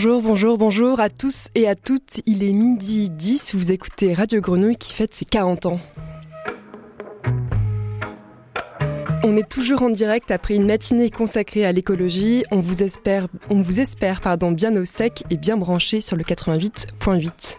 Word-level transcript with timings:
Bonjour, 0.00 0.22
bonjour, 0.22 0.58
bonjour 0.58 1.00
à 1.00 1.08
tous 1.08 1.48
et 1.56 1.66
à 1.66 1.74
toutes. 1.74 2.20
Il 2.24 2.44
est 2.44 2.52
midi 2.52 3.10
10, 3.10 3.56
vous 3.56 3.72
écoutez 3.72 4.14
Radio 4.14 4.40
Grenouille 4.40 4.76
qui 4.76 4.92
fête 4.92 5.12
ses 5.12 5.24
40 5.24 5.66
ans. 5.66 5.80
On 9.24 9.36
est 9.36 9.48
toujours 9.48 9.82
en 9.82 9.90
direct 9.90 10.30
après 10.30 10.54
une 10.54 10.66
matinée 10.66 11.10
consacrée 11.10 11.66
à 11.66 11.72
l'écologie. 11.72 12.44
On 12.52 12.60
vous 12.60 12.80
espère, 12.80 13.26
pardon, 14.22 14.52
bien 14.52 14.76
au 14.76 14.84
sec 14.84 15.24
et 15.30 15.36
bien 15.36 15.56
branché 15.56 16.00
sur 16.00 16.14
le 16.14 16.22
88.8. 16.22 17.56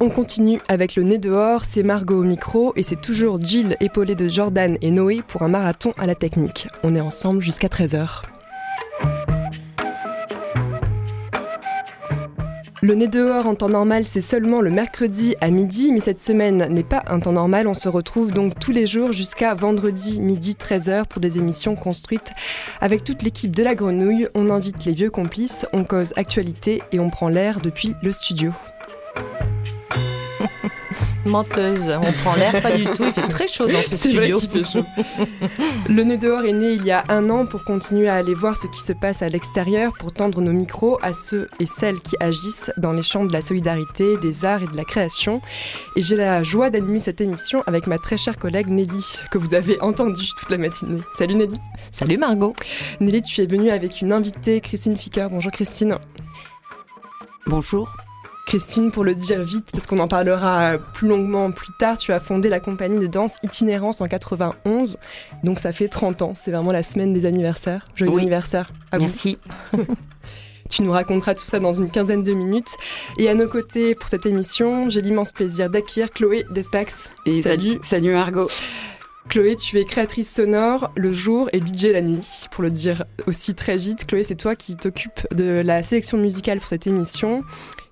On 0.00 0.08
continue 0.08 0.62
avec 0.68 0.96
le 0.96 1.02
nez 1.02 1.18
dehors, 1.18 1.66
c'est 1.66 1.82
Margot 1.82 2.22
au 2.22 2.24
micro 2.24 2.72
et 2.76 2.82
c'est 2.82 3.02
toujours 3.02 3.38
Jill 3.38 3.76
épaulée 3.80 4.14
de 4.14 4.28
Jordan 4.28 4.78
et 4.80 4.90
Noé 4.90 5.20
pour 5.28 5.42
un 5.42 5.48
marathon 5.48 5.92
à 5.98 6.06
la 6.06 6.14
technique. 6.14 6.68
On 6.82 6.94
est 6.94 7.02
ensemble 7.02 7.42
jusqu'à 7.42 7.68
13h. 7.68 8.31
Le 12.84 12.96
nez 12.96 13.06
dehors 13.06 13.46
en 13.46 13.54
temps 13.54 13.68
normal, 13.68 14.04
c'est 14.04 14.20
seulement 14.20 14.60
le 14.60 14.68
mercredi 14.68 15.36
à 15.40 15.50
midi, 15.50 15.92
mais 15.92 16.00
cette 16.00 16.20
semaine 16.20 16.66
n'est 16.68 16.82
pas 16.82 17.04
un 17.06 17.20
temps 17.20 17.30
normal. 17.30 17.68
On 17.68 17.74
se 17.74 17.88
retrouve 17.88 18.32
donc 18.32 18.58
tous 18.58 18.72
les 18.72 18.88
jours 18.88 19.12
jusqu'à 19.12 19.54
vendredi 19.54 20.20
midi 20.20 20.56
13h 20.58 21.06
pour 21.06 21.20
des 21.20 21.38
émissions 21.38 21.76
construites 21.76 22.32
avec 22.80 23.04
toute 23.04 23.22
l'équipe 23.22 23.54
de 23.54 23.62
la 23.62 23.76
grenouille. 23.76 24.26
On 24.34 24.50
invite 24.50 24.84
les 24.84 24.94
vieux 24.94 25.10
complices, 25.10 25.64
on 25.72 25.84
cause 25.84 26.12
actualité 26.16 26.82
et 26.90 26.98
on 26.98 27.08
prend 27.08 27.28
l'air 27.28 27.60
depuis 27.60 27.94
le 28.02 28.10
studio. 28.10 28.50
Menteuse, 31.24 31.88
on 31.88 32.12
prend 32.12 32.34
l'air 32.34 32.60
pas 32.60 32.72
du 32.72 32.84
tout, 32.84 33.04
il 33.04 33.12
fait 33.12 33.28
très 33.28 33.46
chaud 33.46 33.66
dans 33.66 33.80
ce 33.80 33.96
studio. 33.96 34.40
fait 34.40 34.64
chaud. 34.64 34.84
Le 35.88 36.02
nez 36.02 36.18
dehors 36.18 36.44
est 36.44 36.52
né 36.52 36.72
il 36.72 36.84
y 36.84 36.90
a 36.90 37.04
un 37.08 37.30
an 37.30 37.46
pour 37.46 37.64
continuer 37.64 38.08
à 38.08 38.16
aller 38.16 38.34
voir 38.34 38.56
ce 38.56 38.66
qui 38.66 38.80
se 38.80 38.92
passe 38.92 39.22
à 39.22 39.28
l'extérieur, 39.28 39.92
pour 39.98 40.12
tendre 40.12 40.40
nos 40.40 40.52
micros 40.52 40.98
à 41.00 41.14
ceux 41.14 41.48
et 41.60 41.66
celles 41.66 42.00
qui 42.00 42.16
agissent 42.18 42.72
dans 42.76 42.92
les 42.92 43.02
champs 43.02 43.24
de 43.24 43.32
la 43.32 43.40
solidarité, 43.40 44.16
des 44.16 44.44
arts 44.44 44.64
et 44.64 44.66
de 44.66 44.76
la 44.76 44.84
création. 44.84 45.40
Et 45.96 46.02
j'ai 46.02 46.16
la 46.16 46.42
joie 46.42 46.70
d'animer 46.70 47.00
cette 47.00 47.20
émission 47.20 47.62
avec 47.66 47.86
ma 47.86 47.98
très 47.98 48.16
chère 48.16 48.38
collègue 48.38 48.68
Nelly, 48.68 49.20
que 49.30 49.38
vous 49.38 49.54
avez 49.54 49.80
entendue 49.80 50.28
toute 50.38 50.50
la 50.50 50.58
matinée. 50.58 51.02
Salut 51.14 51.36
Nelly. 51.36 51.56
Salut 51.92 52.18
Margot. 52.18 52.52
Nelly, 53.00 53.22
tu 53.22 53.40
es 53.42 53.46
venue 53.46 53.70
avec 53.70 54.00
une 54.00 54.12
invitée, 54.12 54.60
Christine 54.60 54.96
Ficker. 54.96 55.28
Bonjour 55.30 55.52
Christine. 55.52 55.98
Bonjour. 57.46 57.94
Christine, 58.52 58.92
pour 58.92 59.02
le 59.02 59.14
dire 59.14 59.42
vite, 59.42 59.70
parce 59.72 59.86
qu'on 59.86 59.98
en 59.98 60.08
parlera 60.08 60.76
plus 60.76 61.08
longuement 61.08 61.50
plus 61.52 61.72
tard, 61.78 61.96
tu 61.96 62.12
as 62.12 62.20
fondé 62.20 62.50
la 62.50 62.60
compagnie 62.60 62.98
de 62.98 63.06
danse 63.06 63.38
Itinérance 63.42 64.02
en 64.02 64.08
91. 64.08 64.98
Donc 65.42 65.58
ça 65.58 65.72
fait 65.72 65.88
30 65.88 66.20
ans. 66.20 66.32
C'est 66.34 66.50
vraiment 66.50 66.70
la 66.70 66.82
semaine 66.82 67.14
des 67.14 67.24
anniversaires. 67.24 67.86
Joyeux 67.94 68.18
anniversaire 68.18 68.68
à 68.90 68.98
Merci. 68.98 69.38
Tu 70.68 70.82
nous 70.82 70.92
raconteras 70.92 71.34
tout 71.34 71.44
ça 71.44 71.60
dans 71.60 71.72
une 71.72 71.90
quinzaine 71.90 72.22
de 72.22 72.32
minutes. 72.32 72.76
Et 73.18 73.30
à 73.30 73.34
nos 73.34 73.48
côtés 73.48 73.94
pour 73.94 74.10
cette 74.10 74.26
émission, 74.26 74.90
j'ai 74.90 75.00
l'immense 75.00 75.32
plaisir 75.32 75.70
d'accueillir 75.70 76.10
Chloé 76.10 76.44
Despax. 76.50 77.10
Et 77.24 77.40
salut. 77.40 77.78
Salut 77.82 78.12
Margot. 78.12 78.48
Chloé, 79.28 79.56
tu 79.56 79.78
es 79.78 79.84
créatrice 79.84 80.28
sonore 80.28 80.90
le 80.96 81.12
jour 81.12 81.48
et 81.52 81.58
DJ 81.58 81.84
la 81.86 82.02
nuit. 82.02 82.44
Pour 82.50 82.62
le 82.62 82.70
dire 82.70 83.04
aussi 83.26 83.54
très 83.54 83.76
vite, 83.76 84.06
Chloé, 84.06 84.24
c'est 84.24 84.36
toi 84.36 84.56
qui 84.56 84.76
t'occupes 84.76 85.26
de 85.32 85.62
la 85.64 85.82
sélection 85.82 86.18
musicale 86.18 86.58
pour 86.58 86.68
cette 86.68 86.86
émission. 86.86 87.42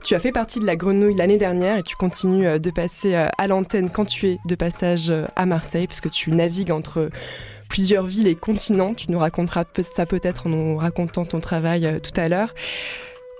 Tu 0.03 0.15
as 0.15 0.19
fait 0.19 0.33
partie 0.33 0.61
de 0.61 0.67
la 0.67 0.77
grenouille 0.77 1.15
l'année 1.15 1.39
dernière 1.39 1.79
et 1.79 1.83
tu 1.83 1.95
continues 1.95 2.47
euh, 2.47 2.59
de 2.59 2.71
passer 2.71 3.15
euh, 3.15 3.29
à 3.39 3.47
l'antenne 3.47 3.91
quand 3.91 4.07
tu 4.07 4.29
es 4.29 4.39
de 4.47 4.55
passage 4.55 5.11
euh, 5.11 5.27
à 5.37 5.47
Marseille, 5.47 5.87
puisque 5.87 6.11
tu 6.11 6.31
navigues 6.31 6.73
entre 6.73 7.11
plusieurs 7.69 8.05
villes 8.05 8.29
et 8.29 8.35
continents. 8.35 8.95
Tu 8.95 9.11
nous 9.11 9.19
raconteras 9.19 9.65
ça 9.95 10.07
peut-être 10.07 10.47
en 10.47 10.51
nous 10.51 10.77
racontant 10.77 11.25
ton 11.25 11.41
travail 11.41 12.01
tout 12.03 12.19
à 12.19 12.29
l'heure. 12.29 12.55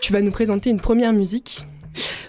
Tu 0.01 0.13
vas 0.13 0.23
nous 0.23 0.31
présenter 0.31 0.71
une 0.71 0.81
première 0.81 1.13
musique 1.13 1.67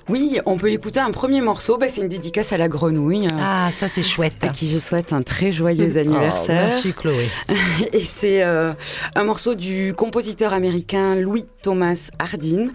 oui, 0.10 0.40
on 0.46 0.58
peut 0.58 0.72
écouter 0.72 1.00
un 1.00 1.12
premier 1.12 1.42
morceau. 1.42 1.78
Bah, 1.78 1.88
c'est 1.88 2.02
une 2.02 2.08
dédicace 2.08 2.52
à 2.52 2.58
la 2.58 2.68
grenouille. 2.68 3.28
Ah, 3.40 3.70
ça 3.72 3.88
c'est 3.88 4.04
chouette. 4.04 4.34
À 4.42 4.50
qui 4.50 4.70
je 4.70 4.80
souhaite 4.80 5.14
un 5.14 5.22
très 5.22 5.52
joyeux 5.52 5.94
oh, 5.96 5.98
anniversaire. 5.98 6.66
merci 6.68 6.92
Chloé. 6.92 7.26
Et 7.94 8.02
c'est 8.02 8.44
euh, 8.44 8.74
un 9.16 9.24
morceau 9.24 9.56
du 9.56 9.94
compositeur 9.96 10.54
américain 10.54 11.16
Louis 11.16 11.46
Thomas 11.62 12.10
Hardin 12.20 12.68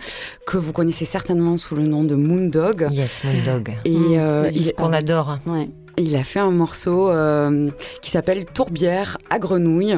que 0.47 0.57
vous 0.57 0.73
connaissez 0.73 1.05
certainement 1.05 1.57
sous 1.57 1.75
le 1.75 1.83
nom 1.83 2.05
de 2.05 2.15
Moondog. 2.15 2.89
Yes, 2.91 3.25
Moondog. 3.25 3.75
Et 3.85 3.91
mmh. 3.91 4.15
euh, 4.15 4.51
qu'on 4.77 4.93
adore. 4.93 5.39
Ouais. 5.47 5.69
Il 5.99 6.15
a 6.15 6.25
fait 6.25 6.41
un 6.41 6.51
morceau 6.51 7.11
euh, 7.11 7.71
qui 8.03 8.11
s'appelle 8.11 8.45
Tourbière 8.45 9.17
à 9.31 9.39
grenouille, 9.39 9.97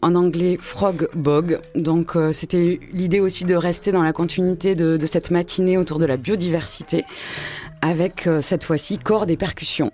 en 0.00 0.14
anglais 0.14 0.56
Frog 0.60 1.08
Bog. 1.14 1.60
Donc 1.74 2.14
euh, 2.14 2.32
c'était 2.32 2.78
l'idée 2.92 3.18
aussi 3.18 3.44
de 3.44 3.56
rester 3.56 3.90
dans 3.90 4.02
la 4.02 4.12
continuité 4.12 4.76
de, 4.76 5.04
cette 5.06 5.32
matinée 5.32 5.76
autour 5.76 5.98
de 5.98 6.06
la 6.06 6.16
biodiversité, 6.16 7.04
avec 7.82 8.28
euh, 8.28 8.40
cette 8.40 8.62
fois-ci 8.62 8.98
cordes 8.98 9.30
et 9.30 9.36
percussions. 9.36 9.90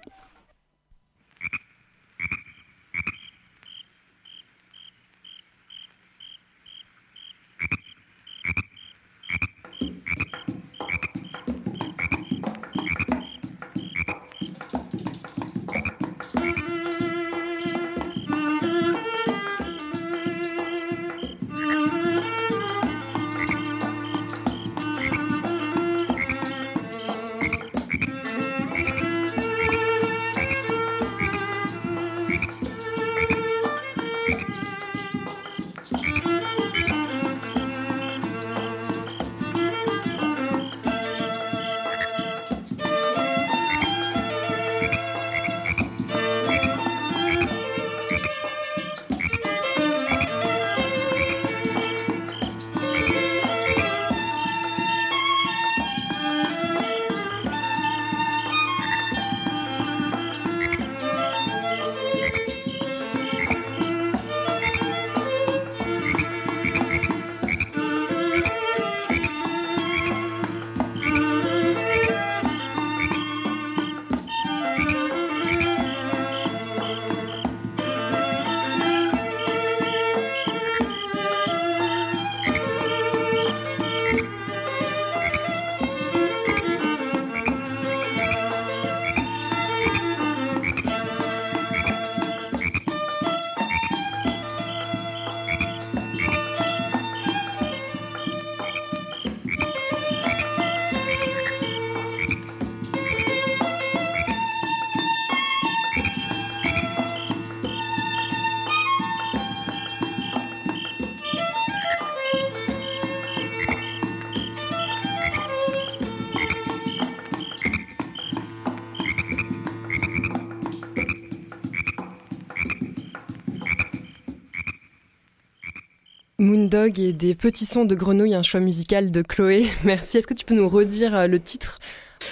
Moondog 126.39 127.01
et 127.01 127.15
des 127.15 127.35
petits 127.35 127.65
sons 127.65 127.87
de 127.87 127.95
grenouille, 127.95 128.35
un 128.35 128.43
choix 128.43 128.61
musical 128.61 129.11
de 129.11 129.23
Chloé. 129.23 129.65
Merci. 129.85 130.19
Est-ce 130.19 130.27
que 130.27 130.35
tu 130.35 130.45
peux 130.45 130.55
nous 130.55 130.69
redire 130.69 131.17
euh, 131.17 131.27
le 131.29 131.41
titre 131.41 131.79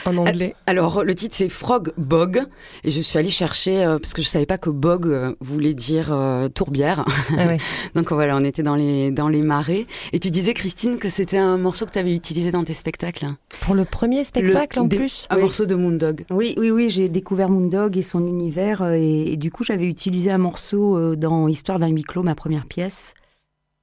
en 0.05 0.19
anglais? 0.19 0.55
Alors, 0.67 1.05
le 1.05 1.15
titre 1.15 1.35
c'est 1.35 1.49
Frog 1.49 1.95
Bog, 1.97 2.43
et 2.85 2.91
je 2.91 3.01
suis 3.01 3.19
allée 3.19 3.31
chercher 3.31 3.83
parce 4.03 4.13
que 4.13 4.21
je 4.21 4.29
savais 4.29 4.45
pas 4.45 4.59
que 4.59 4.69
bog 4.69 5.35
voulait 5.41 5.73
dire 5.73 6.15
tourbière. 6.55 7.07
Ah 7.39 7.57
Donc 7.95 8.13
voilà, 8.13 8.37
on 8.37 8.45
était 8.45 8.63
dans 8.63 8.75
les 8.75 9.11
dans 9.11 9.29
les 9.29 9.41
marais. 9.41 9.87
Et 10.13 10.21
tu 10.21 10.31
disais 10.31 10.53
Christine 10.53 10.99
que 10.99 11.09
c'était 11.09 11.39
un 11.39 11.57
morceau 11.57 11.87
que 11.87 11.93
tu 11.93 11.99
avais 11.99 12.15
utilisé 12.15 12.51
dans 12.51 12.65
tes 12.65 12.75
spectacles. 12.75 13.29
Pour 13.63 13.75
le 13.75 13.87
premier 13.87 14.25
spectacle 14.25 14.81
en 14.81 14.89
plus. 14.89 15.27
Un 15.31 15.39
morceau 15.39 15.65
de 15.65 15.75
Moondog. 15.75 16.27
Oui, 16.31 16.55
oui, 16.59 16.71
oui, 16.71 16.91
j'ai 16.91 17.09
découvert 17.09 17.49
Moondog 17.49 17.97
et 17.97 18.03
son 18.03 18.27
univers, 18.27 18.85
et, 18.93 19.33
et 19.33 19.37
du 19.39 19.51
coup 19.51 19.65
j'avais 19.65 19.87
utilisé 19.87 20.31
un 20.31 20.39
morceau 20.39 21.17
dans 21.17 21.49
Histoire 21.49 21.79
d'un 21.79 21.89
huis 21.89 22.05
clos, 22.05 22.23
ma 22.23 22.35
première 22.35 22.67
pièce. 22.67 23.15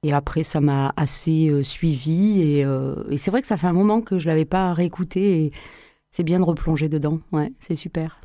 Et 0.04 0.12
après, 0.12 0.42
ça 0.42 0.60
m'a 0.60 0.92
assez 0.96 1.48
euh, 1.48 1.62
suivi. 1.62 2.60
Euh, 2.64 3.04
et, 3.08 3.16
c'est 3.16 3.30
vrai 3.30 3.40
que 3.40 3.46
ça 3.46 3.56
fait 3.56 3.68
un 3.68 3.72
moment 3.72 4.00
que 4.00 4.18
je 4.18 4.26
l'avais 4.26 4.44
pas 4.44 4.74
réécouté. 4.74 5.44
Et 5.44 5.50
c'est 6.10 6.24
bien 6.24 6.40
de 6.40 6.44
replonger 6.44 6.88
dedans. 6.88 7.20
Ouais, 7.30 7.52
c'est 7.60 7.76
super. 7.76 8.18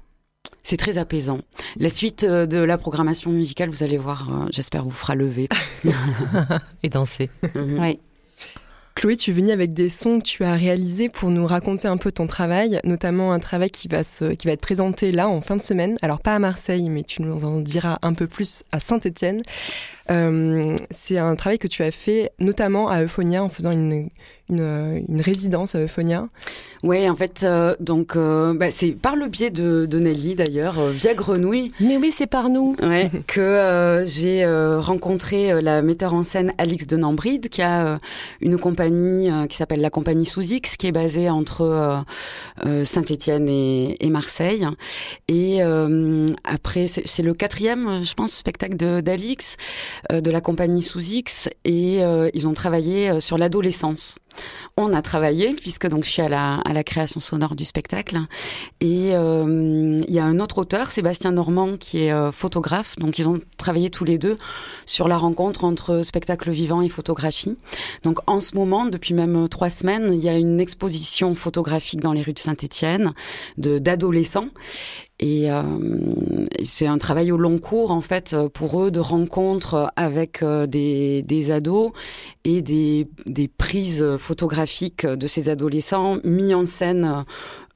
C'est 0.63 0.77
très 0.77 0.97
apaisant. 0.97 1.39
La 1.77 1.91
suite 1.91 2.23
euh, 2.23 2.47
de 2.47 2.57
la 2.57 2.79
programmation 2.79 3.31
musicale, 3.31 3.69
vous 3.69 3.83
allez 3.83 3.99
voir, 3.99 4.47
j'espère 4.51 4.85
vous 4.85 4.91
fera 4.91 5.13
lever. 5.13 5.49
et 6.83 6.89
danser. 6.89 7.29
Mhm. 7.55 7.79
Oui. 7.79 7.99
Chloé, 8.97 9.15
tu 9.15 9.29
es 9.29 9.33
venue 9.33 9.51
avec 9.51 9.73
des 9.75 9.89
sons 9.89 10.17
que 10.17 10.23
tu 10.23 10.43
as 10.43 10.55
réalisés 10.55 11.07
pour 11.07 11.29
nous 11.29 11.45
raconter 11.45 11.87
un 11.87 11.97
peu 11.97 12.11
ton 12.11 12.25
travail, 12.25 12.79
notamment 12.83 13.31
un 13.31 13.37
travail 13.37 13.69
qui 13.69 13.87
va, 13.87 14.03
se, 14.03 14.33
qui 14.33 14.47
va 14.47 14.53
être 14.53 14.61
présenté 14.61 15.11
là 15.11 15.29
en 15.29 15.39
fin 15.39 15.55
de 15.55 15.61
semaine. 15.61 15.97
Alors 16.01 16.19
pas 16.19 16.33
à 16.33 16.39
Marseille, 16.39 16.89
mais 16.89 17.03
tu 17.03 17.21
nous 17.21 17.45
en 17.45 17.59
diras 17.59 17.99
un 18.01 18.15
peu 18.15 18.25
plus 18.25 18.63
à 18.71 18.79
Saint-Étienne. 18.79 19.43
Euh, 20.11 20.75
c'est 20.91 21.17
un 21.17 21.35
travail 21.35 21.59
que 21.59 21.67
tu 21.67 21.83
as 21.83 21.91
fait 21.91 22.31
notamment 22.39 22.89
à 22.89 23.03
Euphonia 23.03 23.43
en 23.43 23.49
faisant 23.49 23.71
une, 23.71 24.09
une, 24.49 25.03
une 25.07 25.21
résidence 25.21 25.75
à 25.75 25.79
Euphonia. 25.79 26.29
Oui, 26.83 27.09
en 27.09 27.15
fait, 27.15 27.41
euh, 27.43 27.75
donc 27.79 28.15
euh, 28.15 28.53
bah, 28.53 28.69
c'est 28.69 28.91
par 28.91 29.15
le 29.15 29.27
biais 29.27 29.49
de, 29.49 29.85
de 29.85 29.99
Nelly 29.99 30.35
d'ailleurs, 30.35 30.77
euh, 30.79 30.91
via 30.91 31.13
Grenouille. 31.15 31.71
Mais 31.79 31.97
oui, 31.97 32.11
c'est 32.11 32.27
par 32.27 32.49
nous. 32.49 32.75
Ouais, 32.81 33.09
que 33.27 34.03
j'ai 34.05 34.45
rencontré 34.79 35.61
la 35.61 35.81
metteur 35.81 36.13
en 36.13 36.23
scène 36.23 36.53
Alix 36.57 36.85
de 36.87 36.97
Nambride, 36.97 37.49
qui 37.49 37.61
a 37.61 37.99
une 38.41 38.57
compagnie 38.57 39.29
qui 39.49 39.57
s'appelle 39.57 39.81
la 39.81 39.89
compagnie 39.89 40.25
Sous 40.25 40.41
X, 40.41 40.77
qui 40.77 40.87
est 40.87 40.91
basée 40.91 41.29
entre 41.29 42.03
Saint-Étienne 42.83 43.49
et, 43.49 43.97
et, 44.05 44.09
Marseille. 44.09 44.67
Et 45.27 45.61
après, 46.43 46.87
c'est 46.87 47.23
le 47.23 47.33
quatrième, 47.33 48.03
je 48.03 48.13
pense, 48.13 48.33
spectacle 48.33 48.75
d'Alix, 49.01 49.57
de, 50.09 50.19
de 50.19 50.31
la 50.31 50.41
compagnie 50.41 50.81
Sous 50.81 51.01
X, 51.01 51.49
et 51.65 52.01
ils 52.33 52.47
ont 52.47 52.53
travaillé 52.53 53.19
sur 53.19 53.37
l'adolescence. 53.37 54.19
On 54.75 54.93
a 54.93 55.01
travaillé, 55.01 55.53
puisque 55.53 55.87
donc 55.87 56.03
je 56.03 56.11
suis 56.11 56.21
à 56.21 56.29
la, 56.29 56.55
à 56.55 56.73
la 56.73 56.83
création 56.83 57.19
sonore 57.19 57.55
du 57.55 57.65
spectacle. 57.65 58.19
Et 58.81 59.11
euh, 59.13 60.01
il 60.07 60.13
y 60.13 60.19
a 60.19 60.25
un 60.25 60.39
autre 60.39 60.59
auteur, 60.59 60.91
Sébastien 60.91 61.31
Normand, 61.31 61.77
qui 61.77 62.03
est 62.03 62.11
euh, 62.11 62.31
photographe. 62.31 62.95
Donc 62.97 63.17
ils 63.17 63.27
ont 63.27 63.39
travaillé 63.57 63.89
tous 63.89 64.05
les 64.05 64.17
deux 64.17 64.37
sur 64.85 65.07
la 65.07 65.17
rencontre 65.17 65.63
entre 65.63 66.03
spectacle 66.03 66.51
vivant 66.51 66.81
et 66.81 66.89
photographie. 66.89 67.57
Donc 68.03 68.19
en 68.27 68.39
ce 68.39 68.55
moment, 68.55 68.85
depuis 68.85 69.13
même 69.13 69.49
trois 69.49 69.69
semaines, 69.69 70.13
il 70.13 70.23
y 70.23 70.29
a 70.29 70.37
une 70.37 70.59
exposition 70.59 71.33
photographique 71.33 72.01
dans 72.01 72.13
les 72.13 72.21
rues 72.21 72.33
de 72.33 72.39
Saint-Étienne 72.39 73.13
de 73.57 73.79
d'adolescents. 73.79 74.49
Et 75.19 75.51
euh, 75.51 75.63
c'est 76.63 76.85
un 76.85 76.99
travail 76.99 77.31
au 77.31 77.37
long 77.37 77.57
cours 77.57 77.89
en 77.89 78.01
fait 78.01 78.35
pour 78.53 78.83
eux 78.83 78.91
de 78.91 78.99
rencontres 78.99 79.91
avec 79.95 80.43
euh, 80.43 80.67
des, 80.67 81.23
des 81.23 81.49
ados 81.49 81.91
et 82.43 82.61
des, 82.61 83.07
des 83.25 83.47
prises 83.47 84.05
photographiques 84.17 85.07
de 85.07 85.25
ces 85.25 85.49
adolescents 85.49 86.19
mis 86.23 86.53
en 86.53 86.65
scène 86.65 87.25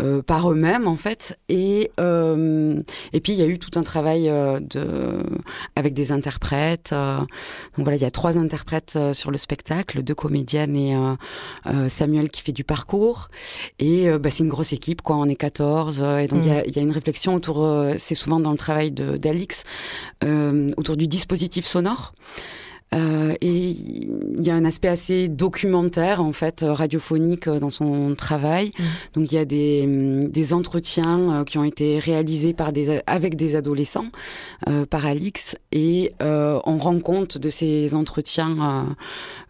euh, 0.01 0.21
par 0.21 0.51
eux-mêmes 0.51 0.87
en 0.87 0.95
fait. 0.95 1.37
Et 1.49 1.91
euh, 1.99 2.81
et 3.13 3.19
puis 3.19 3.33
il 3.33 3.39
y 3.39 3.41
a 3.41 3.45
eu 3.45 3.59
tout 3.59 3.77
un 3.79 3.83
travail 3.83 4.29
euh, 4.29 4.59
de 4.59 5.23
avec 5.75 5.93
des 5.93 6.11
interprètes 6.11 6.91
donc 6.91 7.27
voilà 7.77 7.95
il 7.95 8.01
y 8.01 8.05
a 8.05 8.11
trois 8.11 8.37
interprètes 8.37 8.97
sur 9.13 9.31
le 9.31 9.37
spectacle 9.37 10.01
deux 10.03 10.15
comédiennes 10.15 10.75
et 10.75 10.95
Samuel 11.89 12.29
qui 12.29 12.41
fait 12.41 12.51
du 12.51 12.63
parcours. 12.63 13.29
Et 13.79 14.09
bah, 14.17 14.29
c'est 14.29 14.43
une 14.43 14.49
grosse 14.49 14.73
équipe 14.73 15.01
quoi. 15.01 15.17
On 15.17 15.25
est 15.25 15.35
14 15.35 16.01
et 16.19 16.27
donc 16.27 16.39
il 16.43 16.47
y, 16.47 16.55
a, 16.55 16.61
mm. 16.61 16.71
y, 16.75 16.79
a, 16.79 16.81
une 16.81 16.91
réflexion 16.91 17.35
autour 17.35 17.67
c'est 17.97 18.15
souvent 18.15 18.39
dans 18.39 18.51
le 18.51 18.57
travail 18.57 18.91
de 18.91 19.17
d'Alix 19.17 19.63
autour 20.23 20.97
du 20.97 21.07
dispositif 21.07 21.65
sonore 21.65 22.13
euh, 22.93 23.33
et 23.39 23.69
il 23.69 24.45
y 24.45 24.49
a 24.49 24.55
un 24.55 24.65
aspect 24.65 24.89
assez 24.89 25.29
documentaire 25.29 26.21
en 26.21 26.33
fait 26.33 26.65
radiophonique 26.67 27.47
euh, 27.47 27.59
dans 27.59 27.69
son 27.69 28.15
travail. 28.15 28.73
Mmh. 28.77 28.83
Donc 29.13 29.31
il 29.31 29.35
y 29.35 29.37
a 29.37 29.45
des, 29.45 29.83
hum, 29.85 30.29
des 30.29 30.53
entretiens 30.53 31.39
euh, 31.41 31.43
qui 31.45 31.57
ont 31.57 31.63
été 31.63 31.99
réalisés 31.99 32.53
par 32.53 32.73
des 32.73 33.01
avec 33.07 33.35
des 33.35 33.55
adolescents 33.55 34.07
euh, 34.67 34.85
par 34.85 35.05
Alix 35.05 35.55
et 35.71 36.13
euh, 36.21 36.59
on 36.65 36.77
rend 36.77 36.99
compte 36.99 37.37
de 37.37 37.49
ces 37.49 37.95
entretiens 37.95 38.95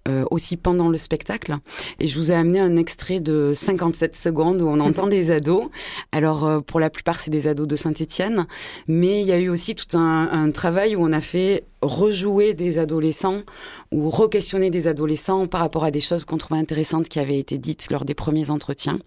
euh, 0.07 0.25
aussi 0.31 0.57
pendant 0.57 0.89
le 0.89 0.97
spectacle. 0.97 1.57
Et 1.99 2.07
je 2.07 2.17
vous 2.17 2.31
ai 2.31 2.35
amené 2.35 2.59
un 2.59 2.75
extrait 2.75 3.19
de 3.19 3.53
57 3.53 4.15
secondes 4.15 4.61
où 4.61 4.67
on 4.67 4.79
entend 4.79 5.07
des 5.07 5.31
ados. 5.31 5.69
Alors 6.11 6.63
pour 6.63 6.79
la 6.79 6.89
plupart 6.89 7.19
c'est 7.19 7.31
des 7.31 7.47
ados 7.47 7.67
de 7.67 7.75
Saint-Étienne, 7.75 8.47
mais 8.87 9.21
il 9.21 9.27
y 9.27 9.31
a 9.31 9.39
eu 9.39 9.49
aussi 9.49 9.75
tout 9.75 9.97
un, 9.97 10.29
un 10.31 10.51
travail 10.51 10.95
où 10.95 11.03
on 11.03 11.11
a 11.11 11.21
fait 11.21 11.63
rejouer 11.81 12.53
des 12.53 12.77
adolescents 12.77 13.41
ou 13.91 14.09
re-questionner 14.09 14.69
des 14.69 14.87
adolescents 14.87 15.47
par 15.47 15.59
rapport 15.59 15.83
à 15.83 15.91
des 15.91 15.99
choses 15.99 16.23
qu'on 16.23 16.37
trouvait 16.37 16.59
intéressantes 16.59 17.09
qui 17.09 17.19
avaient 17.19 17.39
été 17.39 17.57
dites 17.57 17.89
lors 17.91 18.05
des 18.05 18.13
premiers 18.13 18.49
entretiens. 18.49 18.97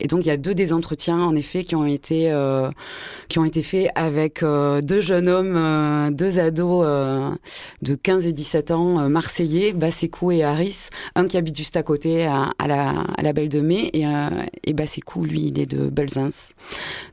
Et 0.00 0.06
donc 0.06 0.20
il 0.24 0.28
y 0.28 0.30
a 0.30 0.38
deux 0.38 0.54
des 0.54 0.72
entretiens 0.72 1.20
en 1.20 1.34
effet 1.34 1.64
qui 1.64 1.76
ont 1.76 1.84
été 1.84 2.30
euh, 2.30 2.70
qui 3.28 3.38
ont 3.38 3.44
été 3.44 3.62
faits 3.62 3.90
avec 3.94 4.42
euh, 4.42 4.80
deux 4.80 5.00
jeunes 5.00 5.28
hommes, 5.28 5.56
euh, 5.56 6.10
deux 6.10 6.38
ados 6.38 6.82
euh, 6.86 7.30
de 7.82 7.94
15 7.94 8.26
et 8.26 8.32
17 8.32 8.70
ans 8.70 9.08
marseillais, 9.10 9.72
Bassécou 9.72 10.32
et 10.32 10.42
Harris, 10.42 10.88
un 11.14 11.26
qui 11.26 11.36
habite 11.36 11.56
juste 11.56 11.76
à 11.76 11.82
côté 11.82 12.24
à, 12.24 12.52
la 12.66 13.04
à 13.18 13.22
la 13.22 13.32
Belle 13.34 13.50
de 13.50 13.60
Mai 13.60 13.90
et 13.92 14.04
et 14.64 14.72
Bassécou 14.72 15.24
lui 15.24 15.46
il 15.46 15.58
est 15.58 15.66
de 15.66 15.90
Belzins. 15.90 16.52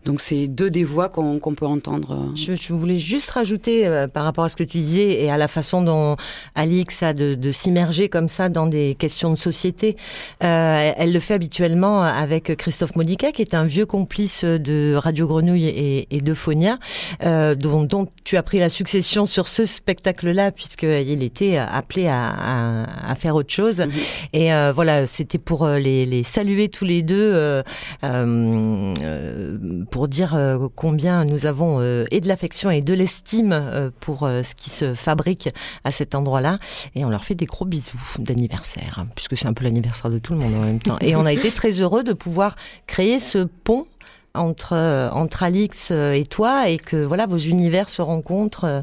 Donc 0.06 0.22
c'est 0.22 0.48
deux 0.48 0.70
des 0.70 0.86
voix 0.86 1.10
qu'on 1.10 1.40
qu'on 1.40 1.54
peut 1.54 1.66
entendre. 1.66 2.32
Je, 2.36 2.56
je, 2.56 2.74
voulais 2.74 2.98
juste 2.98 3.30
rajouter 3.32 4.06
par 4.14 4.24
rapport 4.24 4.46
à 4.46 4.50
ce 4.50 4.56
que 4.56 4.64
tu 4.64 4.78
disais 4.78 5.22
et 5.22 5.30
à 5.30 5.38
la 5.38 5.48
façon 5.48 5.82
dont 5.82 6.16
Alix 6.56 7.04
a 7.04 7.09
de, 7.14 7.36
de 7.36 7.52
s'immerger 7.52 8.10
comme 8.10 8.28
ça 8.28 8.50
dans 8.50 8.68
des 8.68 8.96
questions 8.96 9.32
de 9.32 9.38
société. 9.38 9.96
Euh, 10.44 10.92
elle 10.98 11.14
le 11.14 11.20
fait 11.20 11.34
habituellement 11.34 12.02
avec 12.02 12.56
Christophe 12.58 12.96
Modica, 12.96 13.32
qui 13.32 13.42
est 13.42 13.54
un 13.54 13.66
vieux 13.66 13.86
complice 13.86 14.44
de 14.44 14.94
Radio 14.96 15.28
Grenouille 15.28 15.68
et, 15.68 16.08
et 16.16 16.22
de 16.22 16.34
Phonia, 16.34 16.78
euh, 17.24 17.56
dont, 17.56 17.84
dont, 17.84 18.08
tu 18.24 18.38
as 18.38 18.44
pris 18.44 18.60
la 18.60 18.70
succession 18.70 19.26
sur 19.26 19.48
ce 19.48 19.66
spectacle-là, 19.66 20.52
puisqu'il 20.52 21.24
était 21.24 21.58
appelé 21.58 22.08
à, 22.08 22.30
à, 22.30 23.12
à, 23.12 23.16
faire 23.16 23.36
autre 23.36 23.54
chose. 23.54 23.80
-hmm. 23.80 23.90
Et 24.34 24.54
euh, 24.54 24.72
voilà, 24.74 25.08
c'était 25.08 25.38
pour 25.38 25.66
euh, 25.66 25.80
les, 25.80 26.06
les, 26.06 26.24
saluer 26.24 26.70
tous 26.70 26.86
les 26.86 27.02
deux, 27.02 27.32
euh, 27.34 27.64
euh, 28.04 29.58
pour 29.92 30.08
dire 30.08 30.38
combien 30.76 31.26
nous 31.26 31.46
avons 31.46 31.82
et 31.82 32.20
de 32.20 32.28
l'affection 32.28 32.70
et 32.70 32.82
de 32.82 32.94
l'estime 32.94 33.92
pour 34.00 34.20
ce 34.22 34.56
qui 34.56 34.70
se 34.70 34.94
fabrique 34.94 35.50
à 35.84 35.92
cet 35.92 36.16
endroit-là. 36.16 36.58
Et 37.00 37.06
on 37.06 37.10
leur 37.10 37.24
fait 37.24 37.36
des 37.36 37.46
gros 37.46 37.64
bisous 37.64 37.98
d'anniversaire, 38.18 39.06
puisque 39.16 39.38
c'est 39.38 39.48
un 39.48 39.54
peu 39.54 39.64
l'anniversaire 39.64 40.12
de 40.12 40.20
tout 40.20 40.34
le 40.34 40.40
monde 40.40 40.54
en 40.54 40.60
même 40.60 40.80
temps. 40.80 40.98
Et 41.00 41.16
on 41.16 41.26
a 41.26 41.32
été 41.32 41.50
très 41.50 41.72
heureux 41.80 42.04
de 42.04 42.12
pouvoir 42.12 42.58
créer 42.88 43.22
ce 43.22 43.38
pont 43.38 43.88
entre 44.34 44.74
euh, 44.74 45.10
entre 45.12 45.44
Alix 45.44 45.90
euh, 45.92 46.12
et 46.12 46.26
toi 46.26 46.70
et 46.70 46.78
que 46.78 47.04
voilà 47.04 47.26
vos 47.26 47.38
univers 47.38 47.90
se 47.90 48.02
rencontrent. 48.02 48.66
Euh, 48.66 48.82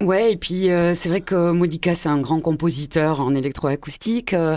ouais 0.00 0.32
et 0.32 0.36
puis 0.36 0.70
euh, 0.70 0.94
c'est 0.94 1.08
vrai 1.08 1.20
que 1.20 1.50
Modica 1.52 1.94
c'est 1.94 2.08
un 2.08 2.18
grand 2.20 2.40
compositeur 2.40 3.20
en 3.20 3.34
électroacoustique. 3.34 4.34
Euh, 4.34 4.56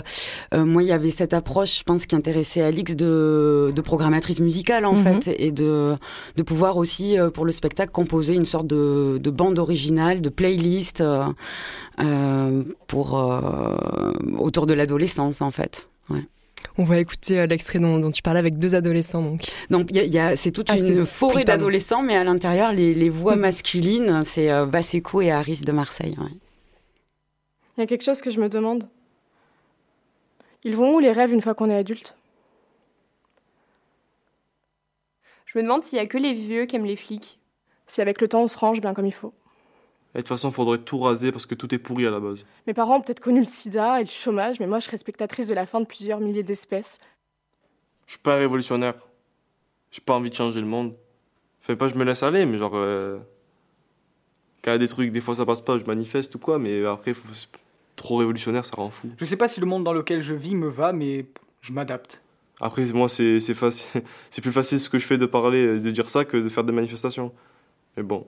moi 0.52 0.82
il 0.82 0.88
y 0.88 0.92
avait 0.92 1.10
cette 1.10 1.34
approche 1.34 1.78
je 1.78 1.84
pense 1.84 2.06
qui 2.06 2.16
intéressait 2.16 2.62
Alix 2.62 2.96
de, 2.96 3.72
de 3.74 3.80
programmatrice 3.80 4.40
musicale 4.40 4.84
en 4.84 4.94
mm 4.94 4.98
-hmm. 4.98 5.22
fait 5.22 5.36
et 5.40 5.52
de 5.52 5.96
de 6.36 6.42
pouvoir 6.42 6.76
aussi 6.76 7.16
pour 7.34 7.44
le 7.44 7.52
spectacle 7.52 7.92
composer 7.92 8.34
une 8.34 8.46
sorte 8.46 8.66
de, 8.66 9.18
de 9.18 9.30
bande 9.30 9.58
originale, 9.58 10.20
de 10.20 10.30
playlist 10.30 11.02
pour 12.86 13.06
autour 14.38 14.66
de 14.66 14.74
l'adolescence 14.74 15.40
en 15.42 15.50
fait. 15.50 15.91
On 16.78 16.84
va 16.84 16.98
écouter 16.98 17.40
euh, 17.40 17.46
l'extrait 17.46 17.78
dont, 17.78 17.98
dont, 17.98 18.10
tu 18.10 18.22
parlais 18.22 18.38
avec 18.38 18.58
deux 18.58 18.74
adolescents. 18.74 19.22
Donc, 19.22 19.42
donc 19.70 19.94
y 19.94 19.98
a, 19.98 20.04
y 20.04 20.18
a, 20.18 20.36
c'est 20.36 20.50
toute 20.50 20.70
ah, 20.70 20.76
une 20.76 21.04
forêt 21.04 21.44
d'adolescents, 21.44 22.02
mais 22.02 22.16
à 22.16 22.24
l'intérieur, 22.24 22.72
les, 22.72 22.94
les, 22.94 23.08
voix 23.08 23.36
masculines, 23.36 24.22
c'est 24.22 24.52
euh, 24.52 24.66
Basseco 24.66 25.20
et 25.20 25.30
Harris 25.30 25.62
de 25.66 25.72
Marseille. 25.72 26.16
Il 27.76 27.80
y 27.80 27.82
a 27.84 27.86
quelque 27.86 28.04
chose 28.04 28.20
que 28.20 28.30
je 28.30 28.40
me 28.40 28.48
demande. 28.48 28.84
Ils 30.64 30.76
vont 30.76 30.94
où 30.94 30.98
les 30.98 31.12
rêves 31.12 31.32
une 31.32 31.42
fois 31.42 31.54
qu'on 31.54 31.70
est 31.70 31.76
adulte? 31.76 32.16
Je 35.46 35.58
me 35.58 35.64
demande 35.64 35.84
s'il 35.84 35.98
y 35.98 36.00
a 36.00 36.06
que 36.06 36.18
les 36.18 36.32
vieux 36.32 36.64
qui 36.64 36.76
aiment 36.76 36.86
les 36.86 36.96
flics. 36.96 37.38
Si 37.86 38.00
avec 38.00 38.20
le 38.20 38.28
temps 38.28 38.42
on 38.42 38.48
se 38.48 38.58
range 38.58 38.80
bien 38.80 38.94
comme 38.94 39.06
il 39.06 39.12
faut. 39.12 39.34
Et 40.14 40.18
de 40.18 40.22
toute 40.22 40.28
façon, 40.28 40.50
il 40.50 40.54
faudrait 40.54 40.78
tout 40.78 40.98
raser 40.98 41.32
parce 41.32 41.46
que 41.46 41.54
tout 41.54 41.74
est 41.74 41.78
pourri 41.78 42.06
à 42.06 42.10
la 42.10 42.20
base. 42.20 42.44
Mes 42.66 42.74
parents 42.74 42.96
ont 42.96 43.00
peut-être 43.00 43.20
connu 43.20 43.40
le 43.40 43.46
sida 43.46 44.00
et 44.00 44.04
le 44.04 44.10
chômage, 44.10 44.60
mais 44.60 44.66
moi 44.66 44.78
je 44.78 44.84
serais 44.84 44.98
spectatrice 44.98 45.46
de 45.48 45.54
la 45.54 45.64
fin 45.66 45.80
de 45.80 45.86
plusieurs 45.86 46.20
milliers 46.20 46.42
d'espèces. 46.42 46.98
Je 48.06 48.12
suis 48.12 48.22
pas 48.22 48.36
révolutionnaire. 48.36 48.94
j'ai 49.90 50.02
pas 50.04 50.14
envie 50.14 50.28
de 50.30 50.34
changer 50.34 50.60
le 50.60 50.66
monde. 50.66 50.94
Enfin, 51.62 51.76
pas 51.76 51.86
je 51.88 51.94
me 51.94 52.04
laisse 52.04 52.22
aller, 52.22 52.44
mais 52.44 52.58
genre. 52.58 52.72
euh, 52.74 53.18
quand 54.62 54.70
il 54.70 54.74
y 54.74 54.76
a 54.76 54.78
des 54.78 54.88
trucs, 54.88 55.10
des 55.10 55.20
fois 55.20 55.34
ça 55.34 55.44
passe 55.46 55.60
pas, 55.60 55.78
je 55.78 55.84
manifeste 55.84 56.34
ou 56.34 56.38
quoi, 56.38 56.58
mais 56.58 56.84
après, 56.84 57.14
faut- 57.14 57.28
trop 57.96 58.16
révolutionnaire, 58.16 58.64
ça 58.64 58.74
rend 58.76 58.90
fou. 58.90 59.10
Je 59.18 59.24
sais 59.24 59.36
pas 59.36 59.48
si 59.48 59.60
le 59.60 59.66
monde 59.66 59.82
dans 59.84 59.92
lequel 59.92 60.20
je 60.20 60.34
vis 60.34 60.54
me 60.54 60.68
va, 60.68 60.92
mais 60.92 61.26
je 61.62 61.72
m'adapte. 61.72 62.22
Après, 62.60 62.84
moi, 62.92 63.08
c'est 63.08 63.40
c'est 63.40 63.54
facile. 63.54 64.02
C'est 64.30 64.40
plus 64.42 64.52
facile 64.52 64.78
ce 64.78 64.88
que 64.88 64.98
je 64.98 65.06
fais 65.06 65.18
de 65.18 65.26
parler, 65.26 65.80
de 65.80 65.90
dire 65.90 66.08
ça, 66.10 66.24
que 66.24 66.36
de 66.36 66.48
faire 66.48 66.62
des 66.64 66.72
manifestations. 66.72 67.32
Mais 67.96 68.02
bon, 68.04 68.26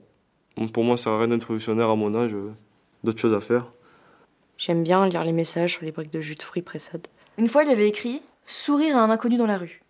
pour 0.73 0.83
moi, 0.83 0.97
ça 0.97 1.05
sert 1.05 1.13
à 1.13 1.19
rien 1.19 1.27
d'être 1.27 1.43
révolutionnaire 1.43 1.89
à 1.89 1.95
mon 1.95 2.15
âge. 2.15 2.33
euh, 2.33 2.53
D'autres 3.03 3.19
choses 3.19 3.33
à 3.33 3.41
faire. 3.41 3.69
J'aime 4.57 4.83
bien 4.83 5.05
lire 5.07 5.23
les 5.23 5.33
messages 5.33 5.73
sur 5.73 5.83
les 5.83 5.91
briques 5.91 6.11
de 6.11 6.21
jus 6.21 6.35
de 6.35 6.41
fruits 6.43 6.61
Pressade. 6.61 7.07
Une 7.37 7.47
fois, 7.47 7.63
il 7.63 7.69
avait 7.69 7.87
écrit 7.87 8.21
Sourire 8.45 8.97
à 8.97 9.01
un 9.01 9.09
inconnu 9.09 9.37
dans 9.37 9.45
la 9.45 9.57
rue. 9.57 9.81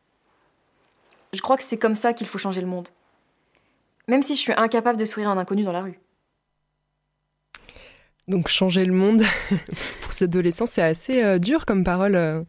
Je 1.33 1.41
crois 1.41 1.57
que 1.57 1.63
c'est 1.63 1.77
comme 1.77 1.95
ça 1.95 2.13
qu'il 2.13 2.27
faut 2.27 2.37
changer 2.37 2.61
le 2.61 2.67
monde. 2.67 2.87
Même 4.07 4.21
si 4.21 4.35
je 4.35 4.39
suis 4.41 4.53
incapable 4.53 4.97
de 4.97 5.05
sourire 5.05 5.29
à 5.29 5.33
un 5.33 5.37
inconnu 5.37 5.63
dans 5.63 5.71
la 5.71 5.81
rue. 5.81 5.99
Donc 8.27 8.47
changer 8.47 8.85
le 8.85 8.93
monde 8.93 9.23
pour 10.01 10.11
ces 10.11 10.25
adolescents, 10.25 10.65
c'est 10.65 10.81
assez 10.81 11.23
euh, 11.23 11.37
dur 11.37 11.65
comme 11.65 11.83
parole, 11.83 12.15
euh, 12.15 12.41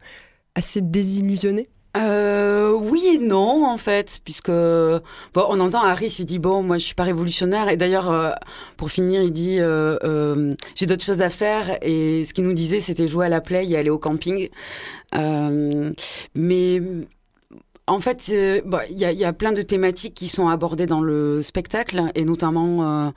assez 0.54 0.80
désillusionné. 0.80 1.68
Euh, 1.96 2.72
oui 2.72 3.02
et 3.14 3.18
non 3.18 3.66
en 3.66 3.78
fait, 3.78 4.20
puisque 4.24 4.50
bon, 4.50 5.00
on 5.34 5.60
entend 5.60 5.82
Harris, 5.82 6.16
il 6.18 6.26
dit 6.26 6.38
bon, 6.38 6.62
moi 6.62 6.78
je 6.78 6.84
suis 6.84 6.94
pas 6.94 7.04
révolutionnaire 7.04 7.68
et 7.68 7.76
d'ailleurs 7.76 8.10
euh, 8.10 8.32
pour 8.76 8.90
finir, 8.90 9.22
il 9.22 9.32
dit 9.32 9.58
euh, 9.60 9.96
euh, 10.04 10.54
j'ai 10.74 10.86
d'autres 10.86 11.04
choses 11.04 11.22
à 11.22 11.30
faire 11.30 11.78
et 11.82 12.24
ce 12.24 12.34
qu'il 12.34 12.44
nous 12.44 12.52
disait 12.52 12.80
c'était 12.80 13.08
jouer 13.08 13.26
à 13.26 13.28
la 13.28 13.40
play 13.40 13.66
et 13.66 13.76
aller 13.76 13.90
au 13.90 13.98
camping. 13.98 14.48
Euh, 15.14 15.92
mais 16.34 16.82
en 17.86 18.00
fait, 18.00 18.28
il 18.28 18.98
y, 18.98 19.24
a, 19.24 19.32
plein 19.32 19.52
de 19.52 19.62
thématiques 19.62 20.14
qui 20.14 20.28
sont 20.28 20.48
abordées 20.48 20.86
dans 20.86 21.00
le 21.00 21.40
spectacle 21.40 22.02
et 22.16 22.24
notamment 22.24 23.12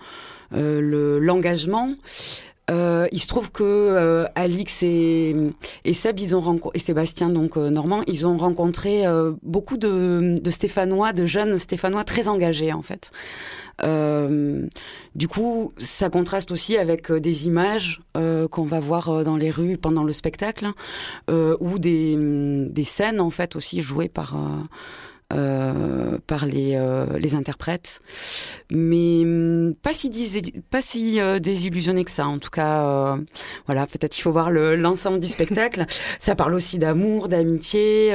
le 0.51 1.19
l'engagement. 1.19 1.95
Euh, 2.69 3.07
il 3.11 3.19
se 3.19 3.27
trouve 3.27 3.51
que 3.51 3.63
euh, 3.63 4.25
Alix 4.35 4.83
et, 4.83 5.35
et 5.85 5.93
Seb, 5.93 6.19
ils 6.19 6.35
ont 6.35 6.59
et 6.73 6.79
Sébastien 6.79 7.29
donc 7.29 7.57
euh, 7.57 7.69
Normand, 7.69 8.01
ils 8.07 8.27
ont 8.27 8.37
rencontré 8.37 9.05
euh, 9.05 9.31
beaucoup 9.41 9.77
de, 9.77 10.35
Stéphanois, 10.49 11.13
de 11.13 11.25
jeunes 11.25 11.57
Stéphanois 11.57 12.03
très 12.03 12.27
engagés 12.27 12.73
en 12.73 12.81
fait. 12.81 13.11
Du 15.15 15.27
coup, 15.29 15.71
ça 15.77 16.09
contraste 16.09 16.51
aussi 16.51 16.77
avec 16.77 17.09
des 17.13 17.47
images 17.47 18.01
qu'on 18.13 18.63
va 18.63 18.81
voir 18.81 19.23
dans 19.23 19.37
les 19.37 19.49
rues 19.49 19.77
pendant 19.77 20.03
le 20.03 20.11
spectacle, 20.11 20.73
ou 21.29 21.79
des, 21.79 22.17
des 22.69 22.83
scènes 22.83 23.21
en 23.21 23.29
fait 23.29 23.55
aussi 23.55 23.81
jouées 23.81 24.09
par 24.09 24.35
euh, 25.31 26.17
par 26.25 26.45
les, 26.45 26.75
euh, 26.75 27.19
les 27.19 27.35
interprètes, 27.35 28.01
mais 28.71 29.21
hum, 29.23 29.75
pas 29.81 29.93
si, 29.93 30.09
pas 30.71 30.81
si 30.81 31.19
euh, 31.19 31.39
désillusionné 31.39 32.03
que 32.03 32.11
ça. 32.11 32.27
En 32.27 32.39
tout 32.39 32.49
cas, 32.49 33.17
voilà, 33.67 33.85
peut-être 33.87 34.17
il 34.17 34.21
faut 34.21 34.31
voir 34.31 34.49
le- 34.51 34.75
l'ensemble 34.75 35.19
du 35.19 35.27
spectacle. 35.27 35.85
ça 36.19 36.35
parle 36.35 36.53
aussi 36.55 36.79
d'amour, 36.79 37.27
d'amitié, 37.29 38.13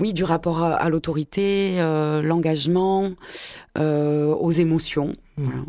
oui, 0.00 0.12
du 0.12 0.24
rapport 0.24 0.62
à, 0.62 0.74
à 0.74 0.88
l'autorité, 0.90 1.76
l'engagement, 2.22 3.10
aux 3.78 4.50
émotions. 4.52 5.12
Voilà. 5.36 5.60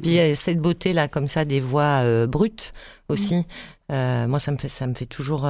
Puis 0.00 0.10
il 0.10 0.14
y 0.14 0.20
a 0.20 0.36
cette 0.36 0.60
beauté 0.60 0.92
là, 0.92 1.08
comme 1.08 1.26
ça, 1.28 1.44
des 1.44 1.60
voix 1.60 2.26
brutes 2.26 2.72
aussi. 3.08 3.44
Euh, 3.90 4.26
moi, 4.28 4.38
ça 4.38 4.52
me 4.52 4.56
fait, 4.58 4.68
ça 4.68 4.86
me 4.86 4.94
fait 4.94 5.06
toujours. 5.06 5.46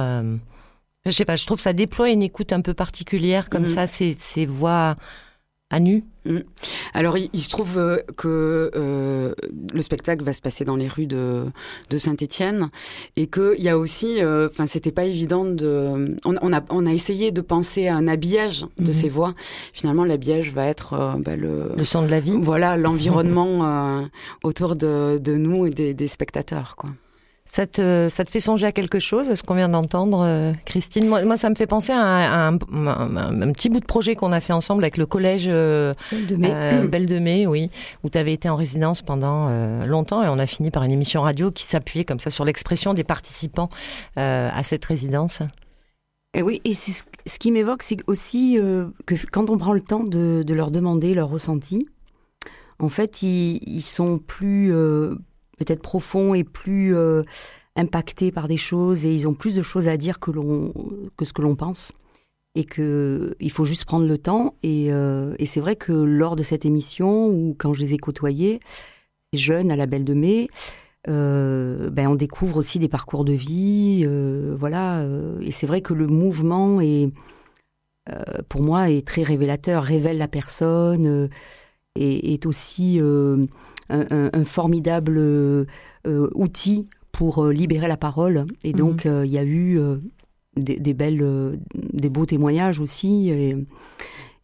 Euh, 1.09 1.11
je 1.11 1.15
sais 1.17 1.25
pas, 1.25 1.35
je 1.35 1.45
trouve 1.45 1.57
que 1.57 1.63
ça 1.63 1.73
déploie 1.73 2.09
une 2.09 2.23
écoute 2.23 2.53
un 2.53 2.61
peu 2.61 2.73
particulière, 2.73 3.49
comme 3.49 3.63
Mhm. 3.63 3.67
ça, 3.67 3.87
ces, 3.87 4.15
ces 4.17 4.45
voix 4.45 4.95
à 5.71 5.79
nu. 5.79 6.03
Alors, 6.95 7.17
il, 7.19 7.29
il 7.31 7.41
se 7.41 7.49
trouve 7.49 7.77
euh, 7.77 7.99
que 8.17 8.71
euh, 8.75 9.33
le 9.71 9.81
spectacle 9.83 10.23
va 10.23 10.33
se 10.33 10.41
passer 10.41 10.65
dans 10.65 10.75
les 10.75 10.87
rues 10.87 11.05
de, 11.05 11.45
de 11.91 11.97
Saint-Étienne 11.99 12.69
et 13.15 13.27
qu'il 13.27 13.59
y 13.59 13.69
a 13.69 13.77
aussi, 13.77 14.21
euh, 14.23 14.47
enfin, 14.49 14.65
c'était 14.65 14.91
pas 14.91 15.05
évident 15.05 15.45
de. 15.45 16.15
On, 16.25 16.33
on 16.41 16.53
a, 16.53 16.61
on 16.71 16.87
a 16.87 16.91
essayé 16.91 17.31
de 17.31 17.41
penser 17.41 17.87
à 17.87 17.95
un 17.95 18.07
habillage 18.07 18.65
de 18.79 18.87
Mhm. 18.87 18.93
ces 18.93 19.09
voix. 19.09 19.35
Finalement, 19.73 20.05
l'habillage 20.05 20.51
va 20.53 20.65
être 20.65 20.93
euh, 20.93 21.13
bah, 21.19 21.35
le. 21.35 21.71
Le 21.77 21.83
son 21.83 22.01
de 22.01 22.07
la 22.09 22.19
vie. 22.19 22.35
Voilà, 22.39 22.75
l'environnement 22.75 23.65
euh, 24.01 24.01
autour 24.43 24.75
de, 24.75 25.19
de 25.19 25.35
nous 25.35 25.67
et 25.67 25.69
des, 25.69 25.93
des 25.93 26.07
spectateurs, 26.07 26.75
quoi. 26.77 26.89
Ça 27.51 27.65
te, 27.65 28.07
ça 28.11 28.23
te 28.25 28.29
fait 28.29 28.39
songer 28.39 28.67
à 28.67 28.71
quelque 28.71 28.99
chose, 28.99 29.33
ce 29.33 29.41
qu'on 29.41 29.55
vient 29.55 29.69
d'entendre, 29.69 30.21
euh, 30.23 30.53
Christine? 30.65 31.07
Moi, 31.07 31.25
moi, 31.25 31.35
ça 31.35 31.49
me 31.49 31.55
fait 31.55 31.65
penser 31.65 31.91
à 31.91 31.97
un, 31.99 32.21
à 32.21 32.47
un- 32.49 32.57
un- 32.87 33.41
un 33.41 33.51
petit 33.51 33.69
bout 33.69 33.79
de 33.79 33.85
projet 33.87 34.15
qu'on 34.15 34.31
a 34.31 34.39
fait 34.39 34.53
ensemble 34.53 34.83
avec 34.83 34.97
le 34.97 35.07
collège 35.07 35.45
euh, 35.47 35.95
de 36.11 36.35
mai. 36.35 36.51
euh, 36.53 36.87
Belle 36.87 37.07
de 37.07 37.17
Mai, 37.17 37.47
oui, 37.47 37.71
où 38.03 38.09
tu 38.11 38.19
avais 38.19 38.33
été 38.33 38.49
en 38.49 38.55
résidence 38.55 39.01
pendant 39.01 39.47
euh, 39.49 39.87
longtemps 39.87 40.21
et 40.21 40.27
on 40.27 40.37
a 40.37 40.45
fini 40.45 40.69
par 40.69 40.83
une 40.83 40.91
émission 40.91 41.23
radio 41.23 41.49
qui 41.49 41.63
s'appuyait 41.63 42.05
comme 42.05 42.19
ça 42.19 42.29
sur 42.29 42.45
l'expression 42.45 42.93
des 42.93 43.03
participants 43.03 43.69
à 44.15 44.61
cette 44.61 44.85
résidence. 44.85 45.41
Et 46.35 46.43
oui, 46.43 46.61
et 46.65 46.75
ce, 46.75 47.01
ce 47.25 47.39
qui 47.39 47.51
m'évoque, 47.51 47.81
c'est 47.81 47.97
aussi 48.05 48.59
que 49.07 49.15
quand 49.31 49.49
on 49.49 49.57
prend 49.57 49.73
le 49.73 49.81
temps 49.81 50.03
de, 50.03 50.43
de 50.45 50.53
leur 50.53 50.69
demander 50.69 51.15
leur 51.15 51.29
ressenti, 51.29 51.87
en 52.77 52.89
fait, 52.89 53.23
ils, 53.23 53.59
ils 53.65 53.81
sont 53.81 54.19
plus 54.19 54.71
euh, 54.73 55.15
peut-être 55.59 55.81
profonds 55.81 56.33
et 56.33 56.43
plus 56.43 56.95
euh, 56.95 57.23
impactés 57.79 58.31
par 58.31 58.47
des 58.47 58.57
choses 58.57 59.05
et 59.05 59.13
ils 59.13 59.27
ont 59.27 59.33
plus 59.33 59.55
de 59.55 59.61
choses 59.61 59.87
à 59.87 59.97
dire 59.97 60.19
que, 60.19 60.31
que 61.17 61.25
ce 61.25 61.33
que 61.33 61.41
l'on 61.41 61.55
pense. 61.55 61.91
Et 62.55 62.65
que 62.65 63.35
il 63.39 63.51
faut 63.51 63.63
juste 63.63 63.85
prendre 63.85 64.07
le 64.07 64.17
temps. 64.17 64.55
Et, 64.63 64.91
euh, 64.91 65.35
et 65.37 65.45
c'est 65.45 65.59
vrai 65.59 65.75
que 65.75 65.91
lors 65.93 66.35
de 66.35 66.43
cette 66.43 66.65
émission, 66.65 67.27
ou 67.27 67.55
quand 67.57 67.73
je 67.73 67.79
les 67.79 67.93
ai 67.93 67.97
côtoyés, 67.97 68.59
ces 69.31 69.39
jeunes 69.39 69.71
à 69.71 69.75
la 69.75 69.85
Belle 69.85 70.03
de 70.03 70.15
Mai, 70.15 70.49
euh, 71.07 71.89
ben 71.91 72.07
on 72.07 72.15
découvre 72.15 72.57
aussi 72.57 72.79
des 72.79 72.89
parcours 72.89 73.23
de 73.23 73.33
vie, 73.33 74.03
euh, 74.05 74.55
voilà. 74.59 75.05
et 75.41 75.51
c'est 75.51 75.67
vrai 75.67 75.81
que 75.81 75.93
le 75.93 76.07
mouvement 76.07 76.81
est, 76.81 77.11
pour 78.49 78.61
moi, 78.63 78.89
est 78.89 79.05
très 79.05 79.23
révélateur, 79.23 79.83
révèle 79.83 80.17
la 80.17 80.27
personne, 80.27 81.29
et 81.95 82.33
est 82.33 82.45
aussi 82.47 82.99
un, 83.89 84.05
un- 84.11 84.29
un 84.33 84.45
formidable 84.45 85.15
euh, 85.17 85.65
euh, 86.07 86.29
outil 86.35 86.87
pour 87.11 87.43
euh, 87.45 87.51
libérer 87.51 87.87
la 87.87 87.97
parole. 87.97 88.45
Et 88.63 88.73
donc, 88.73 89.05
euh, 89.05 89.25
il 89.25 89.31
y 89.31 89.37
a 89.37 89.43
eu 89.43 89.79
des, 90.55 90.79
des 90.79 90.93
belles, 90.93 91.59
des 91.93 92.09
beaux 92.09 92.25
témoignages 92.25 92.79
aussi. 92.79 93.29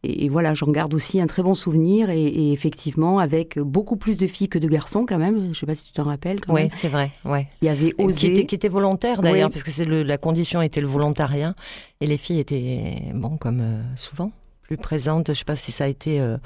Et, 0.07 0.29
voilà, 0.29 0.53
j'en 0.53 0.67
garde 0.71 0.93
aussi 0.93 1.19
un 1.19 1.25
très 1.25 1.41
bon 1.41 1.55
souvenir. 1.55 2.09
Et, 2.11 2.23
et 2.25 2.51
effectivement, 2.51 3.17
avec 3.19 3.57
beaucoup 3.59 3.97
plus 3.97 4.17
de 4.17 4.27
filles 4.27 4.49
que 4.49 4.59
de 4.59 4.67
garçons, 4.67 5.05
quand 5.07 5.17
même. 5.17 5.51
Je 5.53 5.59
sais 5.59 5.65
pas 5.65 5.73
si 5.75 5.85
tu 5.87 5.93
t'en 5.93 6.03
rappelles. 6.03 6.39
Oui, 6.49 6.67
c'est 6.71 6.89
vrai. 6.89 7.11
Ouais. 7.23 7.47
Il 7.61 7.65
y 7.65 7.69
avait 7.69 7.91
Qui 7.91 8.03
osé. 8.03 8.27
était, 8.33 8.45
qui 8.45 8.55
était 8.55 8.67
volontaire 8.69 9.21
d'ailleurs, 9.21 9.47
Oui. 9.49 9.53
parce 9.53 9.63
que 9.63 9.71
c'est 9.71 9.85
la 9.85 10.17
condition 10.19 10.61
était 10.61 10.81
le 10.81 10.87
volontariat, 10.87 11.55
et 12.01 12.07
les 12.07 12.17
filles 12.17 12.39
étaient, 12.39 13.01
bon, 13.15 13.37
comme 13.37 13.61
euh, 13.61 13.81
souvent, 13.95 14.31
plus 14.67 14.77
présentes. 14.77 15.27
Je 15.29 15.33
sais 15.33 15.45
pas 15.45 15.55
si 15.55 15.71
ça 15.71 15.83
a 15.83 15.87
été 15.87 16.19
euh, 16.19 16.37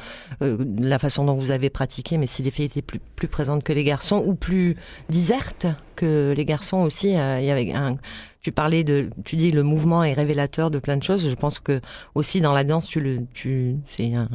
euh, 0.41 0.57
la 0.77 0.99
façon 0.99 1.25
dont 1.25 1.35
vous 1.35 1.51
avez 1.51 1.69
pratiqué, 1.69 2.17
mais 2.17 2.27
si 2.27 2.43
les 2.43 2.51
filles 2.51 2.65
étaient 2.65 2.81
plus, 2.81 2.99
plus 3.15 3.27
présentes 3.27 3.63
que 3.63 3.73
les 3.73 3.83
garçons, 3.83 4.23
ou 4.25 4.35
plus 4.35 4.75
disertes 5.09 5.67
que 5.95 6.33
les 6.35 6.45
garçons 6.45 6.79
aussi. 6.79 7.15
euh, 7.17 7.39
il 7.39 7.45
y 7.45 7.51
avait 7.51 7.71
un, 7.73 7.95
tu 8.41 8.51
parlais 8.51 8.83
de, 8.83 9.09
tu 9.25 9.35
dis 9.35 9.51
le 9.51 9.63
mouvement 9.63 10.03
est 10.03 10.13
révélateur 10.13 10.71
de 10.71 10.79
plein 10.79 10.97
de 10.97 11.03
choses. 11.03 11.29
Je 11.29 11.35
pense 11.35 11.59
que 11.59 11.81
aussi 12.15 12.41
dans 12.41 12.53
la 12.53 12.63
danse, 12.63 12.87
tu 12.87 12.99
le, 12.99 13.19
tu, 13.33 13.75
c'est 13.85 14.13
un. 14.13 14.29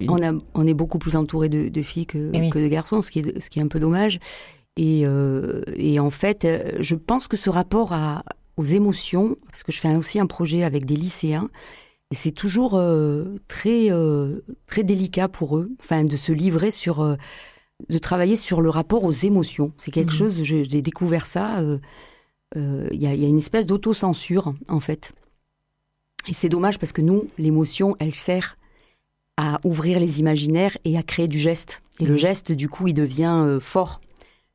une- 0.00 0.10
On, 0.10 0.22
a, 0.22 0.32
on 0.54 0.66
est 0.66 0.74
beaucoup 0.74 0.98
plus 0.98 1.16
entouré 1.16 1.48
de, 1.48 1.68
de 1.68 1.82
filles 1.82 2.06
que, 2.06 2.30
oui. 2.36 2.50
que 2.50 2.58
de 2.58 2.68
garçons, 2.68 3.02
ce 3.02 3.10
qui 3.10 3.20
est, 3.20 3.40
ce 3.40 3.50
qui 3.50 3.58
est 3.58 3.62
un 3.62 3.68
peu 3.68 3.80
dommage. 3.80 4.18
Et, 4.76 5.02
euh, 5.04 5.62
et 5.76 5.98
en 5.98 6.10
fait, 6.10 6.44
euh, 6.44 6.72
je 6.78 6.94
pense 6.94 7.26
que 7.26 7.36
ce 7.36 7.50
rapport 7.50 7.92
à, 7.92 8.22
aux 8.56 8.64
émotions, 8.64 9.36
parce 9.50 9.64
que 9.64 9.72
je 9.72 9.80
fais 9.80 9.94
aussi 9.96 10.20
un 10.20 10.26
projet 10.26 10.62
avec 10.62 10.84
des 10.84 10.94
lycéens, 10.96 11.48
et 12.10 12.14
c'est 12.14 12.32
toujours 12.32 12.74
euh, 12.76 13.36
très, 13.48 13.90
euh, 13.90 14.40
très 14.66 14.82
délicat 14.82 15.28
pour 15.28 15.58
eux, 15.58 15.70
enfin, 15.80 16.04
de 16.04 16.16
se 16.16 16.32
livrer 16.32 16.70
sur, 16.70 17.00
euh, 17.00 17.16
de 17.88 17.98
travailler 17.98 18.36
sur 18.36 18.60
le 18.60 18.70
rapport 18.70 19.04
aux 19.04 19.12
émotions. 19.12 19.72
C'est 19.78 19.90
quelque 19.90 20.12
Mhm. 20.12 20.18
chose, 20.18 20.42
j'ai 20.42 20.82
découvert 20.82 21.26
ça. 21.26 21.58
euh, 21.60 21.78
euh, 22.56 22.88
Il 22.92 22.98
y, 23.02 23.04
y 23.04 23.24
a 23.24 23.28
une 23.28 23.38
espèce 23.38 23.66
d'autocensure, 23.66 24.54
en 24.68 24.80
fait. 24.80 25.12
Et 26.28 26.32
c'est 26.32 26.48
dommage 26.48 26.78
parce 26.78 26.92
que 26.92 27.02
nous, 27.02 27.28
l'émotion, 27.38 27.94
elle 28.00 28.14
sert 28.14 28.56
à 29.36 29.60
ouvrir 29.64 30.00
les 30.00 30.18
imaginaires 30.18 30.76
et 30.84 30.96
à 30.98 31.02
créer 31.02 31.28
du 31.28 31.38
geste. 31.38 31.82
Et 32.00 32.06
le 32.06 32.12
Mhm. 32.14 32.18
geste, 32.18 32.52
du 32.52 32.68
coup, 32.68 32.88
il 32.88 32.94
devient 32.94 33.42
euh, 33.46 33.60
fort. 33.60 34.00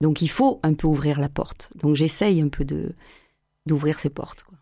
Donc 0.02 0.22
il 0.22 0.28
faut 0.28 0.60
un 0.64 0.74
peu 0.74 0.88
ouvrir 0.88 1.20
la 1.20 1.30
porte. 1.30 1.70
Donc 1.76 1.96
j'essaye 1.96 2.42
un 2.42 2.50
peu 2.50 2.66
de 2.66 2.94
d'ouvrir 3.66 3.98
ces 4.00 4.10
portes. 4.10 4.44
quoi. 4.44 4.53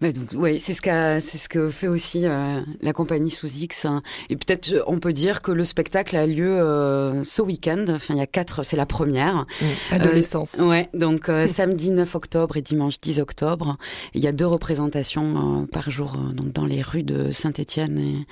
Bah, 0.00 0.12
donc, 0.12 0.28
oui, 0.34 0.58
c'est 0.58 0.74
ce 0.74 0.82
qu'a, 0.82 1.20
c'est 1.22 1.38
ce 1.38 1.48
que 1.48 1.70
fait 1.70 1.88
aussi 1.88 2.26
euh, 2.26 2.60
la 2.82 2.92
compagnie 2.92 3.30
sous 3.30 3.46
X. 3.48 3.86
hein. 3.86 4.02
Et 4.28 4.36
peut-être, 4.36 4.72
euh, 4.72 4.82
on 4.86 4.98
peut 4.98 5.14
dire 5.14 5.40
que 5.40 5.52
le 5.52 5.64
spectacle 5.64 6.16
a 6.16 6.26
lieu 6.26 6.60
euh, 6.60 7.24
ce 7.24 7.40
week-end. 7.40 7.84
Enfin, 7.88 8.12
il 8.12 8.18
y 8.18 8.22
a 8.22 8.26
quatre, 8.26 8.62
c'est 8.62 8.76
la 8.76 8.84
première. 8.84 9.46
Adolescence. 9.90 10.60
Euh, 10.60 10.66
ouais, 10.66 10.90
donc 10.92 11.30
euh, 11.30 11.46
samedi 11.48 11.90
9 11.90 12.14
octobre 12.14 12.56
et 12.58 12.62
dimanche 12.62 13.00
10 13.00 13.20
octobre. 13.20 13.78
Il 14.12 14.22
y 14.22 14.26
a 14.26 14.32
deux 14.32 14.46
représentations 14.46 15.62
euh, 15.62 15.66
par 15.66 15.90
jour 15.90 16.14
euh, 16.16 16.32
donc 16.32 16.52
dans 16.52 16.66
les 16.66 16.82
rues 16.82 17.02
de 17.02 17.30
Saint-Étienne 17.30 17.98
et, 17.98 18.26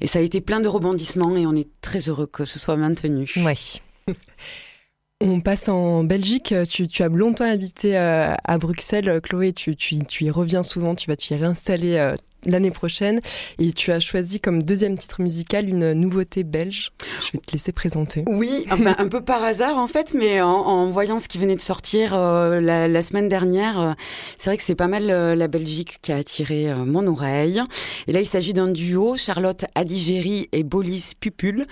et 0.00 0.06
ça 0.06 0.20
a 0.20 0.22
été 0.22 0.40
plein 0.40 0.60
de 0.60 0.68
rebondissements 0.68 1.36
et 1.36 1.46
on 1.46 1.54
est 1.54 1.68
très 1.82 1.98
heureux 2.08 2.26
que 2.26 2.46
ce 2.46 2.58
soit 2.58 2.76
maintenu. 2.76 3.30
Ouais. 3.36 3.56
On 5.20 5.40
passe 5.40 5.68
en 5.68 6.04
Belgique. 6.04 6.54
Tu, 6.68 7.02
as 7.02 7.08
longtemps 7.08 7.50
habité 7.50 7.96
euh, 7.96 8.34
à 8.44 8.58
Bruxelles, 8.58 9.20
Chloé. 9.22 9.52
Tu, 9.52 9.76
tu, 9.76 10.04
tu 10.04 10.24
y 10.24 10.30
reviens 10.30 10.62
souvent. 10.62 10.94
Tu 10.94 11.08
vas 11.08 11.16
t'y 11.16 11.34
réinstaller 11.34 11.96
euh, 11.96 12.14
l'année 12.46 12.70
prochaine. 12.70 13.20
Et 13.58 13.72
tu 13.72 13.92
as 13.92 14.00
choisi 14.00 14.40
comme 14.40 14.62
deuxième 14.62 14.96
titre 14.96 15.20
musical 15.20 15.68
une 15.68 15.92
nouveauté 15.92 16.42
belge. 16.42 16.92
Je 17.20 17.32
vais 17.32 17.38
te 17.38 17.52
laisser 17.52 17.72
présenter. 17.72 18.24
Oui, 18.26 18.66
enfin 18.70 18.94
un 18.98 19.08
peu 19.08 19.20
par 19.20 19.42
hasard 19.42 19.78
en 19.78 19.86
fait, 19.86 20.14
mais 20.14 20.40
en, 20.40 20.90
voyant 20.90 21.18
ce 21.18 21.28
qui 21.28 21.38
venait 21.38 21.56
de 21.56 21.60
sortir 21.60 22.12
euh, 22.14 22.60
la, 22.60 23.02
semaine 23.02 23.28
dernière, 23.28 23.80
euh, 23.80 23.92
c'est 24.38 24.50
vrai 24.50 24.56
que 24.56 24.62
c'est 24.62 24.74
pas 24.74 24.88
mal 24.88 25.10
euh, 25.10 25.34
la 25.34 25.48
Belgique 25.48 25.98
qui 26.02 26.12
a 26.12 26.16
attiré 26.16 26.72
mon 26.74 27.06
oreille. 27.06 27.62
Et 28.06 28.12
là, 28.12 28.20
il 28.20 28.26
s'agit 28.26 28.52
d'un 28.52 28.68
duo, 28.68 29.16
Charlotte 29.16 29.64
Adigéry 29.74 30.48
et 30.52 30.62
Bolis 30.62 31.12
Pupul, 31.18 31.66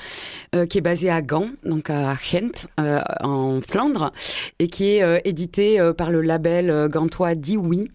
qui 0.69 0.79
est 0.79 0.83
basé 0.83 1.11
à 1.11 1.23
Gand, 1.23 1.49
donc 1.65 1.91
à 1.91 2.15
Gent, 2.15 2.67
en 2.79 3.61
Flandre, 3.61 4.13
et 4.59 4.69
qui 4.69 4.97
est 4.97 5.23
édité 5.25 5.93
par 5.97 6.11
le 6.11 6.21
label 6.21 6.89
gantois 6.91 7.35
Dioui. 7.35 7.91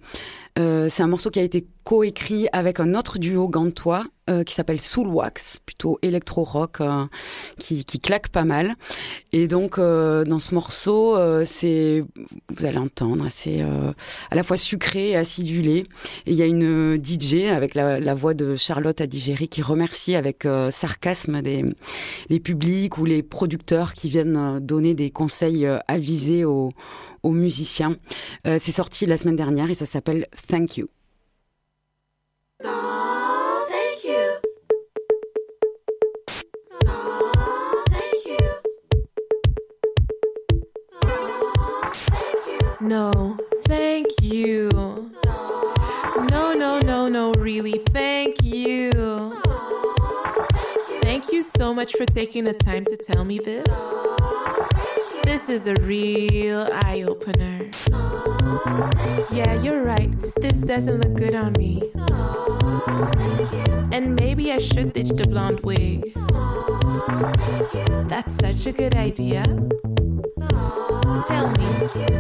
Euh, 0.58 0.90
c'est 0.90 1.04
un 1.04 1.08
morceau 1.08 1.30
qui 1.30 1.40
a 1.40 1.44
été 1.44 1.68
coécrit 1.84 2.48
avec 2.52 2.80
un 2.80 2.96
autre 2.96 3.20
duo 3.20 3.48
gantois 3.48 4.06
euh, 4.30 4.44
qui 4.44 4.54
s'appelle 4.54 4.82
Soulwax, 4.82 5.60
plutôt 5.66 6.00
électro-rock, 6.02 6.82
euh, 6.82 7.06
qui, 7.60 7.86
qui 7.86 8.00
claque 8.00 8.30
pas 8.30 8.44
mal. 8.44 8.76
Et 9.32 9.48
donc, 9.48 9.78
euh, 9.78 10.24
dans 10.26 10.40
ce 10.40 10.54
morceau, 10.54 11.16
euh, 11.16 11.46
c'est, 11.46 12.04
vous 12.50 12.66
allez 12.66 12.78
entendre, 12.78 13.28
c'est 13.30 13.62
à 13.62 14.36
la 14.36 14.44
fois 14.44 14.58
sucré 14.58 15.12
et 15.12 15.16
acidulé. 15.16 15.86
Et 16.26 16.32
il 16.32 16.36
y 16.36 16.42
a 16.42 16.46
une 16.46 16.98
DJ 17.04 17.46
avec 17.52 17.76
la, 17.76 18.00
la 18.00 18.14
voix 18.14 18.34
de 18.34 18.56
Charlotte 18.56 19.00
Adigéry 19.00 19.48
qui 19.48 19.62
remercie 19.62 20.16
avec 20.16 20.48
sarcasme 20.72 21.42
des, 21.42 21.64
les 22.30 22.40
publics 22.40 22.98
ou 22.98 23.06
les 23.06 23.24
producteurs 23.24 23.94
qui 23.94 24.10
viennent 24.10 24.60
donner 24.60 24.94
des 24.94 25.10
conseils 25.10 25.68
avisés 25.88 26.46
aux, 26.46 26.72
aux 27.24 27.32
musiciens. 27.32 27.96
C'est 28.46 28.72
sorti 28.72 29.06
la 29.06 29.18
semaine 29.18 29.36
dernière 29.36 29.70
et 29.70 29.76
ça 29.76 29.86
s'appelle 29.86 30.28
Thank 30.48 30.78
You. 30.78 30.88
No, 42.88 43.36
thank 43.66 44.08
you. 44.22 44.70
No, 46.32 46.54
no, 46.54 46.80
no, 46.80 47.10
no, 47.10 47.34
really, 47.34 47.80
thank 47.90 48.42
you. 48.42 48.92
Thank 51.02 51.34
you 51.34 51.42
so 51.42 51.74
much 51.74 51.98
for 51.98 52.06
taking 52.06 52.46
the 52.46 52.54
time 52.54 52.86
to 52.86 52.96
tell 52.96 53.26
me 53.26 53.40
this. 53.40 53.86
This 55.26 55.50
is 55.50 55.68
a 55.68 55.74
real 55.82 56.70
eye 56.86 57.04
opener. 57.06 57.70
Yeah, 59.34 59.62
you're 59.62 59.84
right. 59.84 60.10
This 60.38 60.62
doesn't 60.62 61.02
look 61.02 61.16
good 61.16 61.36
on 61.36 61.52
me. 61.58 61.92
And 63.92 64.16
maybe 64.16 64.54
I 64.54 64.60
should 64.60 64.94
ditch 64.94 65.10
the 65.10 65.28
blonde 65.28 65.60
wig. 65.60 66.14
That's 68.08 68.34
such 68.34 68.66
a 68.66 68.72
good 68.72 68.96
idea. 68.96 69.44
Tell 71.26 71.50
me, 71.52 71.66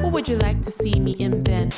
what 0.01 0.11
would 0.11 0.27
you 0.27 0.37
like 0.37 0.61
to 0.63 0.71
see 0.71 0.99
me 0.99 1.11
in 1.19 1.43
then? 1.43 1.69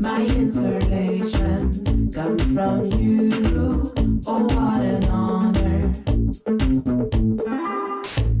My 0.00 0.24
inspiration 0.24 2.10
comes 2.12 2.54
from 2.54 2.86
you. 2.86 3.92
Oh, 4.26 4.44
what 4.44 4.82
an 4.82 5.04
honor. 5.06 5.92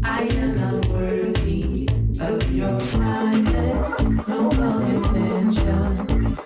I 0.04 0.22
am 0.22 0.54
not 0.54 0.86
worthy 0.90 1.88
of 2.20 2.52
your 2.52 2.78
kindness, 2.80 3.98
noble 4.28 4.78
intentions. 4.80 6.40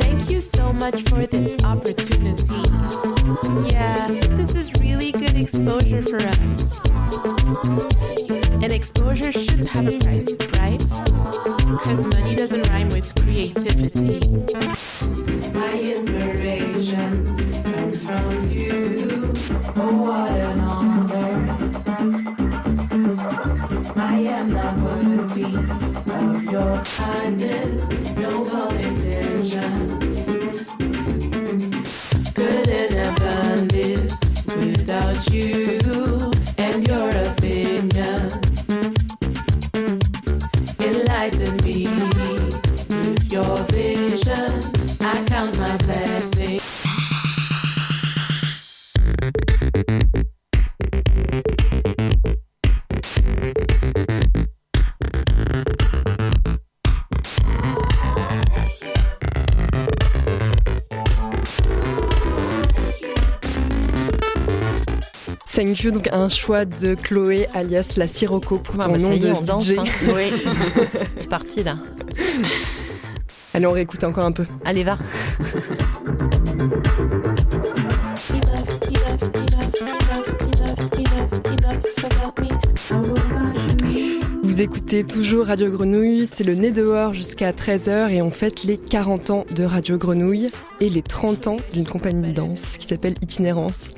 Thank 0.00 0.30
you 0.30 0.40
so 0.40 0.72
much 0.72 1.02
for 1.02 1.26
this 1.26 1.56
opportunity. 1.64 2.62
Yeah, 3.72 4.08
this 4.36 4.54
is 4.54 4.72
really 4.74 5.12
good 5.12 5.36
exposure 5.36 6.02
for 6.02 6.18
us. 6.18 6.45
Thank 65.56 65.80
you, 65.80 65.90
donc 65.90 66.08
un 66.12 66.28
choix 66.28 66.66
de 66.66 66.94
Chloé 66.94 67.48
alias 67.54 67.94
la 67.96 68.06
Sirocco 68.06 68.58
pour 68.58 68.74
Ah, 68.78 68.84
ton 68.84 68.92
bah, 68.92 68.98
nom 68.98 69.16
de 69.16 69.46
danse. 69.46 69.64
DJ. 69.64 69.78
hein. 69.78 69.84
Oui, 70.14 70.30
c'est 71.16 71.30
parti 71.30 71.62
là. 71.62 71.76
Allez, 73.54 73.64
on 73.66 73.72
réécoute 73.72 74.04
encore 74.04 74.26
un 74.26 74.32
peu. 74.32 74.44
Allez, 74.66 74.84
va. 74.84 74.98
Vous 84.42 84.60
écoutez 84.60 85.04
toujours 85.04 85.46
Radio 85.46 85.70
Grenouille, 85.70 86.26
c'est 86.26 86.44
le 86.44 86.54
nez 86.54 86.70
dehors 86.70 87.12
jusqu'à 87.12 87.50
13h 87.52 88.10
et 88.10 88.22
on 88.22 88.30
fête 88.30 88.62
les 88.64 88.78
40 88.78 89.30
ans 89.30 89.44
de 89.54 89.64
Radio 89.64 89.98
Grenouille 89.98 90.48
et 90.80 90.88
les 90.88 91.02
30 91.02 91.48
ans 91.48 91.56
d'une 91.72 91.86
compagnie 91.86 92.28
de 92.28 92.32
danse 92.32 92.76
qui 92.78 92.86
s'appelle 92.86 93.14
Itinérance. 93.22 93.90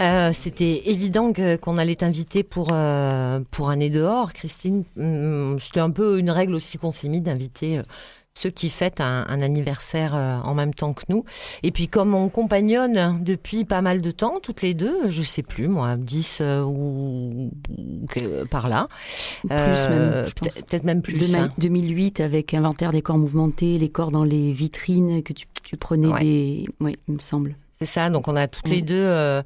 Euh, 0.00 0.30
C'était 0.32 0.82
évident 0.90 1.32
qu'on 1.60 1.76
allait 1.78 1.96
t'inviter 1.96 2.42
pour, 2.42 2.68
euh, 2.72 3.40
pour 3.50 3.70
un 3.70 3.76
nez 3.76 3.90
dehors, 3.90 4.32
Christine. 4.32 4.84
Hum, 4.98 5.58
C'était 5.60 5.80
un 5.80 5.90
peu 5.90 6.18
une 6.18 6.30
règle 6.30 6.54
aussi 6.54 6.78
qu'on 6.78 6.90
s'est 6.90 7.08
mis 7.08 7.20
d'inviter 7.20 7.78
euh, 7.78 7.82
ceux 8.32 8.48
qui 8.50 8.70
fêtent 8.70 9.00
un, 9.02 9.26
un 9.28 9.42
anniversaire 9.42 10.14
euh, 10.14 10.38
en 10.42 10.54
même 10.54 10.72
temps 10.72 10.94
que 10.94 11.02
nous. 11.10 11.24
Et 11.62 11.70
puis 11.70 11.88
comme 11.88 12.14
on 12.14 12.28
compagnonne 12.30 13.22
depuis 13.22 13.64
pas 13.66 13.82
mal 13.82 14.00
de 14.00 14.10
temps, 14.10 14.38
toutes 14.42 14.62
les 14.62 14.72
deux, 14.72 15.10
je 15.10 15.22
sais 15.22 15.42
plus 15.42 15.68
moi, 15.68 15.96
10 15.96 16.38
euh, 16.40 16.62
ou 16.62 17.50
par 18.50 18.68
là. 18.70 18.88
Plus 19.42 19.50
Euh, 19.50 20.26
peut-être 20.34 20.84
même 20.84 21.02
plus. 21.02 21.18
Demain- 21.18 21.46
hein. 21.48 21.52
2008 21.58 22.20
avec 22.20 22.54
inventaire 22.54 22.92
des 22.92 23.02
corps 23.02 23.18
mouvementés, 23.18 23.76
les 23.78 23.90
corps 23.90 24.12
dans 24.12 24.24
les 24.24 24.52
vitrines 24.52 25.22
que 25.22 25.32
tu, 25.34 25.44
tu 25.62 25.76
prenais 25.76 26.06
Ouais. 26.06 26.20
des. 26.22 26.68
Oui, 26.80 26.96
il 27.08 27.14
me 27.14 27.18
semble. 27.20 27.56
C'est 27.80 27.86
ça, 27.86 28.10
donc 28.10 28.28
on 28.28 28.36
a 28.36 28.46
toutes 28.46 28.68
les 28.68 28.82
deux, 28.82 28.94
euh, 28.94 29.42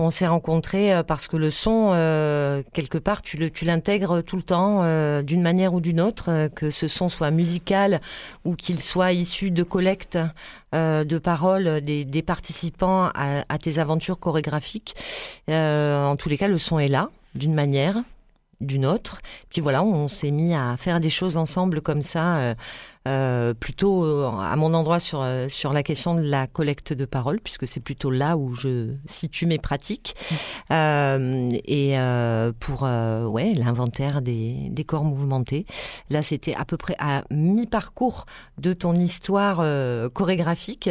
on 0.00 0.10
s'est 0.10 0.26
rencontrés 0.26 0.94
euh, 0.94 1.02
parce 1.02 1.28
que 1.28 1.36
le 1.36 1.50
son, 1.50 1.90
euh, 1.92 2.62
quelque 2.72 2.98
part, 2.98 3.20
tu 3.22 3.36
l'intègres 3.62 4.22
tout 4.22 4.36
le 4.36 4.42
temps, 4.42 4.80
euh, 4.82 5.22
d'une 5.22 5.42
manière 5.42 5.74
ou 5.74 5.80
d'une 5.80 6.00
autre, 6.00 6.48
que 6.54 6.70
ce 6.70 6.88
son 6.88 7.08
soit 7.08 7.30
musical 7.30 8.00
ou 8.44 8.56
qu'il 8.56 8.80
soit 8.80 9.12
issu 9.12 9.50
de 9.50 9.62
collectes 9.62 10.18
euh, 10.74 11.04
de 11.04 11.18
paroles 11.18 11.82
des, 11.82 12.22
participants 12.22 13.10
à, 13.14 13.44
à 13.48 13.58
tes 13.58 13.78
aventures 13.78 14.18
chorégraphiques. 14.18 14.94
En 15.48 16.16
tous 16.16 16.28
les 16.28 16.38
cas, 16.38 16.48
le 16.48 16.58
son 16.58 16.78
est 16.78 16.88
là, 16.88 17.10
d'une 17.34 17.54
manière 17.54 17.96
d'une 18.60 18.84
autre. 18.84 19.22
Puis 19.48 19.62
voilà, 19.62 19.82
on 19.82 20.08
s'est 20.08 20.30
mis 20.30 20.54
à 20.54 20.76
faire 20.76 21.00
des 21.00 21.08
choses 21.08 21.38
ensemble 21.38 21.80
comme 21.80 22.02
ça, 22.02 22.54
euh, 23.08 23.54
plutôt 23.54 24.04
euh, 24.04 24.28
à 24.28 24.56
mon 24.56 24.74
endroit 24.74 25.00
sur, 25.00 25.22
euh, 25.22 25.48
sur 25.48 25.72
la 25.72 25.82
question 25.82 26.14
de 26.14 26.20
la 26.20 26.46
collecte 26.46 26.92
de 26.92 27.04
paroles, 27.04 27.40
puisque 27.40 27.66
c'est 27.66 27.80
plutôt 27.80 28.10
là 28.10 28.36
où 28.36 28.54
je 28.54 28.94
situe 29.06 29.46
mes 29.46 29.58
pratiques. 29.58 30.14
Euh, 30.70 31.48
et 31.64 31.98
euh, 31.98 32.52
pour 32.58 32.84
euh, 32.84 33.24
ouais, 33.26 33.54
l'inventaire 33.54 34.22
des, 34.22 34.68
des 34.70 34.84
corps 34.84 35.04
mouvementés. 35.04 35.66
Là, 36.10 36.22
c'était 36.22 36.54
à 36.54 36.64
peu 36.64 36.76
près 36.76 36.96
à 36.98 37.24
mi-parcours 37.30 38.26
de 38.58 38.72
ton 38.72 38.94
histoire 38.94 39.58
euh, 39.60 40.08
chorégraphique. 40.08 40.90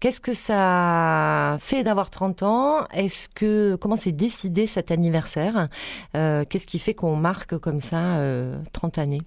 Qu'est-ce 0.00 0.20
que 0.20 0.34
ça 0.34 1.56
fait 1.60 1.82
d'avoir 1.82 2.10
30 2.10 2.42
ans? 2.42 2.84
Est-ce 2.94 3.28
que 3.28 3.76
comment 3.76 3.96
s'est 3.96 4.12
décidé 4.12 4.66
cet 4.66 4.90
anniversaire? 4.90 5.68
Euh, 6.16 6.44
Qu'est-ce 6.48 6.66
qui 6.66 6.78
fait 6.78 6.94
qu'on 6.94 7.16
marque 7.16 7.58
comme 7.58 7.80
ça 7.80 8.16
euh, 8.16 8.58
30 8.72 8.98
années? 8.98 9.22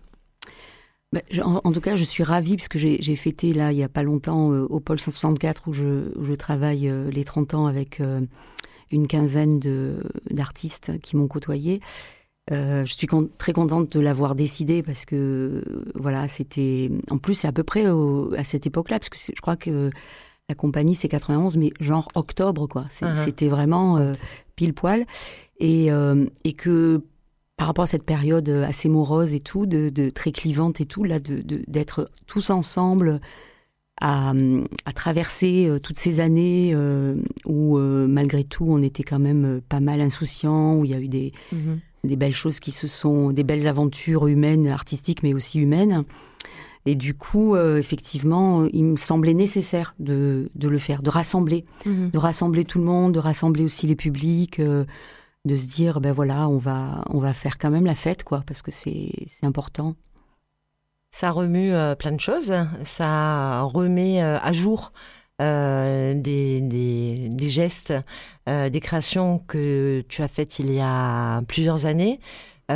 En, 1.42 1.62
en 1.64 1.72
tout 1.72 1.82
cas, 1.82 1.96
je 1.96 2.04
suis 2.04 2.24
ravie 2.24 2.56
parce 2.58 2.68
que 2.68 2.80
j'ai 2.80 3.16
fêté 3.16 3.54
là 3.54 3.72
il 3.72 3.78
y 3.78 3.84
a 3.84 3.90
pas 3.90 4.04
longtemps 4.04 4.52
euh, 4.52 4.66
au 4.70 4.80
pôle 4.80 5.00
164 5.00 5.68
où 5.68 5.74
je, 5.74 6.18
où 6.18 6.26
je 6.26 6.34
travaille 6.34 6.88
euh, 6.90 7.10
les 7.12 7.24
30 7.24 7.54
ans 7.54 7.66
avec 7.68 8.00
euh, 8.00 8.22
une 8.92 9.08
quinzaine 9.08 9.60
d'artistes 10.30 11.00
qui 11.02 11.16
m'ont 11.16 11.28
côtoyé. 11.28 11.82
Euh, 12.52 12.84
je 12.86 12.94
suis 12.94 13.08
con- 13.08 13.30
très 13.38 13.54
contente 13.54 13.92
de 13.96 14.00
l'avoir 14.02 14.36
décidé 14.36 14.84
parce 14.84 15.06
que 15.06 15.64
voilà, 15.96 16.28
c'était 16.28 16.92
en 17.10 17.18
plus 17.18 17.36
c'est 17.36 17.48
à 17.48 17.54
peu 17.54 17.64
près 17.64 17.90
au- 17.90 18.34
à 18.38 18.44
cette 18.44 18.68
époque-là 18.68 19.00
parce 19.00 19.10
que 19.10 19.18
je 19.18 19.42
crois 19.42 19.56
que 19.56 19.90
la 20.50 20.56
compagnie 20.56 20.94
c'est 20.94 21.08
91 21.08 21.56
mais 21.56 21.72
genre 21.80 22.10
octobre 22.16 22.68
quoi. 22.68 22.86
Uh-huh. 23.02 23.24
C'était 23.24 23.48
vraiment 23.48 23.98
euh, 23.98 24.12
pile 24.58 24.74
poil 24.74 25.06
et 25.60 25.90
euh, 25.90 26.26
et 26.44 26.52
que 26.52 27.02
par 27.64 27.68
rapport 27.70 27.84
à 27.86 27.88
cette 27.88 28.04
période 28.04 28.50
assez 28.50 28.90
morose 28.90 29.34
et 29.34 29.40
tout, 29.40 29.66
de, 29.66 29.88
de 29.88 30.10
très 30.10 30.34
clivante 30.34 30.82
et 30.82 30.86
tout, 30.86 31.06
là, 31.06 31.20
de 31.20 31.38
de- 31.42 31.64
d'être 31.70 32.12
tous 32.28 32.50
ensemble 32.50 33.22
à, 34.02 34.34
à 34.86 34.92
traverser 34.92 35.68
euh, 35.70 35.80
toutes 35.80 35.98
ces 35.98 36.20
années 36.20 36.72
euh, 36.76 37.16
où 37.46 37.78
euh, 37.78 38.06
malgré 38.06 38.44
tout 38.44 38.66
on 38.68 38.82
était 38.82 39.04
quand 39.04 39.20
même 39.20 39.46
euh, 39.46 39.62
pas 39.70 39.80
mal 39.80 40.02
insouciants, 40.02 40.76
où 40.76 40.84
il 40.84 40.92
y 40.92 40.94
a 40.94 41.00
eu 41.00 41.08
des, 41.08 41.32
des 42.04 42.18
belles 42.18 42.34
choses 42.36 42.60
qui 42.60 42.72
se 42.72 42.90
sont, 42.90 43.32
des 43.32 43.46
belles 43.46 43.66
aventures 43.66 44.28
humaines, 44.28 44.68
artistiques, 44.68 45.24
mais 45.24 45.34
aussi 45.34 45.58
humaines. 45.62 46.04
Et 46.86 46.96
du 46.96 47.14
coup, 47.14 47.56
euh, 47.56 47.78
effectivement, 47.80 48.66
il 48.74 48.84
me 48.84 48.98
semblait 48.98 49.34
nécessaire 49.34 49.96
de, 50.00 50.50
de 50.56 50.68
le 50.68 50.80
faire, 50.80 51.02
de 51.02 51.10
rassembler, 51.10 51.64
Mhm. 51.86 52.10
de 52.12 52.18
rassembler 52.18 52.66
tout 52.66 52.80
le 52.80 52.84
monde, 52.84 53.14
de 53.14 53.20
rassembler 53.20 53.64
aussi 53.64 53.88
les 53.88 53.96
publics, 53.96 54.60
euh, 54.60 54.84
de 55.46 55.58
se 55.58 55.66
dire, 55.66 56.00
ben 56.00 56.14
voilà, 56.14 56.48
on 56.48 56.58
va, 56.58 57.04
on 57.10 57.20
va 57.20 57.34
faire 57.34 57.58
quand 57.58 57.70
même 57.70 57.86
la 57.86 57.96
fête, 57.96 58.24
quoi, 58.24 58.44
parce 58.48 58.62
que 58.62 58.72
c'est, 58.72 59.12
important. 59.42 59.96
Ça 61.12 61.32
remue 61.32 61.74
euh, 61.74 61.96
plein 61.96 62.14
de 62.14 62.20
choses. 62.20 62.54
Ça 62.84 63.62
remet 63.62 64.24
euh, 64.24 64.40
à 64.40 64.54
jour 64.54 64.94
euh, 65.42 66.14
des, 66.16 66.62
des, 66.62 67.50
gestes, 67.50 67.94
des 68.48 68.80
créations 68.80 69.40
que 69.40 70.04
tu 70.08 70.24
as 70.24 70.28
faites 70.28 70.60
il 70.60 70.72
y 70.72 70.80
a 70.80 71.42
plusieurs 71.48 71.86
années. 71.86 72.20
Ça 72.70 72.76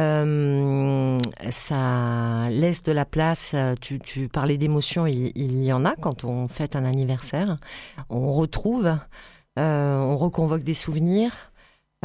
laisse 2.51 2.83
de 2.83 2.91
la 2.91 3.05
place. 3.05 3.55
Tu, 3.81 3.99
tu 3.99 4.27
parlais 4.27 4.57
d'émotions, 4.57 5.07
il, 5.07 5.31
il 5.35 5.63
y 5.63 5.73
en 5.73 5.85
a 5.85 5.95
quand 5.95 6.23
on 6.23 6.47
fête 6.47 6.75
un 6.75 6.83
anniversaire. 6.83 7.55
On 8.09 8.33
retrouve, 8.33 8.95
on 9.55 10.17
reconvoque 10.17 10.63
des 10.63 10.75
souvenirs. 10.75 11.51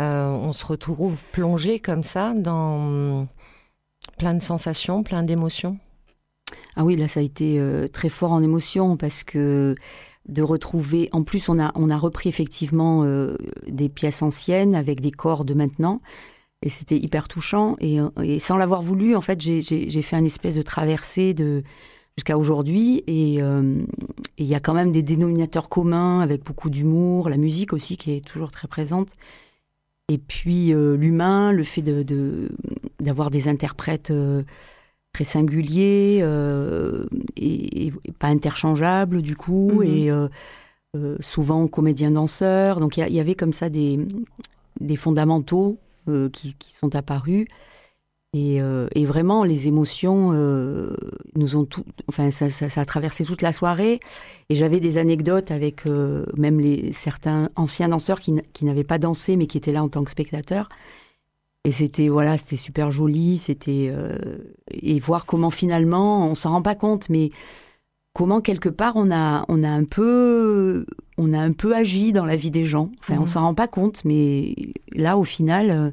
Euh, 0.00 0.30
on 0.30 0.52
se 0.52 0.64
retrouve 0.64 1.16
plongé 1.32 1.78
comme 1.78 2.02
ça 2.02 2.34
dans 2.34 3.26
plein 4.18 4.34
de 4.34 4.42
sensations, 4.42 5.02
plein 5.02 5.22
d'émotions. 5.22 5.78
Ah 6.76 6.84
oui, 6.84 6.96
là, 6.96 7.08
ça 7.08 7.20
a 7.20 7.22
été 7.22 7.58
euh, 7.58 7.88
très 7.88 8.08
fort 8.08 8.32
en 8.32 8.42
émotion 8.42 8.96
parce 8.96 9.24
que 9.24 9.74
de 10.28 10.42
retrouver. 10.42 11.08
En 11.12 11.22
plus, 11.22 11.48
on 11.48 11.58
a, 11.58 11.72
on 11.74 11.90
a 11.90 11.96
repris 11.96 12.28
effectivement 12.28 13.04
euh, 13.04 13.36
des 13.66 13.88
pièces 13.88 14.22
anciennes 14.22 14.74
avec 14.74 15.00
des 15.00 15.10
corps 15.10 15.44
de 15.44 15.54
maintenant. 15.54 15.98
Et 16.62 16.68
c'était 16.68 16.96
hyper 16.96 17.28
touchant. 17.28 17.76
Et, 17.80 17.98
sans 18.38 18.56
l'avoir 18.56 18.82
voulu, 18.82 19.16
en 19.16 19.20
fait, 19.20 19.40
j'ai- 19.40 19.62
fait 20.02 20.16
une 20.16 20.26
espèce 20.26 20.54
de 20.54 20.62
traversée 20.62 21.34
de 21.34 21.64
jusqu'à 22.16 22.38
aujourd'hui. 22.38 23.02
Et 23.08 23.40
il 24.38 24.46
y 24.46 24.54
a 24.54 24.60
quand 24.60 24.72
même 24.72 24.92
des 24.92 25.02
dénominateurs 25.02 25.68
communs 25.68 26.20
avec 26.20 26.44
beaucoup 26.44 26.70
d'humour, 26.70 27.28
la 27.28 27.36
musique 27.36 27.72
aussi 27.72 27.96
qui 27.96 28.12
est 28.12 28.24
toujours 28.24 28.52
très 28.52 28.68
présente. 28.68 29.08
Et 30.08 30.18
puis 30.18 30.72
euh, 30.74 30.96
l'humain, 30.96 31.52
le 31.52 31.64
fait 31.64 31.82
de 31.82 32.02
de- 32.02 32.50
d'avoir 33.00 33.30
des 33.30 33.48
interprètes 33.48 34.10
euh, 34.10 34.42
très 35.12 35.24
singuliers 35.24 36.20
euh, 36.22 37.06
et, 37.36 37.86
et 37.88 37.92
pas 38.18 38.28
interchangeables 38.28 39.22
du 39.22 39.36
coup, 39.36 39.82
Mhm. 39.82 39.88
et 39.88 40.10
euh, 40.10 40.28
euh, 40.96 41.16
souvent 41.20 41.66
comédiens 41.68 42.10
danseurs. 42.12 42.80
Donc 42.80 42.96
il 42.96 43.06
y, 43.08 43.14
y 43.14 43.20
avait 43.20 43.34
comme 43.34 43.52
ça 43.52 43.68
des, 43.70 43.98
des 44.80 44.96
fondamentaux 44.96 45.78
euh, 46.08 46.28
qui, 46.30 46.54
qui 46.58 46.72
sont 46.74 46.94
apparus. 46.96 47.46
Et, 48.34 48.62
euh, 48.62 48.88
et 48.94 49.04
vraiment, 49.04 49.44
les 49.44 49.68
émotions 49.68 50.30
euh, 50.32 50.94
nous 51.36 51.56
ont 51.56 51.66
tout. 51.66 51.84
Enfin, 52.08 52.30
ça, 52.30 52.48
ça, 52.48 52.70
ça 52.70 52.80
a 52.80 52.84
traversé 52.86 53.24
toute 53.26 53.42
la 53.42 53.52
soirée. 53.52 54.00
Et 54.48 54.54
j'avais 54.54 54.80
des 54.80 54.96
anecdotes 54.96 55.50
avec 55.50 55.86
euh, 55.86 56.24
même 56.38 56.58
les 56.58 56.92
certains 56.94 57.50
anciens 57.56 57.90
danseurs 57.90 58.20
qui, 58.20 58.32
n'avaient 58.62 58.84
pas 58.84 58.98
dansé 58.98 59.36
mais 59.36 59.46
qui 59.46 59.58
étaient 59.58 59.72
là 59.72 59.82
en 59.84 59.90
tant 59.90 60.02
que 60.02 60.10
spectateurs. 60.10 60.70
Et 61.64 61.72
c'était 61.72 62.08
voilà, 62.08 62.38
c'était 62.38 62.56
super 62.56 62.90
joli. 62.90 63.36
C'était 63.36 63.90
euh, 63.92 64.16
et 64.70 64.98
voir 64.98 65.26
comment 65.26 65.50
finalement, 65.50 66.26
on 66.26 66.34
s'en 66.34 66.52
rend 66.52 66.62
pas 66.62 66.74
compte, 66.74 67.10
mais 67.10 67.30
comment 68.14 68.40
quelque 68.40 68.70
part 68.70 68.94
on 68.96 69.10
a 69.10 69.44
on 69.48 69.62
a 69.62 69.68
un 69.68 69.84
peu 69.84 70.86
on 71.18 71.34
a 71.34 71.38
un 71.38 71.52
peu 71.52 71.76
agi 71.76 72.12
dans 72.14 72.24
la 72.24 72.36
vie 72.36 72.50
des 72.50 72.64
gens. 72.64 72.90
Enfin, 73.00 73.16
on 73.18 73.20
Mhm. 73.20 73.26
s'en 73.26 73.40
rend 73.42 73.54
pas 73.54 73.68
compte, 73.68 74.06
mais 74.06 74.54
là, 74.94 75.18
au 75.18 75.24
final. 75.24 75.92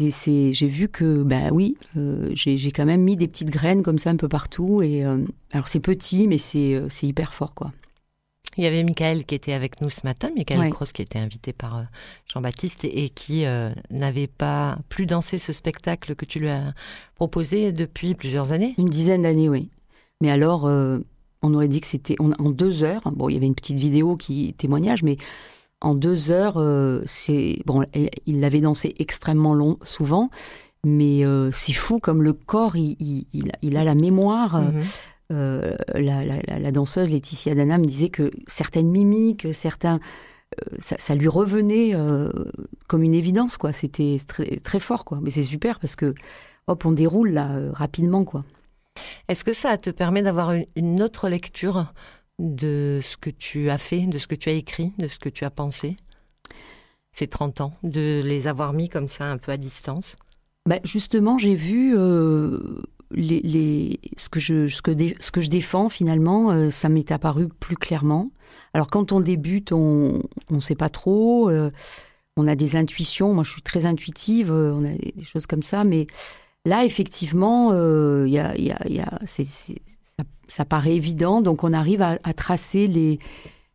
Et 0.00 0.10
c'est, 0.10 0.52
j'ai 0.52 0.68
vu 0.68 0.88
que, 0.88 1.22
bah 1.22 1.50
oui, 1.50 1.76
euh, 1.96 2.30
j'ai, 2.32 2.70
quand 2.70 2.86
même 2.86 3.02
mis 3.02 3.16
des 3.16 3.26
petites 3.26 3.50
graines 3.50 3.82
comme 3.82 3.98
ça 3.98 4.10
un 4.10 4.16
peu 4.16 4.28
partout. 4.28 4.80
Et 4.82 5.04
euh, 5.04 5.24
alors 5.52 5.68
c'est 5.68 5.80
petit, 5.80 6.28
mais 6.28 6.38
c'est, 6.38 6.74
euh, 6.74 6.88
c'est 6.88 7.06
hyper 7.06 7.34
fort, 7.34 7.54
quoi. 7.54 7.72
Il 8.58 8.64
y 8.64 8.66
avait 8.66 8.82
Michael 8.82 9.24
qui 9.24 9.36
était 9.36 9.52
avec 9.52 9.80
nous 9.80 9.88
ce 9.88 10.00
matin, 10.04 10.30
Michael 10.34 10.58
Ouais. 10.58 10.70
Cross 10.70 10.90
qui 10.90 11.00
était 11.02 11.20
invité 11.20 11.52
par 11.52 11.84
Jean-Baptiste 12.26 12.84
et, 12.84 13.08
qui 13.08 13.44
euh, 13.46 13.70
n'avait 13.90 14.26
pas 14.26 14.78
plus 14.88 15.06
dansé 15.06 15.38
ce 15.38 15.52
spectacle 15.52 16.16
que 16.16 16.24
tu 16.24 16.40
lui 16.40 16.48
as 16.48 16.74
proposé 17.14 17.70
depuis 17.70 18.14
plusieurs 18.14 18.50
années. 18.50 18.74
Une 18.76 18.88
dizaine 18.88 19.22
d'années, 19.22 19.48
oui. 19.48 19.70
Mais 20.20 20.30
alors, 20.30 20.66
euh, 20.66 20.98
on 21.42 21.54
aurait 21.54 21.68
dit 21.68 21.80
que 21.80 21.86
c'était 21.86 22.16
en, 22.18 22.32
en 22.32 22.50
deux 22.50 22.82
heures. 22.82 23.02
Bon, 23.12 23.28
il 23.28 23.34
y 23.34 23.36
avait 23.36 23.46
une 23.46 23.54
petite 23.54 23.78
vidéo 23.78 24.16
qui 24.16 24.52
témoignage, 24.54 25.04
mais 25.04 25.18
en 25.80 25.94
deux 25.94 26.30
heures, 26.30 26.56
euh, 26.56 27.00
c'est 27.06 27.58
bon. 27.66 27.84
Il 28.26 28.40
l'avait 28.40 28.60
dansé 28.60 28.94
extrêmement 28.98 29.54
long, 29.54 29.78
souvent, 29.84 30.30
mais 30.84 31.24
euh, 31.24 31.50
c'est 31.52 31.72
fou 31.72 31.98
comme 32.00 32.22
le 32.22 32.32
corps, 32.32 32.76
il, 32.76 32.96
il, 33.32 33.52
il 33.62 33.76
a- 33.76 33.84
la 33.84 33.94
mémoire. 33.94 34.60
Mhm. 34.60 34.82
euh, 35.30 35.76
la, 35.94 36.24
la- 36.24 36.40
la- 36.46 36.58
la 36.58 36.72
danseuse 36.72 37.10
Laetitia 37.10 37.54
Dana 37.54 37.76
me 37.78 37.84
disait 37.86 38.08
que 38.08 38.30
certaines 38.46 38.88
mimiques, 38.88 39.46
certains, 39.52 40.00
ça, 40.78 40.96
ça 40.98 41.14
lui 41.14 41.28
revenait 41.28 41.94
comme 42.86 43.02
une 43.02 43.12
évidence, 43.14 43.58
quoi. 43.58 43.72
C'était 43.74 44.16
très, 44.26 44.56
très 44.56 44.80
fort, 44.80 45.04
quoi. 45.04 45.18
Mais 45.22 45.30
c'est 45.30 45.42
super 45.42 45.80
parce 45.80 45.96
que, 45.96 46.14
hop, 46.66 46.84
on 46.86 46.92
déroule 46.92 47.30
là 47.32 47.50
rapidement, 47.72 48.24
quoi. 48.24 48.44
Est-ce 49.28 49.44
que 49.44 49.52
ça 49.52 49.76
te 49.76 49.90
permet 49.90 50.22
d'avoir 50.22 50.54
une 50.74 51.02
autre 51.02 51.28
lecture? 51.28 51.92
De 52.38 53.00
ce 53.02 53.16
que 53.16 53.30
tu 53.30 53.70
as 53.70 53.78
fait, 53.78 54.06
de 54.06 54.18
ce 54.18 54.26
que 54.26 54.34
tu 54.34 54.48
as 54.48 54.52
écrit, 54.52 54.92
de 54.98 55.06
ce 55.06 55.18
que 55.18 55.28
tu 55.28 55.44
as 55.44 55.50
pensé 55.50 55.96
ces 57.12 57.26
30 57.26 57.60
ans, 57.60 57.72
de 57.82 58.22
les 58.24 58.46
avoir 58.46 58.72
mis 58.72 58.88
comme 58.88 59.08
ça 59.08 59.24
un 59.24 59.38
peu 59.38 59.50
à 59.52 59.56
distance? 59.56 60.16
Bah, 60.66 60.78
justement, 60.84 61.38
j'ai 61.38 61.54
vu 61.54 61.96
euh, 61.96 62.80
les, 63.10 63.98
ce, 64.16 64.28
que 64.28 64.38
je, 64.38 64.68
ce, 64.68 64.82
que 64.82 64.92
ce 65.18 65.30
que 65.30 65.40
je 65.40 65.48
défends 65.50 65.88
finalement, 65.88 66.50
euh, 66.52 66.70
ça 66.70 66.88
m'est 66.88 67.10
apparu 67.10 67.48
plus 67.48 67.76
clairement. 67.76 68.30
Alors 68.74 68.88
quand 68.88 69.12
on 69.12 69.20
débute, 69.20 69.72
on 69.72 70.22
ne 70.50 70.60
sait 70.60 70.74
pas 70.74 70.90
trop, 70.90 71.50
euh, 71.50 71.70
on 72.36 72.46
a 72.46 72.54
des 72.54 72.76
intuitions, 72.76 73.34
moi 73.34 73.44
je 73.44 73.50
suis 73.50 73.62
très 73.62 73.84
intuitive, 73.86 74.52
on 74.52 74.84
a 74.84 74.90
des 74.90 75.24
choses 75.24 75.46
comme 75.46 75.62
ça, 75.62 75.82
mais 75.84 76.06
là 76.64 76.84
effectivement, 76.84 77.72
il 78.24 78.30
y 78.30 78.38
a, 78.38 78.56
y 78.56 78.70
a, 79.00 79.18
c'est- 79.26 79.74
ça, 80.48 80.64
paraît 80.64 80.96
évident, 80.96 81.40
donc 81.42 81.62
on 81.62 81.72
arrive 81.72 82.02
à, 82.02 82.18
à 82.24 82.32
tracer 82.34 82.86
les, 82.88 83.18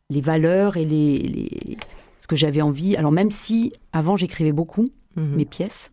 les 0.10 0.22
valeurs 0.22 0.76
et 0.76 0.86
les, 0.86 1.20
les, 1.20 1.78
ce 2.20 2.28
que 2.28 2.36
j'avais 2.36 2.62
envie. 2.62 2.96
Alors 2.98 3.12
même 3.12 3.32
si 3.32 3.72
avant 3.94 4.18
j'écrivais 4.18 4.52
beaucoup 4.52 4.88
Mhm. 5.16 5.36
mes 5.36 5.46
pièces, 5.46 5.92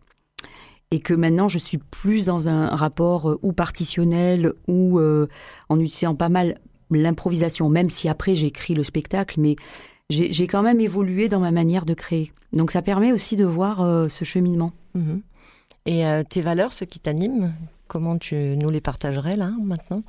et 0.89 0.99
que 0.99 1.13
maintenant 1.13 1.47
je 1.47 1.59
suis 1.59 1.77
plus 1.77 2.25
dans 2.25 2.47
un 2.47 2.75
rapport 2.75 3.29
euh, 3.29 3.39
ou 3.43 3.53
partitionnel 3.53 4.53
ou 4.67 4.97
euh, 4.99 5.27
en 5.69 5.79
utilisant 5.79 6.15
pas 6.15 6.29
mal 6.29 6.57
l'improvisation, 6.89 7.69
même 7.69 7.91
si 7.91 8.09
après 8.09 8.35
j'écris 8.35 8.73
le 8.73 8.83
spectacle, 8.83 9.39
mais 9.39 9.55
j'ai 10.09 10.47
quand 10.47 10.63
même 10.63 10.81
évolué 10.81 11.29
dans 11.29 11.39
ma 11.39 11.51
manière 11.51 11.85
de 11.85 11.93
créer. 11.93 12.33
Donc 12.51 12.71
ça 12.71 12.81
permet 12.81 13.13
aussi 13.13 13.35
de 13.35 13.45
voir 13.45 13.81
euh, 13.81 14.09
ce 14.09 14.25
cheminement. 14.25 14.73
Mhm. 14.95 15.21
Et 15.85 16.05
euh, 16.05 16.23
tes 16.27 16.41
valeurs, 16.41 16.73
ce 16.73 16.83
qui 16.83 16.99
t'animent, 16.99 17.53
comment 17.87 18.17
tu 18.17 18.35
nous 18.57 18.69
les 18.71 18.81
partagerais 18.81 19.37
là 19.37 19.51
maintenant? 19.63 20.03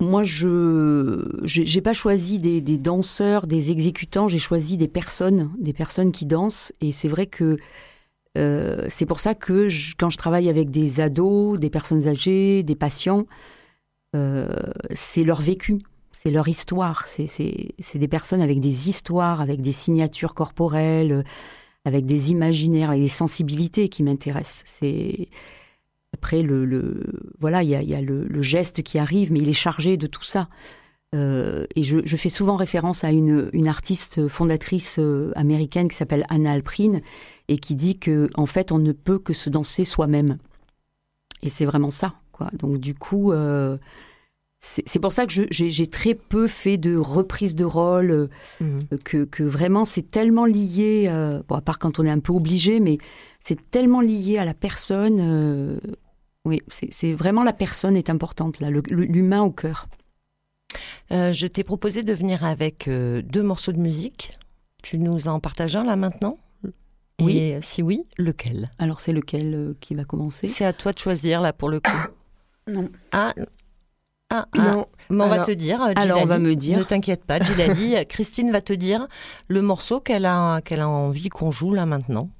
Moi, 0.00 0.22
je 0.24 1.40
j'ai 1.44 1.80
pas 1.80 1.92
choisi 1.92 2.38
des, 2.38 2.60
des, 2.60 2.78
danseurs, 2.78 3.46
des 3.46 3.70
exécutants, 3.70 4.28
j'ai 4.28 4.38
choisi 4.38 4.76
des 4.76 4.88
personnes, 4.88 5.50
des 5.58 5.72
personnes 5.72 6.12
qui 6.12 6.24
dansent. 6.24 6.72
Et 6.80 6.92
c'est 6.92 7.08
vrai 7.08 7.26
que 7.26 7.58
euh, 8.36 8.84
c'est 8.88 9.06
pour 9.06 9.20
ça 9.20 9.34
que 9.34 9.68
quand 9.98 10.10
je 10.10 10.16
travaille 10.16 10.48
avec 10.48 10.70
des 10.70 11.00
ados, 11.00 11.58
des 11.58 11.70
personnes 11.70 12.06
âgées, 12.06 12.62
des 12.62 12.76
patients, 12.76 13.26
euh, 14.14 14.48
c'est 14.92 15.24
leur 15.24 15.40
vécu, 15.40 15.80
c'est 16.12 16.30
leur 16.30 16.46
histoire. 16.46 17.06
C'est 17.08 17.98
des 17.98 18.08
personnes 18.08 18.40
avec 18.40 18.60
des 18.60 18.88
histoires, 18.88 19.40
avec 19.40 19.60
des 19.60 19.72
signatures 19.72 20.34
corporelles, 20.34 21.24
avec 21.84 22.06
des 22.06 22.30
imaginaires, 22.30 22.90
avec 22.90 23.02
des 23.02 23.08
sensibilités 23.08 23.88
qui 23.88 24.02
m'intéressent. 24.04 24.62
C'est 24.66 25.28
après, 26.14 26.42
le, 26.42 27.02
voilà, 27.38 27.62
il 27.62 27.68
y 27.68 27.94
a, 27.94 28.00
le, 28.00 28.42
geste 28.42 28.82
qui 28.82 28.98
arrive, 28.98 29.32
mais 29.32 29.40
il 29.40 29.48
est 29.48 29.52
chargé 29.52 29.96
de 29.96 30.06
tout 30.06 30.24
ça. 30.24 30.48
Euh, 31.14 31.66
et 31.74 31.84
je, 31.84 32.16
fais 32.16 32.28
souvent 32.28 32.56
référence 32.56 33.04
à 33.04 33.10
une, 33.10 33.68
artiste 33.68 34.28
fondatrice 34.28 34.98
euh, 34.98 35.32
américaine 35.36 35.88
qui 35.88 35.96
s'appelle 35.96 36.26
Anna 36.28 36.52
Alprin 36.52 37.00
et 37.48 37.58
qui 37.58 37.74
dit 37.74 37.98
que 37.98 38.28
en 38.34 38.46
fait, 38.46 38.72
on 38.72 38.78
ne 38.78 38.92
peut 38.92 39.18
que 39.18 39.32
se 39.32 39.50
danser 39.50 39.84
soi-même. 39.84 40.38
Et 41.42 41.48
c'est 41.48 41.64
vraiment 41.64 41.90
ça, 41.90 42.14
quoi. 42.32 42.50
Donc 42.52 42.78
du 42.78 42.94
coup, 42.94 43.32
euh, 43.32 43.78
c'est 44.60 44.98
pour 44.98 45.12
ça 45.12 45.24
que 45.24 45.32
j'ai 45.50 45.86
très 45.86 46.14
peu 46.14 46.48
fait 46.48 46.78
de 46.78 46.96
reprise 46.96 47.54
de 47.54 47.64
rôle, 47.64 48.28
mmh. 48.60 48.78
que, 49.04 49.42
vraiment 49.44 49.84
c'est 49.84 50.10
tellement 50.10 50.46
lié, 50.46 51.08
bon, 51.48 51.54
à 51.54 51.60
part 51.60 51.78
quand 51.78 52.00
on 52.00 52.04
est 52.04 52.10
un 52.10 52.18
peu 52.18 52.32
obligé, 52.32 52.80
mais 52.80 52.98
c'est 53.40 53.70
tellement 53.70 54.00
lié 54.00 54.38
à 54.38 54.44
la 54.44 54.54
personne 54.54 55.78
oui, 56.48 56.62
c'est 56.68 57.12
vraiment 57.12 57.42
la 57.42 57.52
personne 57.52 57.96
est 57.96 58.10
importante, 58.10 58.60
là, 58.60 58.70
l'humain 58.70 59.42
au 59.42 59.50
cœur. 59.50 59.86
Euh, 61.10 61.32
je 61.32 61.46
t'ai 61.46 61.62
proposé 61.62 62.02
de 62.02 62.12
venir 62.12 62.44
avec 62.44 62.88
euh, 62.88 63.22
deux 63.22 63.42
morceaux 63.42 63.72
de 63.72 63.78
musique. 63.78 64.32
Tu 64.82 64.98
nous 64.98 65.28
en 65.28 65.40
partages 65.40 65.76
un 65.76 65.84
là 65.84 65.96
maintenant? 65.96 66.38
Oui. 67.20 67.36
Et 67.36 67.58
si 67.62 67.82
oui, 67.82 68.06
lequel? 68.16 68.70
Alors 68.78 69.00
c'est 69.00 69.12
lequel 69.12 69.54
euh, 69.54 69.74
qui 69.80 69.94
va 69.94 70.04
commencer? 70.04 70.48
C'est 70.48 70.64
à 70.64 70.72
toi 70.72 70.92
de 70.92 70.98
choisir 70.98 71.40
là 71.40 71.52
pour 71.52 71.68
le 71.68 71.80
coup. 71.80 71.90
non. 72.66 72.88
Ah, 73.12 73.34
ah, 74.30 74.46
ah. 74.52 74.58
non. 74.58 74.86
on 75.10 75.26
va 75.26 75.44
te 75.44 75.50
dire. 75.50 75.80
alors 75.96 76.22
on 76.22 76.26
va 76.26 76.38
me 76.38 76.54
dire. 76.54 76.78
Ne 76.78 76.84
t'inquiète 76.84 77.24
pas, 77.24 77.38
Gilali. 77.38 77.94
Christine 78.08 78.50
va 78.50 78.60
te 78.60 78.72
dire 78.72 79.08
le 79.48 79.62
morceau 79.62 80.00
qu'elle 80.00 80.26
a, 80.26 80.60
qu'elle 80.60 80.80
a 80.80 80.88
envie 80.88 81.28
qu'on 81.28 81.50
joue 81.50 81.74
là 81.74 81.86
maintenant. 81.86 82.30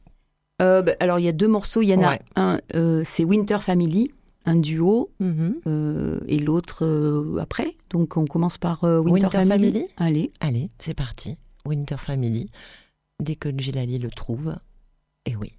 Euh, 0.61 0.83
bah, 0.83 0.93
alors, 1.01 1.19
il 1.19 1.25
y 1.25 1.29
a 1.29 1.33
deux 1.33 1.49
morceaux. 1.49 1.83
Il 1.83 1.89
y 1.89 1.95
en 1.95 2.03
a 2.03 2.19
un, 2.37 2.59
euh, 2.75 3.03
c'est 3.05 3.25
Winter 3.25 3.59
Family, 3.61 4.11
un 4.45 4.57
duo, 4.57 5.11
mhm. 5.21 5.61
euh, 5.67 6.21
et 6.27 6.39
l'autre 6.39 7.37
après. 7.41 7.77
Donc, 7.91 8.17
on 8.17 8.25
commence 8.25 8.59
par 8.59 8.83
Winter, 8.83 9.31
Family? 9.31 9.87
Allez. 9.97 10.33
Allez, 10.41 10.69
c'est 10.79 10.95
parti. 10.95 11.37
Winter 11.65 11.97
Family. 11.99 12.51
Dès 13.21 13.37
que 13.37 13.51
Gilali 13.57 13.99
le 13.99 14.11
trouve. 14.11 14.57
Et 15.27 15.37
oui. 15.37 15.55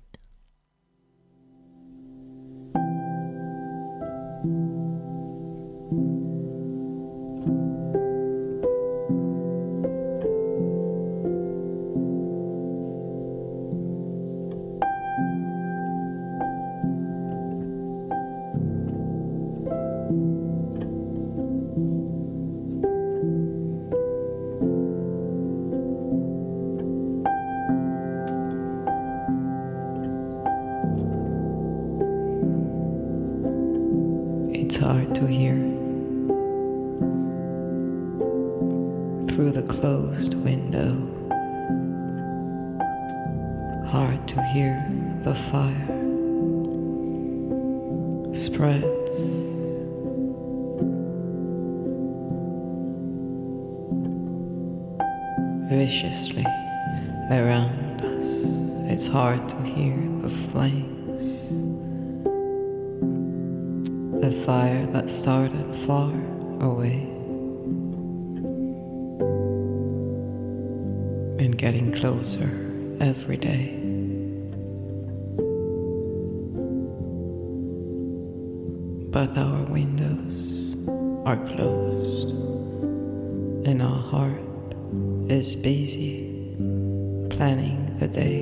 To 35.20 35.28
hear. 35.28 35.56
Through 39.28 39.52
the 39.52 39.64
closed 39.64 40.34
window, 40.36 40.92
hard 43.90 44.26
to 44.30 44.42
hear 44.54 44.82
the 45.26 45.36
fire 45.36 45.88
spreads. 48.34 49.16
Viciously 55.70 56.46
around 57.30 58.02
us, 58.06 58.26
it's 58.90 59.08
hard 59.08 59.50
to 59.50 59.62
hear 59.64 59.98
the 60.22 60.30
flame. 60.30 60.99
Fire 64.50 64.84
that 64.88 65.12
started 65.12 65.76
far 65.86 66.12
away 66.60 66.98
and 71.38 71.56
getting 71.56 71.92
closer 71.92 72.50
every 73.00 73.38
day. 73.38 73.66
But 79.12 79.38
our 79.38 79.62
windows 79.66 80.76
are 81.28 81.38
closed 81.54 82.30
and 83.68 83.84
our 83.84 84.02
heart 84.02 84.42
is 85.30 85.56
busy 85.56 86.56
planning 87.30 87.96
the 88.00 88.08
day 88.08 88.39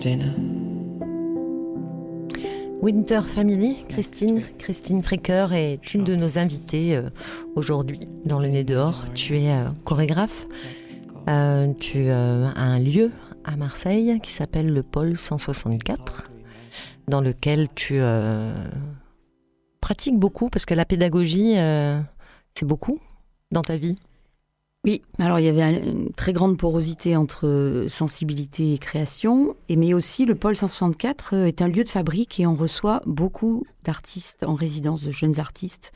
dinner. 0.00 0.34
Winter 2.82 3.20
Family, 3.22 3.84
Christine. 3.88 4.42
Christine 4.58 5.02
Fricker 5.02 5.48
est 5.52 5.94
une 5.94 6.04
de 6.04 6.16
nos 6.16 6.38
invitées 6.38 6.96
euh, 6.96 7.08
aujourd'hui 7.54 8.00
dans 8.24 8.40
le 8.40 8.48
nez 8.48 8.64
dehors. 8.64 9.04
Tu 9.14 9.38
es 9.38 9.52
euh, 9.52 9.64
chorégraphe. 9.84 10.46
Euh, 11.28 11.72
tu 11.74 12.10
as 12.10 12.52
un 12.56 12.78
lieu 12.78 13.12
à 13.44 13.56
Marseille 13.56 14.18
qui 14.22 14.32
s'appelle 14.32 14.72
le 14.72 14.82
Pôle 14.82 15.16
164, 15.16 16.30
dans 17.08 17.20
lequel 17.20 17.68
tu 17.74 18.00
pratiques 19.80 20.18
beaucoup, 20.18 20.50
parce 20.50 20.66
que 20.66 20.74
la 20.74 20.84
pédagogie, 20.84 21.54
c'est 22.54 22.64
beaucoup 22.64 22.98
dans 23.50 23.62
ta 23.62 23.76
vie. 23.76 23.96
Oui, 24.84 25.00
alors 25.18 25.38
il 25.38 25.46
y 25.46 25.48
avait 25.48 25.78
une 25.78 26.12
très 26.12 26.34
grande 26.34 26.58
porosité 26.58 27.16
entre 27.16 27.86
sensibilité 27.88 28.74
et 28.74 28.78
création, 28.78 29.56
et 29.70 29.76
mais 29.76 29.94
aussi 29.94 30.26
le 30.26 30.34
pôle 30.34 30.56
164 30.56 31.34
euh, 31.34 31.46
est 31.46 31.62
un 31.62 31.68
lieu 31.68 31.84
de 31.84 31.88
fabrique 31.88 32.38
et 32.38 32.46
on 32.46 32.54
reçoit 32.54 33.00
beaucoup 33.06 33.64
d'artistes 33.84 34.44
en 34.44 34.54
résidence, 34.54 35.02
de 35.02 35.10
jeunes 35.10 35.40
artistes. 35.40 35.92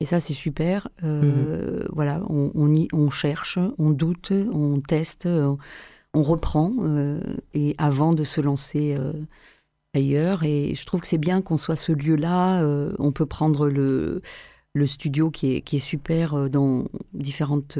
Et 0.00 0.06
ça, 0.06 0.18
c'est 0.18 0.34
super. 0.34 0.88
Euh, 1.04 1.82
mhm. 1.82 1.88
Voilà, 1.92 2.20
on, 2.28 2.74
y, 2.74 2.88
on 2.92 3.10
cherche, 3.10 3.60
on 3.78 3.90
doute, 3.90 4.32
on 4.32 4.80
teste, 4.80 5.26
on, 5.26 6.22
reprend, 6.22 6.72
euh, 6.80 7.20
et 7.54 7.76
avant 7.78 8.12
de 8.12 8.24
se 8.24 8.40
lancer 8.40 8.96
ailleurs. 9.94 10.42
Et 10.42 10.74
je 10.74 10.84
trouve 10.86 11.02
que 11.02 11.06
c'est 11.06 11.18
bien 11.18 11.40
qu'on 11.40 11.56
soit 11.56 11.76
ce 11.76 11.92
lieu-là. 11.92 12.64
on 12.98 13.12
peut 13.12 13.26
prendre 13.26 13.68
le, 13.68 14.22
le 14.74 14.86
studio 14.88 15.30
qui 15.30 15.54
est, 15.54 15.60
qui 15.60 15.76
est 15.76 15.80
super 15.80 16.50
dans 16.50 16.86
différentes 17.14 17.78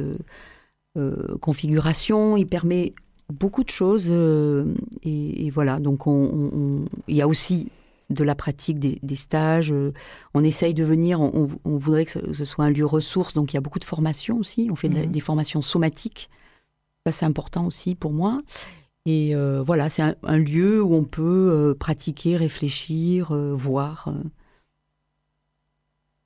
euh, 0.98 1.38
configuration, 1.38 2.36
il 2.36 2.46
permet 2.46 2.94
beaucoup 3.32 3.64
de 3.64 3.70
choses. 3.70 4.08
Euh, 4.10 4.74
et, 5.02 5.50
voilà, 5.50 5.80
donc 5.80 6.06
on, 6.06 6.84
il 7.08 7.16
y 7.16 7.22
a 7.22 7.28
aussi 7.28 7.68
de 8.10 8.24
la 8.24 8.34
pratique 8.34 8.78
des, 8.78 9.16
stages. 9.16 9.72
Euh, 9.72 9.92
on 10.34 10.44
essaye 10.44 10.74
de 10.74 10.84
venir, 10.84 11.20
on, 11.20 11.48
voudrait 11.64 12.04
que 12.04 12.34
ce 12.34 12.44
soit 12.44 12.66
un 12.66 12.70
lieu 12.70 12.84
ressource, 12.84 13.32
donc 13.32 13.52
il 13.52 13.56
y 13.56 13.58
a 13.58 13.62
beaucoup 13.62 13.78
de 13.78 13.84
formations 13.84 14.38
aussi. 14.38 14.68
On 14.70 14.76
fait 14.76 14.90
mhm. 14.90 15.06
des 15.06 15.20
formations 15.20 15.62
somatiques. 15.62 16.28
Ça, 17.06 17.12
c'est 17.12 17.26
important 17.26 17.66
aussi 17.66 17.94
pour 17.94 18.12
moi. 18.12 18.42
Et 19.06 19.34
voilà, 19.66 19.88
c'est 19.88 20.02
un, 20.22 20.38
lieu 20.38 20.82
où 20.82 20.94
on 20.94 21.04
peut 21.04 21.74
pratiquer, 21.80 22.36
réfléchir, 22.36 23.34
voir. 23.34 24.12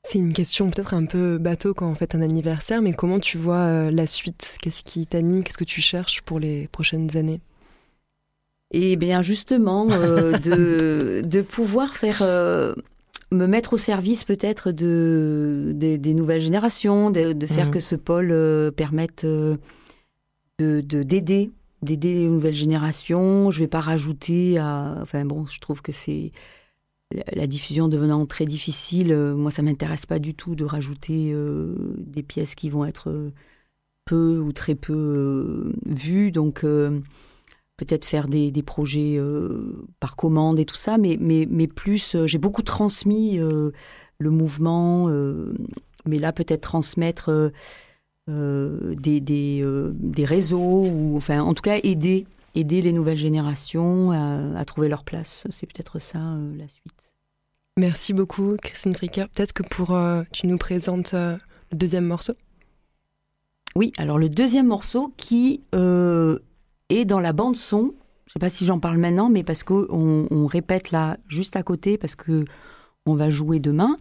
C'est 0.09 0.21
une 0.21 0.33
question 0.33 0.71
peut-être 0.71 0.95
un 0.95 1.05
peu 1.05 1.37
bateau 1.39 1.75
quand 1.75 1.89
on 1.91 1.97
fait 1.97 2.15
un 2.15 2.23
anniversaire, 2.23 2.81
mais 2.81 2.93
comment 2.93 3.19
tu 3.19 3.39
vois 3.39 3.57
euh, 3.65 3.91
la 3.91 4.07
suite? 4.07 4.57
Qu'est-ce 4.63 4.85
qui 4.85 5.05
t'anime? 5.07 5.43
Qu'est-ce 5.43 5.59
que 5.59 5.65
tu 5.65 5.81
cherches 5.81 6.23
pour 6.23 6.39
les 6.39 6.69
prochaines 6.69 7.17
années? 7.17 7.41
Eh 8.71 8.95
bien, 8.97 9.23
justement, 9.23 9.89
euh, 9.91 10.39
de, 10.39 11.23
de 11.27 11.43
pouvoir 11.43 11.97
faire. 11.97 12.19
euh, 12.23 12.75
me 13.33 13.47
mettre 13.47 13.73
au 13.73 13.77
service 13.77 14.23
peut-être 14.23 14.71
de, 14.71 15.73
des- 15.75 15.99
des 15.99 16.15
nouvelles 16.15 16.41
générations, 16.41 17.11
de, 17.11 17.33
de 17.33 17.47
faire 17.49 17.67
Mhm. 17.67 17.73
que 17.73 17.81
ce 17.81 17.97
pôle 17.97 18.31
euh, 18.31 18.71
permette 18.71 19.25
de 19.27 19.59
de- 20.61 21.03
d'aider, 21.03 21.51
d'aider 21.83 22.15
les 22.15 22.29
nouvelles 22.29 22.55
générations. 22.55 23.51
Je 23.51 23.59
vais 23.59 23.67
pas 23.67 23.81
rajouter 23.81 24.59
à. 24.59 24.95
Enfin 25.03 25.25
bon, 25.25 25.47
je 25.47 25.59
trouve 25.59 25.83
que 25.83 25.91
c'est 25.93 26.31
la, 27.13 27.47
diffusion 27.47 27.89
devenant 27.89 28.27
très 28.27 28.47
difficile. 28.47 29.13
euh, 29.13 29.35
moi, 29.35 29.51
ça 29.51 29.63
m'intéresse 29.63 30.07
pas 30.07 30.19
du 30.19 30.35
tout 30.35 30.55
de 30.55 30.65
rajouter 30.65 31.31
euh, 31.33 31.75
des 31.99 32.23
pièces 32.23 32.55
qui 32.55 32.71
vont 32.71 32.85
être 32.85 33.11
euh, 33.11 33.33
peu 34.05 34.39
ou 34.39 34.53
très 34.53 34.75
peu 34.75 35.73
vues. 35.85 36.33
Donc 36.33 36.65
peut-être 37.77 38.05
faire 38.05 38.29
des, 38.29 38.53
projets 38.63 39.21
par 40.01 40.17
commande 40.17 40.59
et 40.59 40.65
tout 40.65 40.77
ça, 40.77 40.97
mais, 40.99 41.67
plus, 41.67 42.17
j'ai 42.25 42.39
beaucoup 42.39 42.63
transmis 42.63 43.39
le 43.39 44.31
mouvement, 44.31 45.09
mais 46.07 46.19
là 46.19 46.33
peut-être 46.33 46.63
transmettre 46.63 47.53
des, 48.29 50.25
réseaux, 50.25 50.85
ou 50.85 51.17
enfin 51.17 51.41
en 51.43 51.53
tout 51.53 51.63
cas 51.63 51.79
aider, 51.83 52.27
aider 52.55 52.81
les 52.81 52.93
nouvelles 52.93 53.19
générations 53.19 54.13
à, 54.13 54.65
trouver 54.65 54.89
leur 54.89 55.03
place. 55.05 55.49
C'est 55.51 55.67
peut-être 55.67 55.99
ça 55.99 56.21
la 56.57 56.69
suite. 56.69 56.96
Merci 57.79 58.15
beaucoup, 58.15 58.57
Christine 58.63 58.95
Fricker. 58.95 59.27
Peut-être 59.35 59.53
que 59.53 59.63
pour 59.63 59.91
euh, 59.95 60.23
tu 60.33 60.47
nous 60.47 60.57
présentes 60.57 61.13
euh, 61.13 61.37
le 61.73 61.77
deuxième 61.77 62.07
morceau. 62.07 62.33
Oui, 63.75 63.93
alors 63.99 64.17
le 64.19 64.31
deuxième 64.31 64.67
morceau 64.69 65.13
qui 65.19 65.61
euh, 65.75 66.39
est 66.89 67.05
dans 67.05 67.21
la 67.21 67.35
bande 67.35 67.57
son, 67.57 67.93
je 68.27 68.33
sais 68.33 68.39
pas 68.39 68.49
si 68.49 68.65
j'en 68.65 68.81
parle 68.81 68.97
maintenant, 68.97 69.29
mais 69.29 69.45
parce 69.45 69.63
qu'on 69.63 70.27
on 70.31 70.47
répète 70.47 70.91
là 70.91 71.19
juste 71.29 71.55
à 71.57 71.63
côté 71.63 71.99
parce 71.99 72.15
que 72.17 72.45
on 73.05 73.15
va 73.15 73.29
jouer 73.29 73.61
demain. 73.61 73.97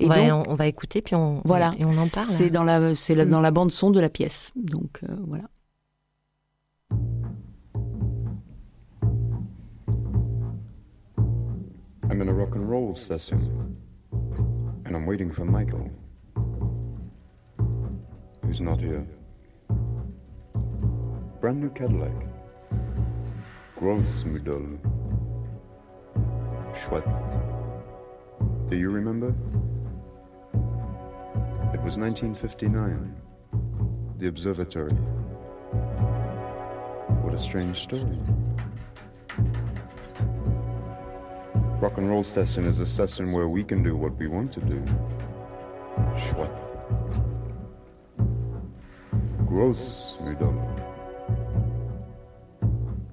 Et 0.00 0.08
Ouais, 0.08 0.28
donc, 0.28 0.48
on, 0.48 0.52
on 0.52 0.54
va 0.54 0.66
écouter 0.66 1.02
puis 1.02 1.14
on, 1.14 1.42
voilà, 1.44 1.74
et 1.78 1.84
on 1.84 1.90
en 1.90 2.08
parle. 2.08 2.28
C'est 2.30 2.48
dans 2.50 2.64
la, 2.64 2.94
c'est 2.94 3.14
la- 3.14 3.26
Mm. 3.26 3.30
dans 3.30 3.40
la 3.42 3.50
bande 3.50 3.70
son 3.70 3.90
de 3.90 4.00
la 4.00 4.08
pièce. 4.08 4.52
Donc 4.56 5.00
euh, 5.04 5.14
voilà. 5.26 5.44
I'm 12.10 12.22
in 12.22 12.28
a 12.28 12.32
rock 12.32 12.54
and 12.54 12.68
roll 12.68 12.96
session, 12.96 13.76
and 14.86 14.96
I'm 14.96 15.04
waiting 15.04 15.30
for 15.30 15.44
Michael, 15.44 15.90
who's 18.42 18.62
not 18.62 18.80
here. 18.80 19.06
Brand 21.40 21.60
new 21.60 21.68
Cadillac. 21.70 22.14
Grossmüdel. 23.76 24.78
Schwat. 26.74 27.04
Do 28.70 28.76
you 28.76 28.88
remember? 28.88 29.28
It 31.74 31.82
was 31.82 31.98
1959. 31.98 33.14
The 34.16 34.28
observatory. 34.28 34.94
What 37.22 37.34
a 37.34 37.38
strange 37.38 37.82
story. 37.82 38.18
Rock 41.80 41.96
and 41.98 42.10
roll 42.10 42.24
session 42.24 42.64
is 42.64 42.80
a 42.80 42.86
session 42.86 43.30
where 43.30 43.48
we 43.48 43.62
can 43.62 43.84
do 43.84 43.96
what 43.96 44.16
we 44.16 44.26
want 44.26 44.52
to 44.52 44.60
do. 44.60 44.82
Schwat. 46.16 46.50
Gross, 49.46 50.16
Müdel. 50.20 50.56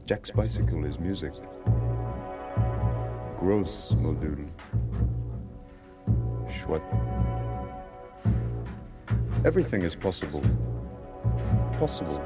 Jack's 0.07 0.31
bicycle 0.31 0.83
is 0.83 0.97
music. 0.97 1.31
Gross, 3.39 3.93
Modul. 3.93 4.49
Schwat. 6.49 6.81
Everything 9.45 9.83
is 9.83 9.95
possible. 9.95 10.41
Possible. 11.73 12.19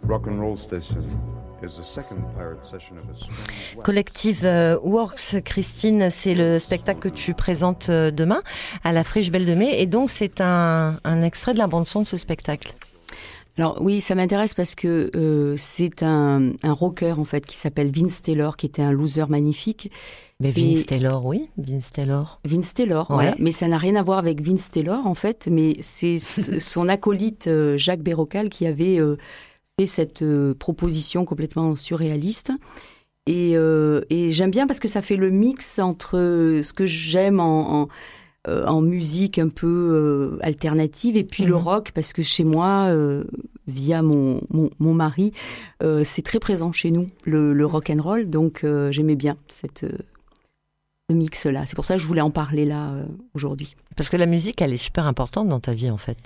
Rock 0.00 0.28
and 0.28 0.40
roll 0.40 0.56
station 0.56 1.31
is 1.64 1.76
the 1.78 1.84
second 1.84 2.18
pirate 2.36 2.64
session 2.64 2.96
of 2.98 3.04
a 3.10 3.16
strange 3.16 3.76
wax. 3.76 3.84
Collective 3.84 4.40
euh, 4.44 4.78
Works, 4.82 5.40
Christine, 5.44 6.10
c'est 6.10 6.34
le 6.34 6.58
spectacle 6.58 7.00
que 7.00 7.08
tu 7.08 7.34
présentes 7.34 7.88
euh, 7.88 8.10
demain 8.10 8.42
à 8.84 8.92
la 8.92 9.04
Friche 9.04 9.30
Belle 9.30 9.46
de 9.46 9.54
Mai. 9.54 9.80
Et 9.80 9.86
donc, 9.86 10.10
c'est 10.10 10.40
un, 10.40 10.98
un 11.04 11.22
extrait 11.22 11.52
de 11.52 11.58
la 11.58 11.66
bande-son 11.66 12.00
de 12.02 12.06
ce 12.06 12.16
spectacle. 12.16 12.74
Alors 13.58 13.76
oui, 13.82 14.00
ça 14.00 14.14
m'intéresse 14.14 14.54
parce 14.54 14.74
que 14.74 15.10
euh, 15.14 15.56
c'est 15.58 16.02
un, 16.02 16.52
un 16.62 16.72
rocker 16.72 17.18
en 17.18 17.24
fait 17.26 17.44
qui 17.44 17.56
s'appelle 17.56 17.90
Vince 17.94 18.22
Taylor, 18.22 18.56
qui 18.56 18.64
était 18.64 18.80
un 18.80 18.92
loser 18.92 19.26
magnifique. 19.28 19.90
Mais 20.40 20.50
Vince 20.50 20.80
Et- 20.80 20.84
Taylor, 20.86 21.26
oui, 21.26 21.50
Vince 21.58 21.92
Taylor. 21.92 22.40
Vince 22.46 22.72
Taylor, 22.72 23.10
Ouais. 23.10 23.34
mais 23.38 23.52
ça 23.52 23.68
n'a 23.68 23.76
rien 23.76 23.94
à 23.96 24.02
voir 24.02 24.18
avec 24.18 24.40
Vince 24.40 24.70
Taylor 24.70 25.06
en 25.06 25.14
fait, 25.14 25.48
mais 25.50 25.76
c'est 25.82 26.18
son 26.60 26.88
acolyte 26.88 27.46
euh, 27.46 27.76
Jacques 27.76 28.00
Bérocal 28.02 28.48
qui 28.48 28.66
avait 28.66 28.98
euh, 28.98 29.18
cette 29.86 30.22
euh, 30.22 30.54
proposition 30.54 31.24
complètement 31.24 31.74
surréaliste. 31.76 32.52
Et, 33.26 33.52
euh, 33.54 34.02
et 34.10 34.32
j'aime 34.32 34.50
bien 34.50 34.66
parce 34.66 34.80
que 34.80 34.88
ça 34.88 35.00
fait 35.02 35.16
le 35.16 35.30
mix 35.30 35.78
entre 35.78 36.18
euh, 36.18 36.62
ce 36.62 36.72
que 36.72 36.86
j'aime 36.86 37.38
en, 37.40 37.82
en, 37.82 37.88
en 38.48 38.80
musique 38.80 39.38
un 39.38 39.48
peu 39.48 39.66
euh, 39.66 40.38
alternative 40.42 41.16
et 41.16 41.24
puis 41.24 41.44
le 41.44 41.54
Mhm. 41.54 41.60
rock 41.62 41.92
parce 41.94 42.12
que 42.12 42.22
chez 42.22 42.42
moi, 42.44 42.88
euh, 42.90 43.24
via 43.68 44.02
mon, 44.02 44.40
mon, 44.50 44.70
mon 44.80 44.92
mari, 44.94 45.32
c'est 46.04 46.22
très 46.22 46.40
présent 46.40 46.72
chez 46.72 46.90
nous, 46.90 47.06
le, 47.24 47.52
le 47.54 47.66
rock 47.66 47.90
and 47.90 48.02
roll. 48.02 48.28
Donc 48.28 48.66
j'aimais 48.90 49.14
bien 49.14 49.36
cette, 49.46 49.86
ce 51.08 51.14
mix-là. 51.14 51.64
C'est 51.66 51.76
pour 51.76 51.84
ça 51.84 51.94
que 51.94 52.00
je 52.02 52.06
voulais 52.08 52.20
en 52.22 52.30
parler 52.32 52.64
là 52.64 52.94
aujourd'hui. 53.34 53.76
Parce 53.96 54.08
que 54.08 54.16
la 54.16 54.26
musique, 54.26 54.60
elle 54.62 54.72
est 54.72 54.76
super 54.78 55.06
importante 55.06 55.48
dans 55.48 55.60
ta 55.60 55.74
vie, 55.74 55.90
en 55.90 55.96
fait. 55.96 56.18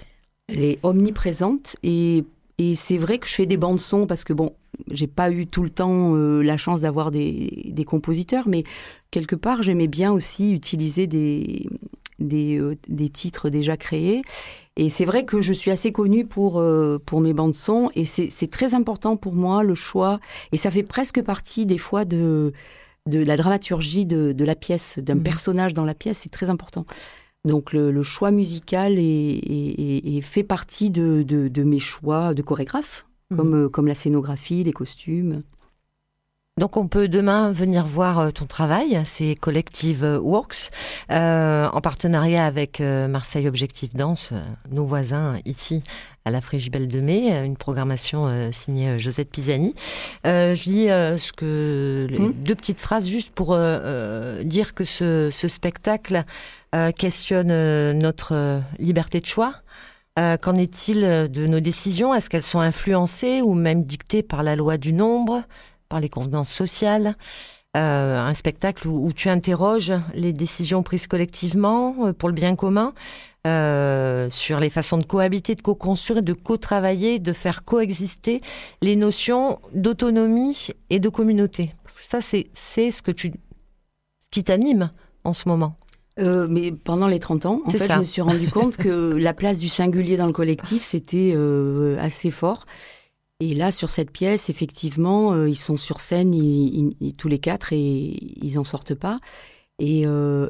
Elle 0.48 0.64
est 0.64 0.78
omniprésente 0.82 1.76
et, 1.82 2.24
et 2.58 2.74
c'est 2.74 2.98
vrai 2.98 3.18
que 3.18 3.26
je 3.28 3.34
fais 3.34 3.46
des 3.46 3.56
bandes 3.56 3.80
son 3.80 4.06
parce 4.06 4.24
que 4.24 4.32
bon, 4.32 4.54
j'ai 4.90 5.06
pas 5.06 5.30
eu 5.30 5.46
tout 5.46 5.62
le 5.62 5.70
temps 5.70 6.14
euh, 6.14 6.42
la 6.42 6.56
chance 6.56 6.80
d'avoir 6.80 7.10
des, 7.10 7.70
des 7.72 7.84
compositeurs, 7.84 8.48
mais 8.48 8.64
quelque 9.10 9.36
part 9.36 9.62
j'aimais 9.62 9.88
bien 9.88 10.12
aussi 10.12 10.52
utiliser 10.52 11.06
des 11.06 11.68
des, 12.18 12.58
euh, 12.58 12.76
des 12.88 13.10
titres 13.10 13.50
déjà 13.50 13.76
créés. 13.76 14.22
Et 14.78 14.88
c'est 14.88 15.04
vrai 15.04 15.24
que 15.26 15.42
je 15.42 15.52
suis 15.52 15.70
assez 15.70 15.92
connue 15.92 16.24
pour 16.26 16.58
euh, 16.58 16.98
pour 17.04 17.20
mes 17.20 17.34
bandes 17.34 17.54
son 17.54 17.90
et 17.94 18.04
c'est 18.06 18.28
c'est 18.30 18.50
très 18.50 18.74
important 18.74 19.16
pour 19.16 19.34
moi 19.34 19.62
le 19.62 19.74
choix 19.74 20.18
et 20.52 20.56
ça 20.56 20.70
fait 20.70 20.82
presque 20.82 21.22
partie 21.22 21.66
des 21.66 21.78
fois 21.78 22.04
de 22.06 22.52
de 23.06 23.22
la 23.22 23.36
dramaturgie 23.36 24.04
de, 24.04 24.32
de 24.32 24.44
la 24.44 24.56
pièce, 24.56 24.98
d'un 24.98 25.14
Mhm. 25.14 25.22
personnage 25.22 25.74
dans 25.74 25.84
la 25.84 25.94
pièce, 25.94 26.18
c'est 26.24 26.28
très 26.32 26.50
important. 26.50 26.84
Donc 27.46 27.72
le, 27.72 27.90
le 27.90 28.02
choix 28.02 28.30
musical 28.30 28.98
est, 28.98 29.02
est- 29.02 29.74
est- 29.78 30.16
est- 30.16 30.20
fait 30.20 30.42
partie 30.42 30.90
de, 30.90 31.22
de- 31.22 31.48
de 31.48 31.62
mes 31.62 31.78
choix 31.78 32.34
de 32.34 32.42
chorégraphe, 32.42 33.06
comme, 33.36 33.54
euh, 33.54 33.68
comme 33.68 33.86
la 33.86 33.94
scénographie, 33.94 34.64
les 34.64 34.72
costumes. 34.72 35.42
Donc 36.58 36.78
on 36.78 36.88
peut 36.88 37.06
demain 37.06 37.52
venir 37.52 37.84
voir 37.86 38.18
euh, 38.18 38.30
ton 38.30 38.46
travail, 38.46 39.02
c'est 39.04 39.34
Collective 39.34 40.02
euh, 40.04 40.18
Works, 40.18 40.70
euh, 41.10 41.68
en 41.70 41.80
partenariat 41.82 42.46
avec 42.46 42.80
Marseille 42.80 43.46
Objectif 43.46 43.94
Danse, 43.94 44.32
nos 44.70 44.86
voisins 44.86 45.34
ici 45.44 45.82
à 46.24 46.30
la 46.30 46.40
Friche 46.40 46.70
Belle 46.70 46.88
de 46.88 47.00
Mai, 47.00 47.28
une 47.44 47.58
programmation 47.58 48.26
euh, 48.26 48.52
signée 48.52 48.98
Josette 48.98 49.28
Pisani. 49.30 49.74
Euh, 50.26 50.54
je 50.54 50.70
lis 50.70 50.86
ce 51.20 51.30
que 51.34 52.06
les 52.08 52.18
Mhm. 52.20 52.32
deux 52.32 52.54
petites 52.54 52.80
phrases 52.80 53.06
juste 53.06 53.32
pour 53.34 53.48
dire 54.42 54.72
que 54.74 54.84
ce, 54.84 55.28
ce 55.30 55.48
spectacle 55.48 56.24
euh, 56.74 56.90
questionne 56.90 57.52
notre 57.98 58.62
liberté 58.78 59.20
de 59.20 59.26
choix. 59.26 59.52
Euh, 60.18 60.38
Qu'en 60.38 60.54
est-il 60.54 61.00
de 61.02 61.46
nos 61.46 61.60
décisions? 61.60 62.14
Est-ce 62.14 62.30
qu'elles 62.30 62.42
sont 62.42 62.60
influencées 62.60 63.42
ou 63.42 63.52
même 63.52 63.84
dictées 63.84 64.22
par 64.22 64.42
la 64.42 64.56
loi 64.56 64.78
du 64.78 64.94
nombre? 64.94 65.42
Par 65.88 66.00
les 66.00 66.08
convenances 66.08 66.50
sociales, 66.50 67.16
euh, 67.76 68.18
un 68.18 68.32
spectacle 68.32 68.88
où, 68.88 69.06
où 69.06 69.12
tu 69.12 69.28
interroges 69.28 69.92
les 70.14 70.32
décisions 70.32 70.82
prises 70.82 71.06
collectivement 71.06 71.94
euh, 72.06 72.12
pour 72.14 72.30
le 72.30 72.34
bien 72.34 72.56
commun, 72.56 72.94
euh, 73.46 74.30
sur 74.30 74.60
les 74.60 74.70
façons 74.70 74.96
de 74.96 75.04
cohabiter, 75.04 75.54
de 75.54 75.60
co-construire, 75.60 76.22
de 76.22 76.32
co-travailler, 76.32 77.18
de 77.18 77.34
faire 77.34 77.64
coexister 77.64 78.40
les 78.80 78.96
notions 78.96 79.58
d'autonomie 79.74 80.68
et 80.88 81.00
de 81.00 81.08
communauté. 81.10 81.74
Ça, 81.86 82.22
c'est 82.22 82.46
c'est 82.54 82.90
ce 82.90 83.02
que 83.02 83.10
tu, 83.10 83.32
ce 84.20 84.28
qui 84.30 84.42
t'anime 84.42 84.90
en 85.24 85.34
ce 85.34 85.46
moment. 85.46 85.76
Euh, 86.18 86.46
mais 86.48 86.72
pendant 86.72 87.08
les 87.08 87.20
30 87.20 87.44
ans, 87.44 87.60
en 87.66 87.70
fait, 87.70 87.78
ça. 87.78 87.94
je 87.94 87.98
me 87.98 88.04
suis 88.04 88.22
rendu 88.22 88.50
compte 88.50 88.78
que 88.78 89.12
la 89.18 89.34
place 89.34 89.58
du 89.58 89.68
singulier 89.68 90.16
dans 90.16 90.26
le 90.26 90.32
collectif, 90.32 90.82
c'était 90.82 91.36
assez 91.98 92.30
fort. 92.30 92.64
Et 93.40 93.54
là, 93.54 93.70
sur 93.70 93.90
cette 93.90 94.10
pièce, 94.10 94.48
effectivement, 94.48 95.32
euh, 95.32 95.48
ils 95.48 95.58
sont 95.58 95.76
sur 95.76 96.00
scène, 96.00 96.34
ils- 96.34 97.14
tous 97.16 97.28
les 97.28 97.38
quatre, 97.38 97.72
et 97.72 98.16
ils 98.42 98.58
en 98.58 98.64
sortent 98.64 98.94
pas. 98.94 99.20
Et, 99.78 100.04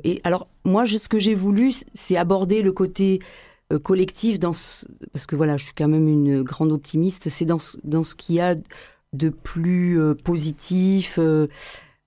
et 0.05 0.21
alors, 0.23 0.47
moi, 0.65 0.87
ce 0.87 1.09
que 1.09 1.19
j'ai 1.19 1.35
voulu, 1.35 1.73
c'est 1.95 2.17
aborder 2.17 2.63
le 2.63 2.71
côté 2.73 3.19
collectif 3.83 4.39
dans 4.39 4.53
parce 5.13 5.27
que 5.27 5.35
voilà, 5.35 5.57
je 5.57 5.65
suis 5.65 5.75
quand 5.75 5.89
même 5.89 6.07
une 6.07 6.45
grande 6.45 6.71
optimiste. 6.71 7.29
C'est 7.29 7.45
dans, 7.45 7.59
dans 7.83 8.05
ce 8.05 8.15
qu'il 8.15 8.37
y 8.37 8.41
a 8.41 8.55
de 9.13 9.29
plus 9.31 9.99
positif, 10.23 11.19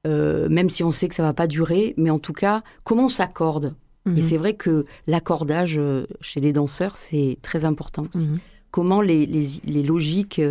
même 0.05 0.69
si 0.69 0.81
on 0.81 0.91
sait 0.91 1.09
que 1.09 1.15
ça 1.15 1.23
va 1.23 1.33
pas 1.33 1.47
durer, 1.47 1.93
mais 1.97 2.09
en 2.09 2.19
tout 2.19 2.31
cas, 2.31 2.63
comment 2.85 3.05
on 3.05 3.09
s'accorde? 3.09 3.75
Et 4.05 4.11
mhm. 4.11 4.21
c'est 4.21 4.37
vrai 4.37 4.53
que 4.53 4.85
l'accordage 5.05 5.77
chez 6.21 6.39
les 6.39 6.53
danseurs, 6.53 6.95
c'est 6.95 7.37
très 7.41 7.65
important 7.65 8.05
aussi. 8.13 8.29
Mhm. 8.29 8.39
Comment 8.71 9.01
les, 9.01 9.25
les, 9.25 9.47
les 9.65 9.83
logiques 9.83 10.41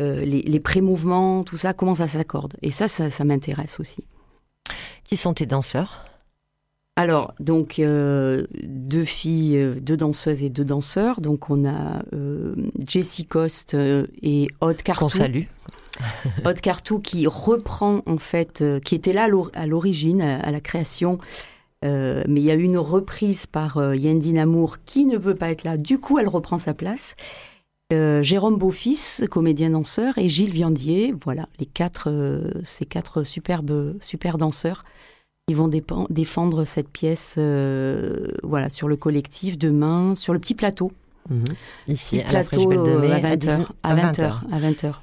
euh, 0.00 0.24
les, 0.24 0.42
les 0.42 0.60
pré-mouvements, 0.60 1.44
tout 1.44 1.56
ça, 1.56 1.72
comment 1.72 1.94
ça 1.94 2.08
s'accorde. 2.08 2.56
Et 2.62 2.72
ça, 2.72 2.88
ça, 2.88 3.24
m'intéresse 3.24 3.78
aussi. 3.78 4.04
Qui 5.04 5.16
sont 5.16 5.34
tes 5.34 5.46
danseurs? 5.46 6.04
Alors, 6.96 7.32
donc, 7.38 7.78
euh, 7.78 8.44
deux 8.64 9.04
filles, 9.04 9.58
euh, 9.58 9.78
deux 9.80 9.96
danseuses 9.96 10.42
et 10.42 10.50
deux 10.50 10.64
danseurs. 10.64 11.20
Donc, 11.20 11.48
on 11.48 11.64
a 11.64 12.02
Jessie 12.84 13.24
Coste 13.24 13.74
et 13.74 14.48
Aude 14.60 14.82
Cartou. 14.82 15.04
Qu'on 15.04 15.08
salue. 15.08 15.44
Aude 16.44 16.60
Cartou 16.60 16.98
qui 16.98 17.28
reprend, 17.28 18.02
en 18.06 18.18
fait, 18.18 18.64
qui 18.84 18.96
était 18.96 19.12
là 19.12 19.28
à 19.52 19.66
l'origine, 19.66 20.22
à, 20.22 20.50
la 20.50 20.60
création. 20.60 21.20
Mais 21.84 22.40
il 22.40 22.44
y 22.44 22.50
a 22.50 22.54
eu 22.54 22.62
une 22.62 22.78
reprise 22.78 23.46
par 23.46 23.94
Yandine 23.94 24.38
Amour 24.38 24.78
qui 24.84 25.04
ne 25.04 25.18
veut 25.18 25.34
pas 25.34 25.50
être 25.50 25.64
là. 25.64 25.76
Du 25.76 25.98
coup, 25.98 26.18
elle 26.18 26.28
reprend 26.28 26.58
sa 26.58 26.74
place. 26.74 27.14
Euh, 27.92 28.22
Jérôme 28.22 28.56
Beaufils, 28.56 29.28
comédien 29.30 29.70
danseur, 29.70 30.16
et 30.16 30.28
Gilles 30.28 30.50
Viandier, 30.50 31.14
voilà, 31.24 31.48
les 31.58 31.66
quatre, 31.66 32.08
euh, 32.10 32.50
ces 32.64 32.86
quatre 32.86 33.24
superbes, 33.24 33.96
super 34.00 34.38
danseurs, 34.38 34.84
ils 35.48 35.56
vont 35.56 35.70
défendre 36.08 36.64
cette 36.64 36.88
pièce, 36.88 37.34
euh, 37.36 38.28
voilà, 38.42 38.70
sur 38.70 38.88
le 38.88 38.96
collectif 38.96 39.58
demain, 39.58 40.14
sur 40.14 40.32
le 40.32 40.38
petit 40.38 40.54
plateau. 40.54 40.92
Mhm. 41.28 41.44
Ici, 41.88 42.20
à 42.22 42.32
la 42.32 42.44
Friche 42.44 42.66
Belle 42.66 42.82
de 42.82 42.96
Mai, 42.96 43.12
à 43.12 43.20
20h. 43.20 43.66
À 43.82 43.94
20h. 43.94 44.40
À 44.50 44.58
20h. 44.58 44.94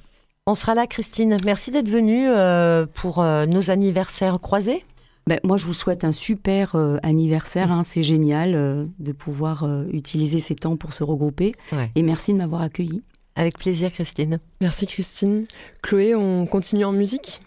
On 0.48 0.56
sera 0.56 0.74
là, 0.74 0.88
Christine. 0.88 1.38
Merci 1.46 1.70
d'être 1.70 1.90
venue 1.90 2.28
pour 2.96 3.24
nos 3.24 3.70
anniversaires 3.70 4.40
croisés. 4.40 4.84
Ben, 5.32 5.40
moi, 5.46 5.56
je 5.56 5.66
vous 5.66 5.74
souhaite 5.74 6.04
un 6.04 6.12
super 6.12 6.76
euh, 6.76 6.98
anniversaire. 7.04 7.72
Hein. 7.72 7.86
C'est 7.86 8.04
génial 8.04 8.54
euh, 8.54 8.86
de 9.00 9.14
pouvoir 9.14 9.64
euh, 9.64 9.86
utiliser 9.94 10.42
ces 10.42 10.56
temps 10.56 10.76
pour 10.76 10.92
se 10.92 11.06
regrouper. 11.06 11.56
Et 11.96 12.04
merci 12.04 12.34
de 12.34 12.38
m'avoir 12.38 12.62
accueilli. 12.62 13.02
Avec 13.38 13.58
plaisir, 13.58 13.94
Christine. 13.94 14.40
Merci, 14.60 14.88
Christine. 14.88 15.46
Chloé, 15.82 16.16
on 16.16 16.46
continue 16.46 16.84
en 16.84 16.92
musique? 16.92 17.40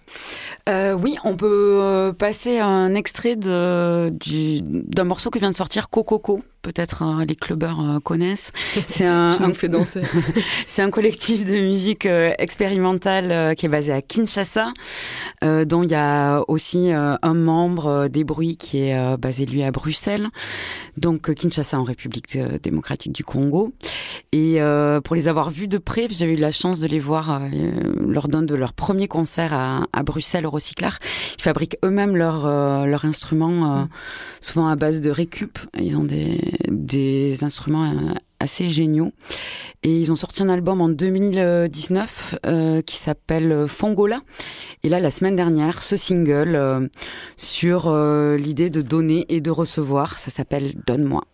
Oui, 0.67 1.17
on 1.25 1.37
peut 1.37 2.13
passer 2.19 2.59
un 2.59 2.95
extrait 2.95 3.37
d'un 3.37 4.11
morceau 5.05 5.31
qui 5.31 5.39
vient 5.39 5.51
de 5.51 5.57
sortir, 5.57 5.91
Cococo 5.91 6.43
peut-être 6.65 7.03
euh, 7.03 7.25
les 7.25 7.37
clubbers 7.37 7.79
euh, 7.79 8.01
connaissent. 8.01 8.51
C'est 8.89 9.07
un, 9.07 9.27
un 9.41 9.53
fait 9.53 9.69
danser. 9.69 10.03
c'est 10.67 10.83
un 10.83 10.91
collectif 10.91 11.45
de 11.45 11.55
musique 11.55 12.07
euh, 12.07 12.33
expérimentale 12.39 13.55
qui 13.55 13.67
est 13.67 13.69
basé 13.69 13.93
à 13.93 14.03
Kinshasa, 14.03 14.73
dont 15.43 15.83
il 15.83 15.91
y 15.91 15.95
a 15.95 16.43
aussi 16.49 16.91
un 16.91 17.35
membre 17.35 18.09
des 18.09 18.25
bruits 18.25 18.57
qui 18.57 18.79
est 18.79 19.17
basé 19.19 19.45
lui 19.45 19.63
à 19.63 19.71
Bruxelles. 19.71 20.29
Donc 20.97 21.35
Kinshasa 21.35 21.79
en 21.79 21.83
République 21.83 22.39
démocratique 22.63 23.13
du 23.13 23.25
Congo. 23.25 23.73
Et 24.33 24.59
pour 25.05 25.15
les 25.15 25.29
avoir 25.29 25.51
vus 25.51 25.69
de 25.69 25.79
près, 25.79 26.07
j'avais 26.09 26.33
eu 26.33 26.37
la 26.37 26.51
chance 26.51 26.81
de 26.81 26.89
les 26.89 26.99
voir 26.99 27.43
lors 28.01 28.29
d'un 28.29 28.43
de 28.43 28.55
leurs 28.55 28.73
premiers 28.73 29.09
concerts 29.09 29.53
à, 29.53 29.87
à 29.93 30.03
Bruxelles 30.05 30.47
au 30.47 30.51
Recyclar. 30.51 30.99
Ils 31.39 31.43
fabriquent 31.43 31.79
eux-mêmes 31.85 32.17
leurs 32.17 32.47
leur 32.87 33.05
instruments, 33.05 33.85
mm. 33.85 33.89
souvent 34.41 34.69
à 34.69 34.77
base 34.77 35.01
de 35.01 35.11
récup. 35.11 35.59
Ils 35.79 35.97
ont 35.97 36.05
des 36.05 36.55
des 36.71 37.45
instruments 37.45 37.91
euh, 37.91 38.15
assez 38.41 38.69
géniaux. 38.69 39.13
Et 39.83 40.01
ils 40.01 40.11
ont 40.13 40.17
sorti 40.17 40.43
un 40.43 40.49
album 40.49 40.81
en 40.81 40.89
2019 40.89 42.37
euh, 42.47 42.83
qui 42.83 42.97
s'appelle 42.97 43.67
Fongola. 43.69 44.21
Et 44.83 44.89
là, 44.89 44.99
la 44.99 45.11
semaine 45.11 45.37
dernière, 45.37 45.83
ce 45.83 45.97
single 45.97 46.55
euh, 46.55 46.89
sur 47.37 47.95
l'idée 48.37 48.71
de 48.71 48.81
donner 48.81 49.27
et 49.29 49.41
de 49.41 49.51
recevoir, 49.51 50.19
ça 50.19 50.31
s'appelle 50.31 50.75
Donne-moi. 50.87 51.25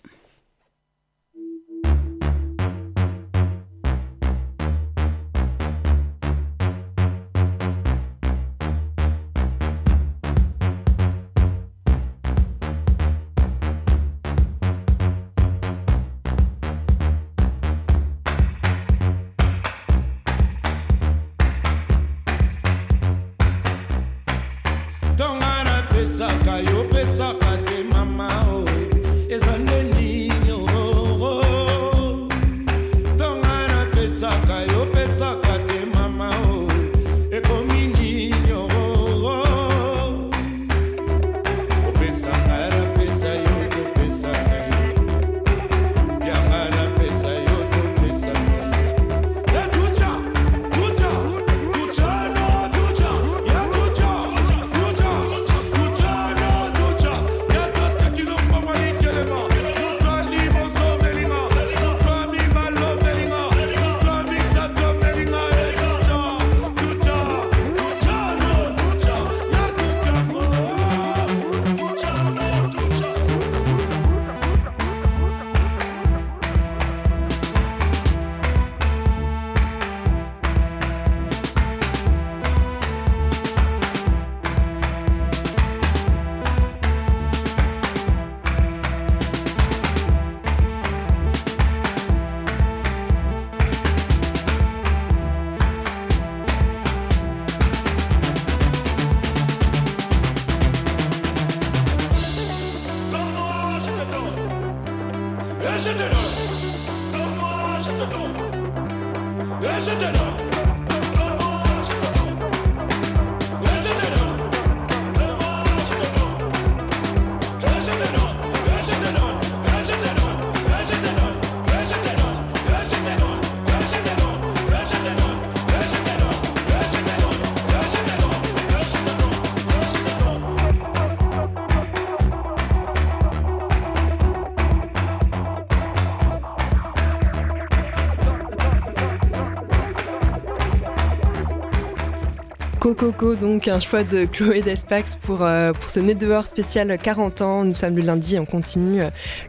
Cococo, 142.95 143.37
donc 143.37 143.69
un 143.69 143.79
choix 143.79 144.03
de 144.03 144.25
Chloé 144.25 144.63
Despax 144.63 145.15
pour, 145.15 145.43
euh, 145.43 145.73
pour 145.73 145.91
ce 145.91 146.01
Nez 146.01 146.17
dehors 146.17 146.45
spécial 146.45 146.99
40 146.99 147.41
ans. 147.41 147.65
Nous 147.65 147.77
sommes 147.77 147.95
le 147.95 148.03
lundi, 148.03 148.37
on 148.37 148.45
continue. 148.45 149.03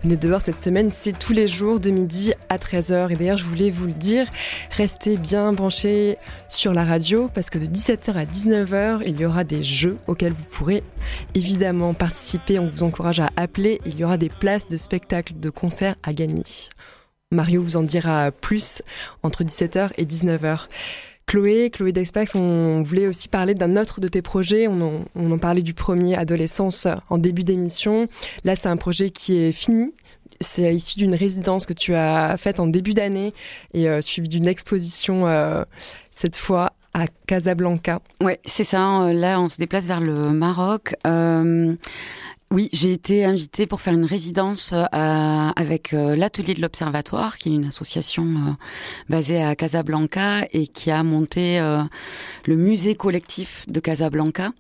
Le 0.04 0.10
Nez 0.10 0.16
dehors 0.16 0.42
cette 0.42 0.62
semaine, 0.62 0.92
c'est 0.94 1.18
tous 1.18 1.34
les 1.34 1.48
jours 1.48 1.80
de 1.80 1.90
midi 1.90 2.34
à 2.50 2.58
13h. 2.58 3.12
Et 3.12 3.16
d'ailleurs, 3.16 3.38
je 3.38 3.46
voulais 3.46 3.72
vous 3.72 3.88
le 3.88 3.94
dire, 3.94 4.28
restez 4.70 5.18
bien 5.18 5.54
branchés 5.54 6.18
sur 6.50 6.76
la 6.76 6.86
radio 6.86 7.32
parce 7.34 7.50
que 7.50 7.58
de 7.58 7.66
17h 7.66 8.14
à 8.14 8.26
19h, 8.26 9.02
il 9.08 9.20
y 9.20 9.26
aura 9.26 9.44
des 9.44 9.64
jeux 9.64 9.98
auxquels 10.06 10.34
vous 10.34 10.46
pourrez 10.46 10.84
évidemment 11.34 11.96
participer. 11.96 12.60
On 12.60 12.68
vous 12.68 12.84
encourage 12.84 13.20
à 13.20 13.32
appeler. 13.38 13.82
Il 13.88 13.98
y 13.98 14.04
aura 14.04 14.18
des 14.18 14.30
places 14.30 14.68
de 14.68 14.78
spectacles, 14.78 15.40
de 15.40 15.50
concerts 15.50 15.96
à 16.04 16.14
gagner. 16.14 16.44
Mario 17.32 17.64
vous 17.64 17.78
en 17.78 17.84
dira 17.84 18.30
plus 18.32 18.84
entre 19.24 19.44
17h 19.44 19.92
et 19.98 20.06
19h. 20.06 20.68
Chloé, 21.32 21.70
Chloé 21.70 21.94
Despax, 21.94 22.36
on 22.36 22.82
voulait 22.82 23.08
aussi 23.08 23.30
parler 23.30 23.56
d'un 23.56 23.78
autre 23.78 24.02
de 24.02 24.10
tes 24.10 24.22
projets. 24.22 24.68
On 24.68 25.06
en, 25.16 25.38
parlait 25.38 25.62
du 25.62 25.74
premier, 25.74 26.18
Adolescence, 26.18 26.90
en 27.10 27.18
début 27.18 27.46
d'émission. 27.46 28.10
Là, 28.44 28.58
c'est 28.58 28.68
un 28.68 28.76
projet 28.76 29.12
qui 29.12 29.38
est 29.38 29.54
fini. 29.54 29.94
C'est 30.42 30.76
issu 30.76 30.98
d'une 30.98 31.16
résidence 31.16 31.66
que 31.66 31.72
tu 31.72 31.96
as 31.96 32.36
faite 32.36 32.60
en 32.60 32.68
début 32.68 32.94
d'année 32.94 33.34
et 33.74 33.88
euh, 33.88 34.02
suivi 34.02 34.28
d'une 34.28 34.46
exposition, 34.46 35.26
euh, 35.26 35.64
cette 36.12 36.36
fois 36.36 36.74
à 36.94 37.06
Casablanca. 37.28 38.02
Oui, 38.22 38.34
c'est 38.44 38.66
ça. 38.66 39.14
Là, 39.14 39.40
on 39.40 39.48
se 39.48 39.56
déplace 39.56 39.86
vers 39.86 40.02
le 40.02 40.32
Maroc. 40.32 40.96
Euh, 41.08 41.78
oui, 42.54 42.68
j'ai 42.74 42.92
été 42.92 43.24
invitée 43.24 43.66
pour 43.66 43.80
faire 43.80 43.94
une 43.94 44.04
résidence 44.04 44.74
euh, 44.74 44.86
avec 45.56 45.94
euh, 45.94 46.18
l'atelier 46.18 46.54
de 46.54 46.62
l'Observatoire, 46.62 47.38
qui 47.38 47.48
est 47.48 47.56
une 47.56 47.68
association 47.68 48.26
euh, 48.26 48.52
basée 49.08 49.42
à 49.42 49.56
Casablanca 49.56 50.46
et 50.52 50.68
qui 50.68 50.92
a 50.92 51.02
monté 51.02 51.62
le 51.62 52.56
musée 52.58 52.96
collectif 52.96 53.64
de 53.70 53.80
Casablanca. 53.80 54.52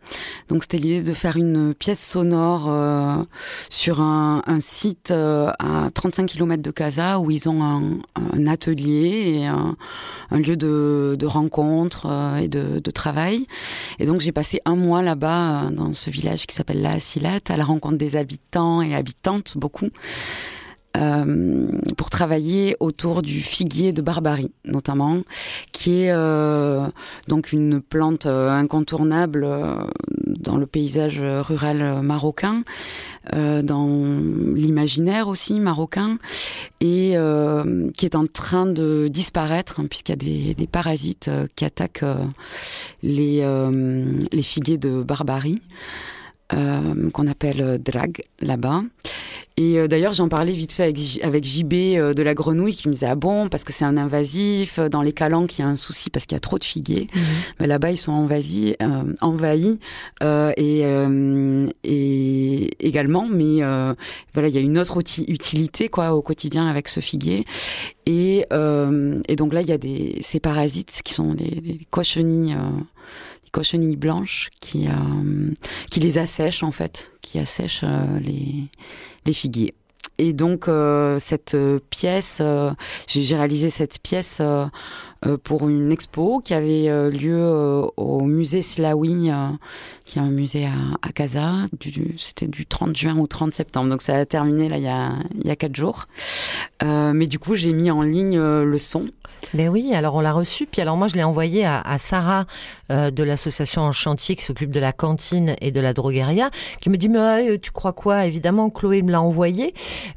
Donc 0.47 0.63
c'était 0.63 0.77
l'idée 0.77 1.03
de 1.03 1.11
faire 1.11 1.35
une 1.35 1.73
pièce 1.73 2.05
sonore 2.05 2.71
sur 3.69 3.99
un, 3.99 4.41
site 4.59 5.11
à 5.11 5.89
35 5.93 6.27
km 6.27 6.61
de 6.63 6.71
Casa 6.71 7.19
où 7.19 7.29
ils 7.29 7.49
ont 7.49 7.61
un, 7.61 8.47
atelier 8.47 9.41
et 9.41 9.47
un, 9.47 9.75
lieu 10.31 10.55
de, 10.55 11.25
rencontre 11.25 12.07
et 12.41 12.47
de, 12.47 12.91
travail. 12.91 13.47
Et 13.99 14.05
donc 14.05 14.21
j'ai 14.21 14.31
passé 14.31 14.61
un 14.65 14.75
mois 14.75 15.01
là-bas 15.01 15.69
dans 15.71 15.93
ce 15.93 16.09
village 16.09 16.45
qui 16.47 16.55
s'appelle 16.55 16.81
La 16.81 16.91
Asilat 16.91 17.39
à 17.49 17.57
la 17.57 17.65
rencontre 17.65 17.80
des 17.91 18.15
habitants 18.15 18.81
et 18.81 18.95
habitantes, 18.95 19.57
beaucoup. 19.57 19.89
Euh, 20.97 21.67
pour 21.95 22.09
travailler 22.09 22.75
autour 22.81 23.21
du 23.21 23.39
figuier 23.39 23.93
de 23.93 24.01
Barbarie, 24.01 24.51
notamment, 24.65 25.21
qui 25.71 26.03
est 26.03 26.11
euh, 26.11 26.85
donc 27.29 27.53
une 27.53 27.79
plante 27.81 28.25
euh, 28.25 28.49
incontournable 28.49 29.47
dans 30.27 30.57
le 30.57 30.65
paysage 30.65 31.21
rural 31.21 32.01
marocain, 32.01 32.63
dans 33.31 33.87
l'imaginaire 34.55 35.27
aussi 35.27 35.59
marocain, 35.59 36.17
et 36.81 37.15
qui 37.93 38.05
est 38.05 38.15
en 38.15 38.25
train 38.25 38.65
de 38.65 39.07
disparaître 39.07 39.79
hein, 39.79 39.85
puisqu'il 39.87 40.11
y 40.11 40.13
a 40.13 40.15
des, 40.15 40.53
des 40.55 40.67
parasites 40.67 41.29
qui 41.55 41.63
attaquent 41.63 42.03
les, 43.03 43.45
les 44.31 44.41
figuiers 44.41 44.79
de 44.79 45.03
Barbarie. 45.03 45.61
Euh, 46.53 47.09
qu'on 47.11 47.27
appelle 47.27 47.61
euh, 47.61 47.77
drag 47.77 48.23
là-bas. 48.39 48.81
Et 49.57 49.77
euh, 49.77 49.87
d'ailleurs, 49.87 50.13
j'en 50.13 50.27
parlais 50.27 50.53
vite 50.53 50.71
fait 50.71 50.93
avec, 51.23 51.43
JB 51.45 51.73
de 52.15 52.21
la 52.23 52.33
grenouille 52.33 52.75
qui 52.75 52.87
me 52.87 52.93
disait 52.93 53.07
ah 53.07 53.15
bon 53.15 53.47
parce 53.47 53.63
que 53.63 53.71
c'est 53.73 53.85
un 53.85 53.97
invasif. 53.97 54.79
Dans 54.79 55.01
les 55.01 55.13
calanques, 55.13 55.57
il 55.57 55.61
y 55.61 55.63
a 55.63 55.67
un 55.67 55.75
souci 55.75 56.09
parce 56.09 56.25
qu'il 56.25 56.35
y 56.35 56.37
a 56.37 56.41
trop 56.41 56.57
de 56.57 56.63
figuiers. 56.63 57.07
Mhm. 57.13 57.21
Mais 57.59 57.67
là-bas, 57.67 57.91
ils 57.91 57.97
sont 57.97 58.11
envahis, 58.11 58.75
envahis 59.21 59.79
et, 60.21 60.83
et 61.83 62.69
également. 62.79 63.27
Mais 63.31 63.61
voilà, 64.33 64.47
il 64.47 64.55
y 64.55 64.57
a 64.57 64.61
une 64.61 64.77
autre 64.77 64.99
utilité 64.99 65.89
quoi 65.89 66.13
au 66.13 66.21
quotidien 66.21 66.67
avec 66.67 66.87
ce 66.87 66.99
figuier. 66.99 67.45
Et, 68.05 68.45
et 69.27 69.35
donc 69.35 69.53
là, 69.53 69.61
il 69.61 69.69
y 69.69 69.73
a 69.73 69.77
des 69.77 70.17
ces 70.21 70.39
parasites 70.39 71.01
qui 71.03 71.13
sont 71.13 71.33
des, 71.33 71.61
des 71.61 71.79
cochenilles 71.89 72.55
cochenilles 73.51 73.95
blanches 73.95 74.49
qui, 74.59 74.87
euh, 74.87 75.51
qui 75.89 75.99
les 75.99 76.17
assèchent 76.17 76.63
en 76.63 76.71
fait, 76.71 77.11
qui 77.21 77.39
assèchent 77.39 77.83
euh, 77.83 78.19
les, 78.19 78.65
les 79.25 79.33
figuiers. 79.33 79.73
Et 80.17 80.33
donc 80.33 80.67
euh, 80.67 81.19
cette 81.19 81.57
pièce, 81.89 82.41
j'ai 83.07 83.35
réalisé 83.35 83.69
cette 83.69 83.99
pièce 83.99 84.41
pour 85.43 85.69
une 85.69 85.91
expo 85.91 86.39
qui 86.39 86.53
avait 86.53 87.09
lieu 87.11 87.39
au 87.97 88.21
musée 88.21 88.61
Slaoui, 88.61 89.29
qui 90.05 90.19
est 90.19 90.21
un 90.21 90.29
musée 90.29 90.65
à, 90.65 90.71
à. 91.01 91.65
C'était 92.17 92.47
du 92.47 92.65
30 92.65 92.95
juin 92.95 93.17
au 93.17 93.27
30 93.27 93.53
septembre, 93.53 93.89
donc 93.89 94.01
ça 94.01 94.15
a 94.15 94.25
terminé 94.25 94.69
là 94.69 94.77
il 94.77 94.83
y 94.83 94.87
a 94.87 95.13
il 95.35 95.47
y 95.47 95.51
a 95.51 95.55
quatre 95.55 95.75
jours. 95.75 96.07
mais 96.81 97.27
du 97.27 97.37
coup 97.39 97.55
j'ai 97.55 97.73
mis 97.73 97.91
en 97.91 98.01
ligne 98.01 98.39
le 98.39 98.77
son 98.77 99.05
ben 99.53 99.67
oui, 99.67 99.93
alors 99.93 100.15
on 100.15 100.21
l'a 100.21 100.31
reçu, 100.31 100.65
puis 100.65 100.81
alors 100.81 100.95
moi 100.95 101.07
je 101.07 101.15
l'ai 101.15 101.23
envoyé 101.23 101.65
à, 101.65 101.97
Sarah 101.97 102.45
euh, 102.89 103.11
de 103.11 103.23
l'association 103.23 103.81
en 103.81 103.91
chantier 103.91 104.35
qui 104.35 104.43
s'occupe 104.43 104.71
de 104.71 104.79
la 104.79 104.93
cantine 104.93 105.55
et 105.59 105.71
de 105.71 105.81
la 105.81 105.93
drogueria, 105.93 106.51
qui 106.79 106.89
me 106.89 106.97
dit 106.97 107.09
mais 107.09 107.49
euh, 107.49 107.57
tu 107.59 107.71
crois 107.71 107.91
quoi? 107.91 108.25
Évidemment 108.25 108.69
Chloé 108.69 109.01
me 109.01 109.11
l'a 109.11 109.21
envoyé, 109.21 109.73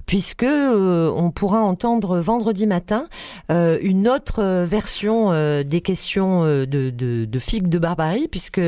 puisque 0.07 0.45
euh, 0.45 1.13
on 1.17 1.31
pourra 1.31 1.61
entendre 1.61 2.19
vendredi 2.19 2.67
matin 2.67 3.09
une 3.51 4.09
autre 4.09 4.65
version 4.65 4.94
des 5.03 5.81
questions 5.81 6.45
de, 6.45 6.67
de, 6.67 7.25
de 7.25 7.39
figues 7.39 7.69
de 7.69 7.79
barbarie, 7.79 8.29
puisque 8.29 8.61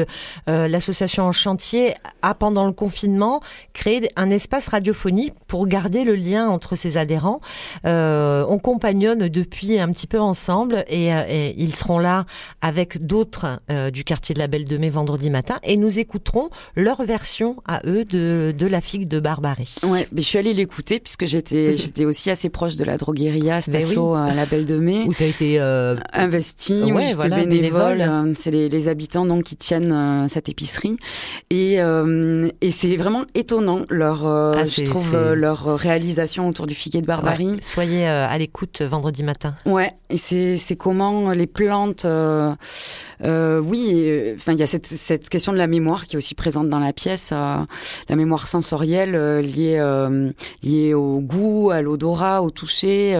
l'association 0.47 1.24
en 1.24 1.33
chantier 1.33 1.95
a 2.22 2.35
pendant 2.35 2.66
le 2.66 2.72
confinement 2.72 3.41
créé 3.72 4.11
un 4.16 4.31
espace 4.31 4.68
radiophonique 4.68 5.35
pour 5.47 5.66
garder 5.66 6.05
le 6.05 6.14
lien 6.14 6.49
entre 6.49 6.77
ses 6.77 6.97
adhérents. 6.97 7.41
on 7.85 8.59
compagnonne 8.62 9.29
depuis 9.29 9.79
un 9.79 9.93
petit 9.93 10.07
peu 10.07 10.20
ensemble 10.20 10.85
euh, 10.93 11.24
et, 11.29 11.55
ils 11.59 11.74
seront 11.74 11.99
là 11.99 12.27
avec 12.61 13.05
d'autres 13.05 13.61
euh, 13.70 13.91
du 13.91 14.05
quartier 14.05 14.35
de 14.35 14.39
la 14.39 14.47
Belle 14.47 14.64
de 14.64 14.77
Mai 14.77 14.91
vendredi 14.91 15.31
matin 15.31 15.59
et 15.62 15.77
nous 15.77 15.99
écouterons 15.99 16.51
leur 16.74 17.03
version 17.05 17.57
à 17.66 17.81
eux 17.87 18.05
de, 18.05 18.55
de 18.57 18.66
la 18.66 18.81
figue 18.81 19.09
de 19.09 19.20
Barbarie. 19.20 19.77
Ouais, 19.83 20.07
mais 20.12 20.22
je 20.22 20.27
suis 20.27 20.39
allée 20.39 20.55
l'écouter 20.55 21.01
puisque 21.01 21.27
j'étais 21.27 21.77
j'étais 21.77 22.05
aussi 22.05 22.31
assez 22.31 22.49
proche 22.49 22.77
de 22.77 22.85
la 22.85 22.97
drogueria 22.97 23.61
Stasso 23.61 24.14
à 24.14 24.33
la 24.35 24.47
Belle 24.47 24.66
de 24.66 24.77
Mai 24.77 25.05
où 25.07 25.14
tu 25.14 25.22
as 25.22 25.27
été 25.27 25.61
euh... 25.61 25.97
investi, 26.16 26.92
ouais, 26.92 27.14
bénévole, 27.46 28.00
euh, 28.00 28.34
c'est 28.36 28.50
les, 28.50 28.68
les, 28.68 28.88
habitants 28.88 29.26
donc 29.26 29.44
qui 29.44 29.56
tiennent 29.56 30.26
cette 30.28 30.48
épicerie 30.48 30.96
et 31.50 31.76
et 32.60 32.70
c'est 32.70 32.96
vraiment 32.96 33.24
étonnant 33.34 33.82
leur 33.88 34.26
ah, 34.26 34.64
je 34.64 34.84
trouve 34.84 35.16
leur 35.34 35.78
réalisation 35.78 36.48
autour 36.48 36.66
du 36.66 36.74
figuier 36.74 37.00
de 37.00 37.06
Barbarie. 37.06 37.56
Soyez 37.62 38.06
à 38.06 38.36
l'écoute 38.38 38.82
vendredi 38.82 39.22
matin. 39.22 39.54
Ouais, 39.64 39.92
et 40.10 40.16
c'est 40.16 40.56
c'est 40.56 40.76
comment 40.76 41.30
les 41.30 41.46
plantes. 41.46 42.04
Euh, 42.04 42.54
euh, 43.24 43.60
oui, 43.60 44.34
enfin 44.36 44.52
il 44.52 44.58
y 44.58 44.62
a 44.62 44.66
cette, 44.66 44.86
cette, 44.86 45.28
question 45.28 45.52
de 45.52 45.58
la 45.58 45.66
mémoire 45.66 46.06
qui 46.06 46.16
est 46.16 46.18
aussi 46.18 46.34
présente 46.34 46.68
dans 46.68 46.78
la 46.78 46.92
pièce, 46.92 47.30
euh, 47.32 47.58
la 48.08 48.16
mémoire 48.16 48.46
sensorielle 48.46 49.12
liée 49.40 49.82
liée 50.62 50.94
au 50.94 51.20
goût, 51.20 51.70
à 51.70 51.80
l'odorat, 51.82 52.42
au 52.42 52.50
toucher, 52.50 53.14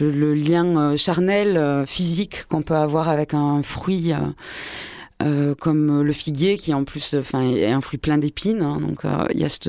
le, 0.00 0.10
le, 0.10 0.34
lien 0.34 0.96
charnel 0.96 1.84
physique 1.86 2.27
qu'on 2.48 2.62
peut 2.62 2.76
avoir 2.76 3.08
avec 3.08 3.34
un 3.34 3.62
fruit. 3.62 4.12
Euh, 5.20 5.56
comme 5.56 6.02
le 6.02 6.12
figuier 6.12 6.56
qui 6.58 6.72
en 6.72 6.84
plus 6.84 7.16
enfin 7.18 7.42
est 7.42 7.72
un 7.72 7.80
fruit 7.80 7.98
plein 7.98 8.18
d'épines 8.18 8.62
hein, 8.62 8.78
donc 8.80 9.04
euh, 9.04 9.26
il 9.34 9.40
y 9.40 9.44
a 9.44 9.48
cette 9.48 9.68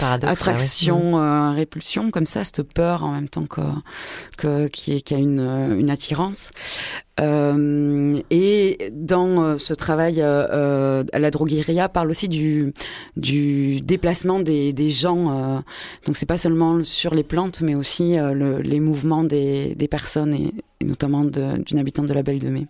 attraction 0.00 1.18
euh, 1.18 1.50
répulsion 1.50 2.10
comme 2.10 2.24
ça 2.24 2.44
cette 2.44 2.62
peur 2.62 3.04
en 3.04 3.12
même 3.12 3.28
temps 3.28 3.44
que, 3.44 3.60
que 4.38 4.68
qui, 4.68 4.94
est, 4.94 5.02
qui 5.02 5.12
a 5.14 5.18
une, 5.18 5.40
une 5.40 5.90
attirance. 5.90 6.50
Et 7.18 8.92
dans 8.92 9.58
ce 9.58 9.74
travail 9.74 10.22
à 10.22 11.18
la 11.18 11.30
drogueria 11.30 11.90
parle 11.90 12.10
aussi 12.10 12.28
du 12.28 12.72
du 13.16 13.82
déplacement 13.82 14.40
des, 14.40 14.72
des 14.72 14.90
gens 14.90 15.62
donc 16.06 16.16
c'est 16.16 16.26
pas 16.26 16.38
seulement 16.38 16.84
sur 16.84 17.14
les 17.14 17.22
plantes 17.22 17.60
mais 17.60 17.74
aussi 17.74 18.16
le, 18.16 18.60
les 18.60 18.80
mouvements 18.80 19.24
des, 19.24 19.74
des 19.74 19.88
personnes 19.88 20.32
et, 20.34 20.54
et 20.80 20.84
notamment 20.84 21.24
d'une 21.24 21.78
habitante 21.78 22.06
de 22.06 22.14
la 22.14 22.22
Belle 22.22 22.38
de 22.38 22.48
Mai 22.48 22.66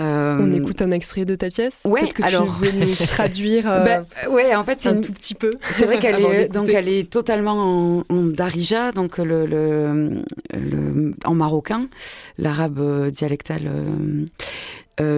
euh, 0.00 0.38
On 0.40 0.52
écoute 0.52 0.80
un 0.82 0.90
extrait 0.90 1.24
de 1.24 1.34
ta 1.34 1.50
pièce. 1.50 1.74
Ouais. 1.84 2.08
que 2.08 2.22
alors, 2.22 2.44
tu 2.44 2.64
veux 2.64 2.72
nous 2.72 2.94
traduire. 3.06 3.70
Euh, 3.70 3.84
bah, 3.84 4.30
ouais, 4.30 4.54
en 4.54 4.64
fait, 4.64 4.78
c'est 4.80 4.88
un 4.88 5.00
tout 5.00 5.12
petit 5.12 5.34
peu. 5.34 5.50
C'est 5.72 5.86
vrai 5.86 5.98
qu'elle 5.98 6.22
est 6.24 6.48
donc 6.48 6.68
elle 6.68 6.88
est 6.88 7.10
totalement 7.10 8.04
en, 8.08 8.22
darija, 8.22 8.92
donc 8.92 9.18
le, 9.18 9.46
le, 9.46 10.12
le, 10.52 11.14
en 11.24 11.34
marocain, 11.34 11.88
l'arabe 12.38 13.10
dialectal. 13.10 13.62
Euh, 13.66 14.24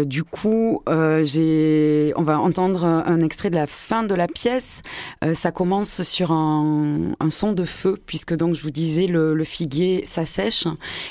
du 0.05 0.25
coup, 0.25 0.83
euh, 0.89 1.25
j'ai, 1.25 2.13
on 2.17 2.23
va 2.23 2.39
entendre 2.39 2.85
un 2.85 3.21
extrait 3.21 3.51
de 3.51 3.55
la 3.55 3.67
fin 3.67 4.03
de 4.03 4.15
la 4.15 4.27
pièce. 4.27 4.83
Euh, 5.25 5.35
ça 5.35 5.53
commence 5.53 6.03
sur 6.03 6.33
un, 6.33 7.13
un, 7.19 7.31
son 7.31 7.53
de 7.53 7.65
feu, 7.65 7.97
puisque 8.07 8.35
donc 8.35 8.55
je 8.55 8.63
vous 8.63 8.71
disais 8.71 9.07
le, 9.07 9.35
le 9.35 9.45
figuier 9.45 10.05
s'assèche. 10.05 10.67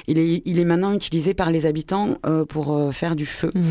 Il 0.07 0.19
est, 0.19 0.41
il 0.45 0.59
est 0.59 0.65
maintenant 0.65 0.93
utilisé 0.93 1.33
par 1.33 1.51
les 1.51 1.65
habitants 1.65 2.17
euh, 2.25 2.45
pour 2.45 2.75
euh, 2.75 2.91
faire 2.91 3.15
du 3.15 3.25
feu. 3.25 3.51
Mmh. 3.53 3.69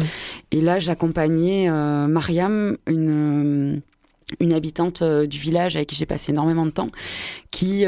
Et 0.52 0.60
là, 0.60 0.78
j'accompagnais 0.78 1.70
Mariam, 1.70 2.76
une 2.86 3.82
une 4.40 4.52
habitante 4.52 5.02
du 5.02 5.38
village 5.38 5.74
avec 5.76 5.88
qui 5.88 5.96
j'ai 5.96 6.04
passé 6.04 6.32
énormément 6.32 6.66
de 6.66 6.70
temps, 6.70 6.90
qui 7.50 7.84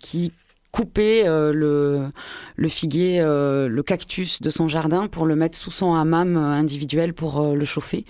qui 0.00 0.32
couper 0.72 1.28
euh, 1.28 1.52
le, 1.52 2.08
le 2.56 2.68
figuier, 2.68 3.20
euh, 3.20 3.68
le 3.68 3.82
cactus 3.82 4.40
de 4.40 4.48
son 4.48 4.68
jardin 4.68 5.06
pour 5.06 5.26
le 5.26 5.36
mettre 5.36 5.58
sous 5.58 5.70
son 5.70 5.94
hammam 5.94 6.36
euh, 6.38 6.40
individuel 6.40 7.12
pour 7.12 7.40
euh, 7.40 7.54
le 7.54 7.64
chauffer. 7.66 8.06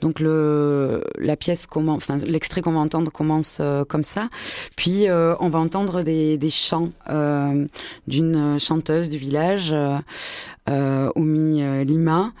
Donc 0.00 0.20
le, 0.20 1.02
la 1.18 1.36
pièce, 1.36 1.66
enfin 1.74 2.18
l'extrait 2.18 2.62
qu'on 2.62 2.72
va 2.72 2.78
entendre 2.78 3.10
commence 3.10 3.58
euh, 3.60 3.84
comme 3.84 4.04
ça. 4.04 4.28
Puis 4.76 5.06
on 5.10 5.48
va 5.48 5.58
entendre 5.58 6.02
des, 6.02 6.38
des 6.38 6.50
chants 6.50 6.90
d'une 8.06 8.58
chanteuse 8.60 9.10
du 9.10 9.18
village 9.18 9.74
euh, 10.68 11.10
Oumi 11.14 11.62
euh, 11.62 11.84
Lima, 11.84 12.32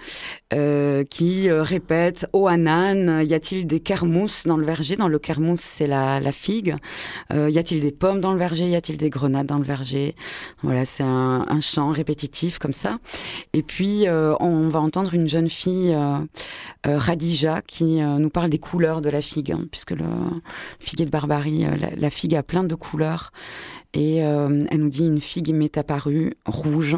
euh, 0.52 1.04
qui 1.04 1.48
euh, 1.48 1.62
répète 1.62 2.26
Oh 2.32 2.48
Anan, 2.48 3.20
y 3.20 3.34
a-t-il 3.34 3.66
des 3.66 3.80
kermous 3.80 4.44
dans 4.46 4.56
le 4.56 4.64
verger? 4.64 4.96
Dans 4.96 5.08
le 5.08 5.18
kermous, 5.18 5.56
c'est 5.58 5.86
la, 5.86 6.20
la 6.20 6.32
figue. 6.32 6.76
Euh, 7.32 7.50
y 7.50 7.58
a-t-il 7.58 7.80
des 7.80 7.92
pommes 7.92 8.20
dans 8.20 8.32
le 8.32 8.38
verger? 8.38 8.68
Y 8.68 8.76
a-t-il 8.76 8.96
des 8.96 9.10
grenades 9.10 9.46
dans 9.46 9.58
le 9.58 9.64
verger? 9.64 10.14
Voilà, 10.62 10.84
c'est 10.84 11.02
un, 11.02 11.44
un, 11.48 11.60
chant 11.60 11.90
répétitif 11.90 12.58
comme 12.58 12.72
ça. 12.72 12.98
Et 13.52 13.62
puis, 13.62 14.06
on 14.08 14.68
va 14.68 14.80
entendre 14.80 15.14
une 15.14 15.28
jeune 15.28 15.48
fille, 15.48 15.96
Radija, 16.84 17.62
qui 17.62 18.00
nous 18.00 18.30
parle 18.30 18.50
des 18.50 18.58
couleurs 18.58 19.00
de 19.00 19.08
la 19.08 19.22
figue, 19.22 19.52
hein, 19.52 19.64
puisque 19.70 19.92
le 19.92 20.04
figuier 20.78 21.06
de 21.06 21.10
Barbarie, 21.10 21.64
la, 21.78 21.90
la 21.96 22.10
figue 22.10 22.34
a 22.34 22.42
plein 22.42 22.64
de 22.64 22.74
couleurs. 22.74 23.32
Et 23.94 24.24
euh, 24.24 24.64
elle 24.70 24.80
nous 24.80 24.88
dit 24.88 25.06
une 25.06 25.20
figue 25.20 25.54
m'est 25.54 25.78
apparue, 25.78 26.34
rouge. 26.44 26.96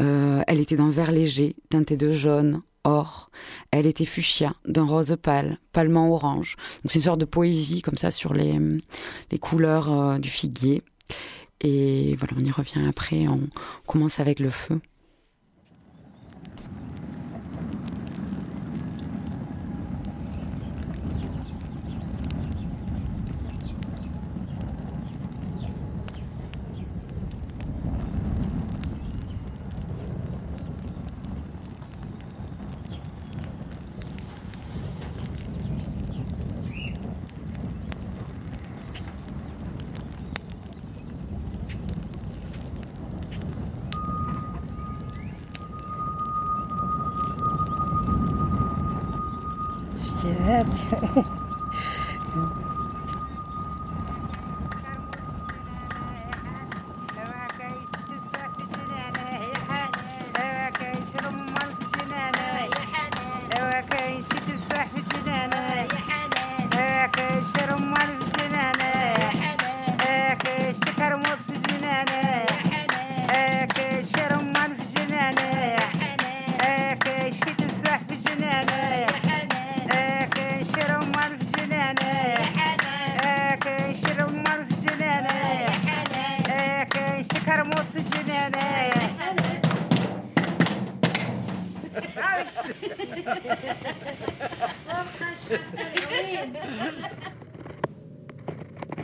Euh, 0.00 0.42
elle 0.46 0.60
était 0.60 0.76
d'un 0.76 0.90
vert 0.90 1.10
léger, 1.10 1.56
teinté 1.68 1.96
de 1.96 2.12
jaune, 2.12 2.62
or. 2.84 3.30
Elle 3.72 3.86
était 3.86 4.04
fuchsia, 4.04 4.54
d'un 4.64 4.84
rose 4.84 5.16
pâle, 5.20 5.58
pâlement 5.72 6.12
orange. 6.12 6.56
Donc 6.82 6.92
c'est 6.92 7.00
une 7.00 7.04
sorte 7.04 7.20
de 7.20 7.24
poésie 7.24 7.82
comme 7.82 7.96
ça 7.96 8.12
sur 8.12 8.32
les, 8.32 8.58
les 9.32 9.38
couleurs 9.38 9.92
euh, 9.92 10.18
du 10.18 10.30
figuier. 10.30 10.82
Et 11.62 12.14
voilà, 12.16 12.34
on 12.40 12.44
y 12.44 12.50
revient 12.50 12.86
après. 12.88 13.26
On 13.26 13.40
commence 13.86 14.20
avec 14.20 14.38
le 14.38 14.50
feu. 14.50 14.80
كرموس 87.50 87.86
في 87.86 87.98
الجنان 87.98 88.52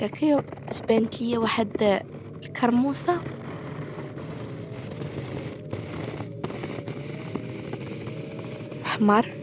ذاك 0.01 0.45
جبانت 0.73 1.21
لي 1.21 1.39
واحد 1.39 2.01
الكرموسة. 2.43 3.21
أحمر 8.87 9.35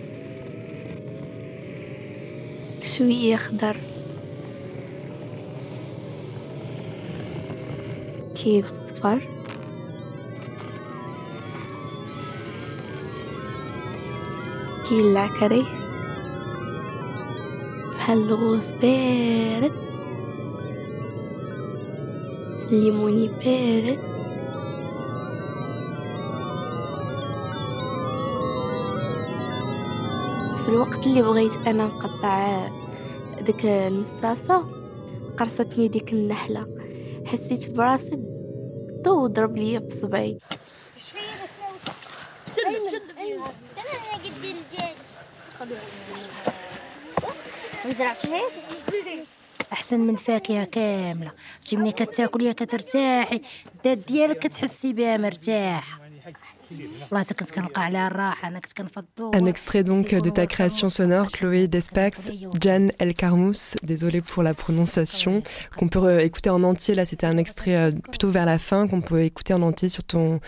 شوية 2.82 3.36
خضر. 3.36 3.78
كيف 8.36 8.83
صفر 9.04 9.20
كاين 14.90 15.06
العكري 15.06 15.66
بحال 17.92 18.18
الغوص 18.18 18.68
بارد 18.72 19.72
الليموني 22.72 23.28
بارد 23.28 24.00
في 30.58 30.70
الوقت 30.70 31.08
اللي 31.08 31.22
بغيت 31.22 31.68
أنا 31.68 31.86
نقطع 31.86 32.68
ديك 33.42 33.66
المصاصة 33.66 34.64
قرصتني 35.38 35.88
ديك 35.88 36.14
النحلة. 36.14 36.68
حسيت 37.26 37.72
براسي 37.72 38.33
ضو 39.04 39.28
ضرب 39.28 39.58
ليا 39.58 39.80
في 39.80 39.90
صبعي 39.90 40.38
أحسن 49.74 50.00
من 50.00 50.16
فاكهه 50.16 50.66
كاملة. 50.66 51.32
شتي 51.62 51.76
ملي 51.76 51.92
كتاكليها 51.92 52.54
كترتاحي. 52.54 53.42
الدات 53.76 53.98
ديالك 53.98 54.40
كتحسي 54.40 54.94
بها 54.94 55.18
مرتاح 55.18 56.03
Un 59.34 59.46
extrait 59.46 59.84
donc 59.84 60.14
de 60.14 60.30
ta 60.30 60.48
création 60.48 60.90
sonore, 60.90 61.32
Chloé 61.32 61.68
Despax, 61.68 62.32
Jan 62.62 62.88
El 63.00 63.14
Carmous, 63.14 63.76
désolé 63.84 64.22
pour 64.22 64.44
la 64.44 64.54
prononciation, 64.54 65.44
qu'on 65.78 65.88
peut 65.88 66.22
écouter 66.22 66.50
en 66.50 66.64
entier. 66.64 66.96
Là, 66.96 67.06
c'était 67.06 67.28
un 67.28 67.38
extrait 67.38 67.76
euh, 67.76 67.92
plutôt 67.92 68.30
vers 68.30 68.46
la 68.46 68.60
fin, 68.60 68.88
qu'on 68.88 69.02
peut 69.02 69.24
écouter 69.24 69.54
en 69.54 69.62
entier 69.62 69.90
sur 69.90 70.04
ton 70.04 70.40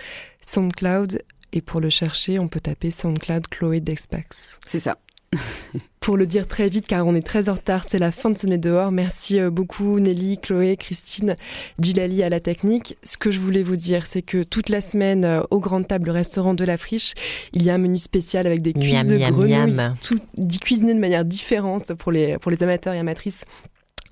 SoundCloud. 0.41 1.21
Et 1.53 1.61
pour 1.61 1.79
le 1.79 1.89
chercher, 1.89 2.39
on 2.39 2.47
peut 2.47 2.59
taper 2.59 2.91
SoundCloud 2.91 3.47
Chloé 3.47 3.79
Despax. 3.79 4.59
C'est 4.65 4.79
ça. 4.79 4.97
Pour 5.99 6.17
le 6.17 6.27
dire 6.27 6.47
très 6.47 6.69
vite, 6.69 6.85
car 6.85 7.07
on 7.07 7.15
est 7.15 7.25
très 7.25 7.49
en 7.49 7.53
retard, 7.53 7.83
c'est 7.87 7.97
la 7.97 8.11
fin 8.11 8.29
de 8.29 8.37
Sonner 8.37 8.59
dehors. 8.59 8.91
Merci 8.91 9.39
euh, 9.39 9.49
beaucoup 9.49 9.99
Nelly, 9.99 10.37
Chloé, 10.37 10.77
Christine, 10.77 11.35
Gilali 11.79 12.21
à 12.21 12.29
la 12.29 12.39
technique. 12.39 12.95
Ce 13.03 13.17
que 13.17 13.31
je 13.31 13.39
voulais 13.39 13.63
vous 13.63 13.75
dire, 13.75 14.05
c'est 14.05 14.21
que 14.21 14.43
toute 14.43 14.69
la 14.69 14.81
semaine, 14.81 15.25
euh, 15.25 15.41
au 15.49 15.59
Grand 15.59 15.81
Table, 15.81 16.05
le 16.05 16.11
restaurant 16.11 16.53
de 16.53 16.63
la 16.63 16.77
Friche, 16.77 17.13
il 17.53 17.63
y 17.63 17.71
a 17.71 17.73
un 17.73 17.79
menu 17.79 17.97
spécial 17.97 18.45
avec 18.45 18.61
des 18.61 18.73
cuisses 18.73 18.93
miam, 18.93 19.07
de 19.07 19.17
miam, 19.17 19.31
grenouilles, 19.31 19.73
miam. 19.73 19.95
tout 19.99 20.19
dit 20.37 20.59
cuisiné 20.59 20.93
de 20.93 20.99
manière 20.99 21.25
différente 21.25 21.93
pour 21.95 22.11
les, 22.11 22.37
pour 22.37 22.51
les 22.51 22.61
amateurs 22.61 22.93
et 22.93 22.99
amatrices. 22.99 23.45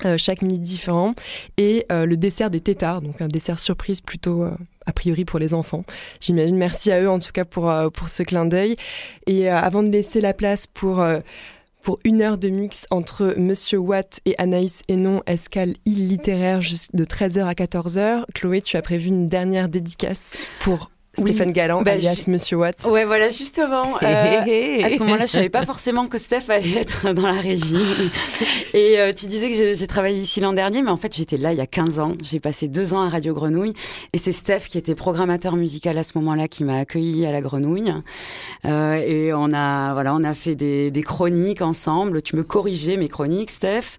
Euh, 0.06 0.18
chaque 0.18 0.42
midi 0.42 0.60
différent 0.60 1.14
et 1.58 1.86
euh, 1.92 2.08
le 2.08 2.18
dessert 2.18 2.50
des 2.50 2.62
tétards 2.62 3.02
donc 3.02 3.22
un 3.22 3.28
dessert 3.28 3.60
surprise 3.60 4.02
plutôt 4.02 4.44
euh, 4.44 4.52
a 4.88 4.92
priori 4.92 5.24
pour 5.24 5.38
les 5.38 5.54
enfants 5.54 5.86
j'imagine 6.20 6.58
merci 6.58 6.92
à 6.92 7.00
eux 7.00 7.10
en 7.10 7.20
tout 7.20 7.32
cas 7.32 7.46
pour 7.46 7.72
pour 7.94 8.10
ce 8.10 8.24
clin 8.24 8.46
d'œil 8.46 8.76
et 9.28 9.50
avant 9.50 9.84
de 9.84 9.90
laisser 9.90 10.20
la 10.20 10.34
place 10.34 10.66
pour 10.66 11.06
pour 11.84 12.00
une 12.06 12.22
heure 12.22 12.40
de 12.40 12.50
mix 12.50 12.88
entre 12.90 13.36
Monsieur 13.38 13.78
Watt 13.78 14.20
et 14.26 14.36
Anaïs 14.40 14.82
Hénon, 14.88 15.22
escale 15.28 15.76
île 15.86 16.08
littéraire 16.08 16.62
de 16.94 17.04
13h 17.06 17.44
à 17.44 17.54
14h. 17.54 18.24
Chloé, 18.34 18.62
tu 18.62 18.78
as 18.78 18.82
prévu 18.82 19.10
une 19.10 19.28
dernière 19.28 19.68
dédicace 19.68 20.50
pour 20.62 20.90
Stéphane 21.16 21.52
Galland, 21.52 21.84
bah, 21.84 21.92
alias 21.92 22.24
Monsieur 22.28 22.58
Watts. 22.58 22.86
Ouais, 22.86 23.06
voilà, 23.06 23.30
justement. 23.30 23.98
Euh, 24.04 24.84
à 24.84 24.90
ce 24.90 25.00
moment-là, 25.00 25.26
je 25.26 25.32
savais 25.32 25.50
pas 25.50 25.66
forcément 25.66 26.08
que 26.08 26.18
Steph 26.18 26.50
allait 26.50 26.78
être 26.78 27.14
dans 27.14 27.26
la 27.26 27.40
régie. 27.40 27.78
Et 28.74 29.00
euh, 29.00 29.14
tu 29.14 29.28
disais 29.28 29.50
que 29.50 29.74
j'ai 29.74 29.88
travaillé 29.88 30.20
ici 30.20 30.40
l'an 30.40 30.54
dernier, 30.54 30.82
mais 30.82 30.92
en 30.92 30.98
fait, 30.98 31.16
j'étais 31.16 31.38
là 31.38 31.52
il 31.52 31.58
y 31.58 31.62
a 31.62 31.68
15 31.68 32.00
ans. 32.00 32.14
J'ai 32.22 32.40
passé 32.40 32.68
deux 32.68 32.94
ans 32.94 33.02
à 33.02 33.10
Radio 33.10 33.34
Grenouille. 33.34 33.74
Et 34.12 34.18
c'est 34.18 34.32
Steph 34.32 34.68
qui 34.70 34.78
était 34.78 34.94
programmateur 34.94 35.56
musical 35.56 35.98
à 35.98 36.04
ce 36.04 36.18
moment-là 36.18 36.48
qui 36.48 36.64
m'a 36.64 36.78
accueilli 36.78 37.26
à 37.26 37.32
la 37.32 37.42
Grenouille. 37.42 37.94
Euh, 38.66 38.96
et 38.96 39.34
on 39.34 39.54
a, 39.54 39.94
voilà, 39.94 40.14
on 40.14 40.24
a 40.24 40.34
fait 40.34 40.56
des, 40.56 40.92
des, 40.92 41.02
chroniques 41.02 41.62
ensemble. 41.62 42.22
Tu 42.22 42.36
me 42.36 42.44
corrigeais 42.44 42.98
mes 42.98 43.10
chroniques, 43.10 43.52
Steph. 43.52 43.98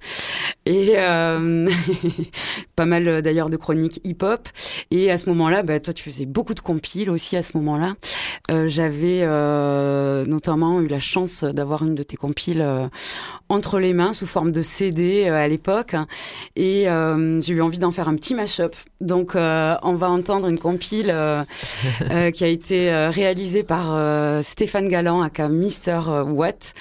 Et 0.67 0.95
pas 2.77 2.87
mal 2.87 3.23
d'ailleurs 3.23 3.51
de 3.51 3.57
chroniques 3.57 4.01
hip-hop. 4.05 4.49
Et 4.91 5.11
à 5.11 5.19
ce 5.19 5.29
moment-là, 5.31 5.63
bah, 5.63 5.81
toi, 5.81 5.95
tu 5.95 6.05
faisais 6.05 6.27
beaucoup 6.27 6.55
de 6.55 6.61
compiles 6.61 7.04
aussi 7.11 7.37
à 7.37 7.43
ce 7.43 7.57
moment-là. 7.57 7.95
Euh, 8.51 8.69
J'avais 8.69 9.21
euh, 9.23 10.25
notamment 10.27 10.81
eu 10.81 10.87
la 10.87 11.01
chance 11.01 11.45
d'avoir 11.45 11.83
une 11.83 11.95
de 11.95 12.03
tes 12.03 12.17
compiles 12.17 12.63
euh, 12.63 12.89
entre 13.49 13.79
les 13.79 13.93
mains 13.93 14.13
sous 14.13 14.27
forme 14.27 14.53
de 14.53 14.63
CD 14.63 15.29
à 15.29 15.49
l'époque, 15.49 15.95
et 16.57 16.87
j'ai 17.41 17.53
eu 17.53 17.63
envie 17.63 17.79
d'en 17.79 17.91
faire 17.91 18.09
un 18.09 18.17
petit 18.17 18.35
mash-up. 18.35 18.75
Donc, 19.01 19.33
on 19.35 19.95
va 19.97 20.11
entendre 20.11 20.49
une 20.49 20.59
compile 20.59 21.15
qui 22.35 22.45
a 22.45 22.47
été 22.47 22.91
réalisée 23.11 23.63
par 23.63 24.43
Stéphane 24.43 24.89
Galland, 24.89 25.23
aka 25.23 25.49
Mister 25.49 26.01
Watt, 26.27 26.75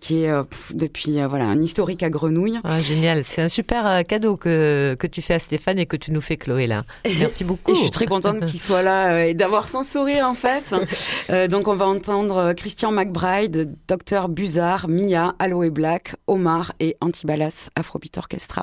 qui 0.00 0.24
est 0.24 0.32
depuis 0.74 1.24
voilà 1.28 1.44
un 1.44 1.60
historique 1.60 2.02
à 2.02 2.10
Grenouille. 2.10 2.58
Ah, 2.64 2.80
génial, 2.80 3.22
c'est 3.24 3.42
un 3.42 3.48
super 3.48 4.02
cadeau 4.04 4.36
que 4.36 4.96
que 4.98 5.06
tu 5.06 5.22
fais 5.22 5.34
à 5.34 5.38
Stéphane 5.38 5.78
et 5.78 5.86
que 5.86 5.96
tu 5.96 6.10
nous 6.10 6.20
fais 6.20 6.36
Chloé 6.36 6.66
là. 6.66 6.84
Merci 7.18 7.44
beaucoup. 7.44 7.72
Et 7.72 7.74
je 7.74 7.80
suis 7.80 7.90
très 7.90 8.06
contente 8.06 8.44
qu'il 8.44 8.60
soit 8.60 8.82
là 8.82 9.24
et 9.24 9.34
d'avoir 9.36 9.68
son 9.68 9.82
sourire 9.82 10.26
en 10.26 10.34
face. 10.34 10.72
Euh, 11.28 11.48
donc 11.48 11.66
on 11.66 11.74
va 11.74 11.86
entendre 11.86 12.52
Christian 12.52 12.92
McBride, 12.92 13.76
Dr 13.88 14.28
Buzard, 14.28 14.86
Mia, 14.88 15.34
Aloe 15.40 15.70
Black, 15.70 16.14
Omar 16.28 16.72
et 16.78 16.96
Antibalas 17.00 17.68
Afrobeat 17.74 18.16
Orchestra. 18.16 18.62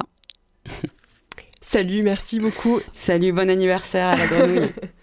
Salut, 1.61 2.03
merci 2.03 2.39
beaucoup. 2.39 2.79
Salut, 2.93 3.33
bon 3.33 3.49
anniversaire 3.49 4.07
à 4.07 4.15
la 4.15 4.27
grenouille. 4.27 4.71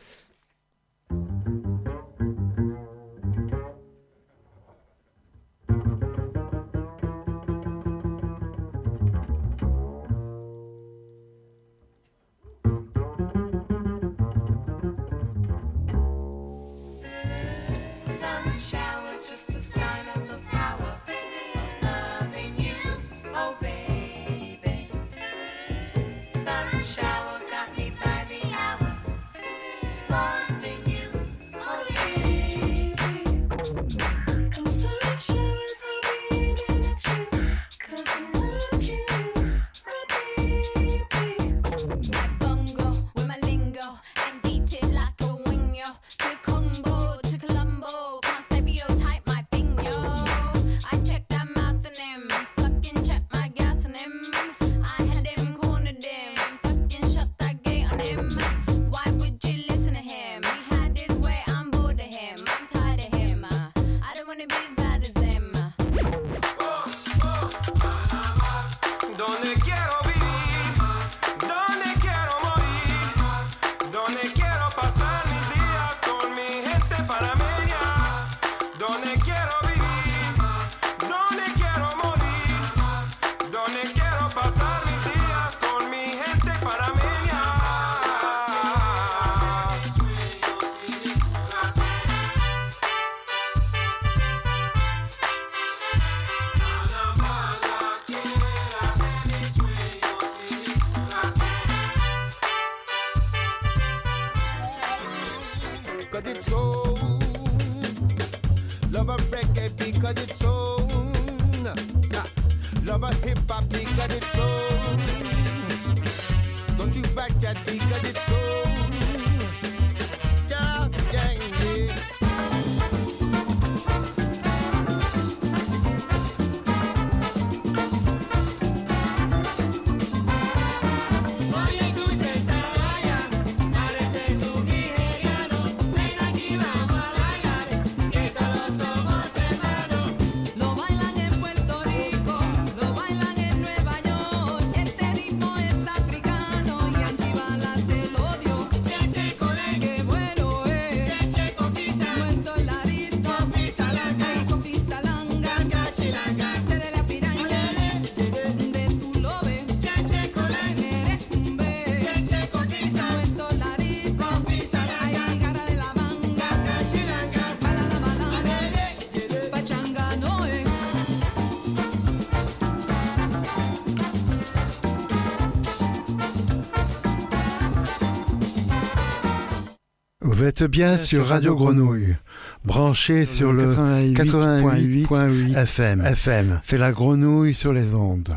êtes 180.63 180.71
bien 180.71 180.99
sur 180.99 181.27
Radio 181.27 181.55
Grenouille, 181.55 182.17
branché 182.65 183.27
sur 183.27 183.53
le 183.53 183.75
88.8 183.75 185.57
FM. 185.57 186.05
FM. 186.05 186.61
C'est 186.65 186.79
la 186.79 186.93
grenouille 186.93 187.55
sur 187.55 187.73
les 187.73 187.95
ondes. 187.95 188.37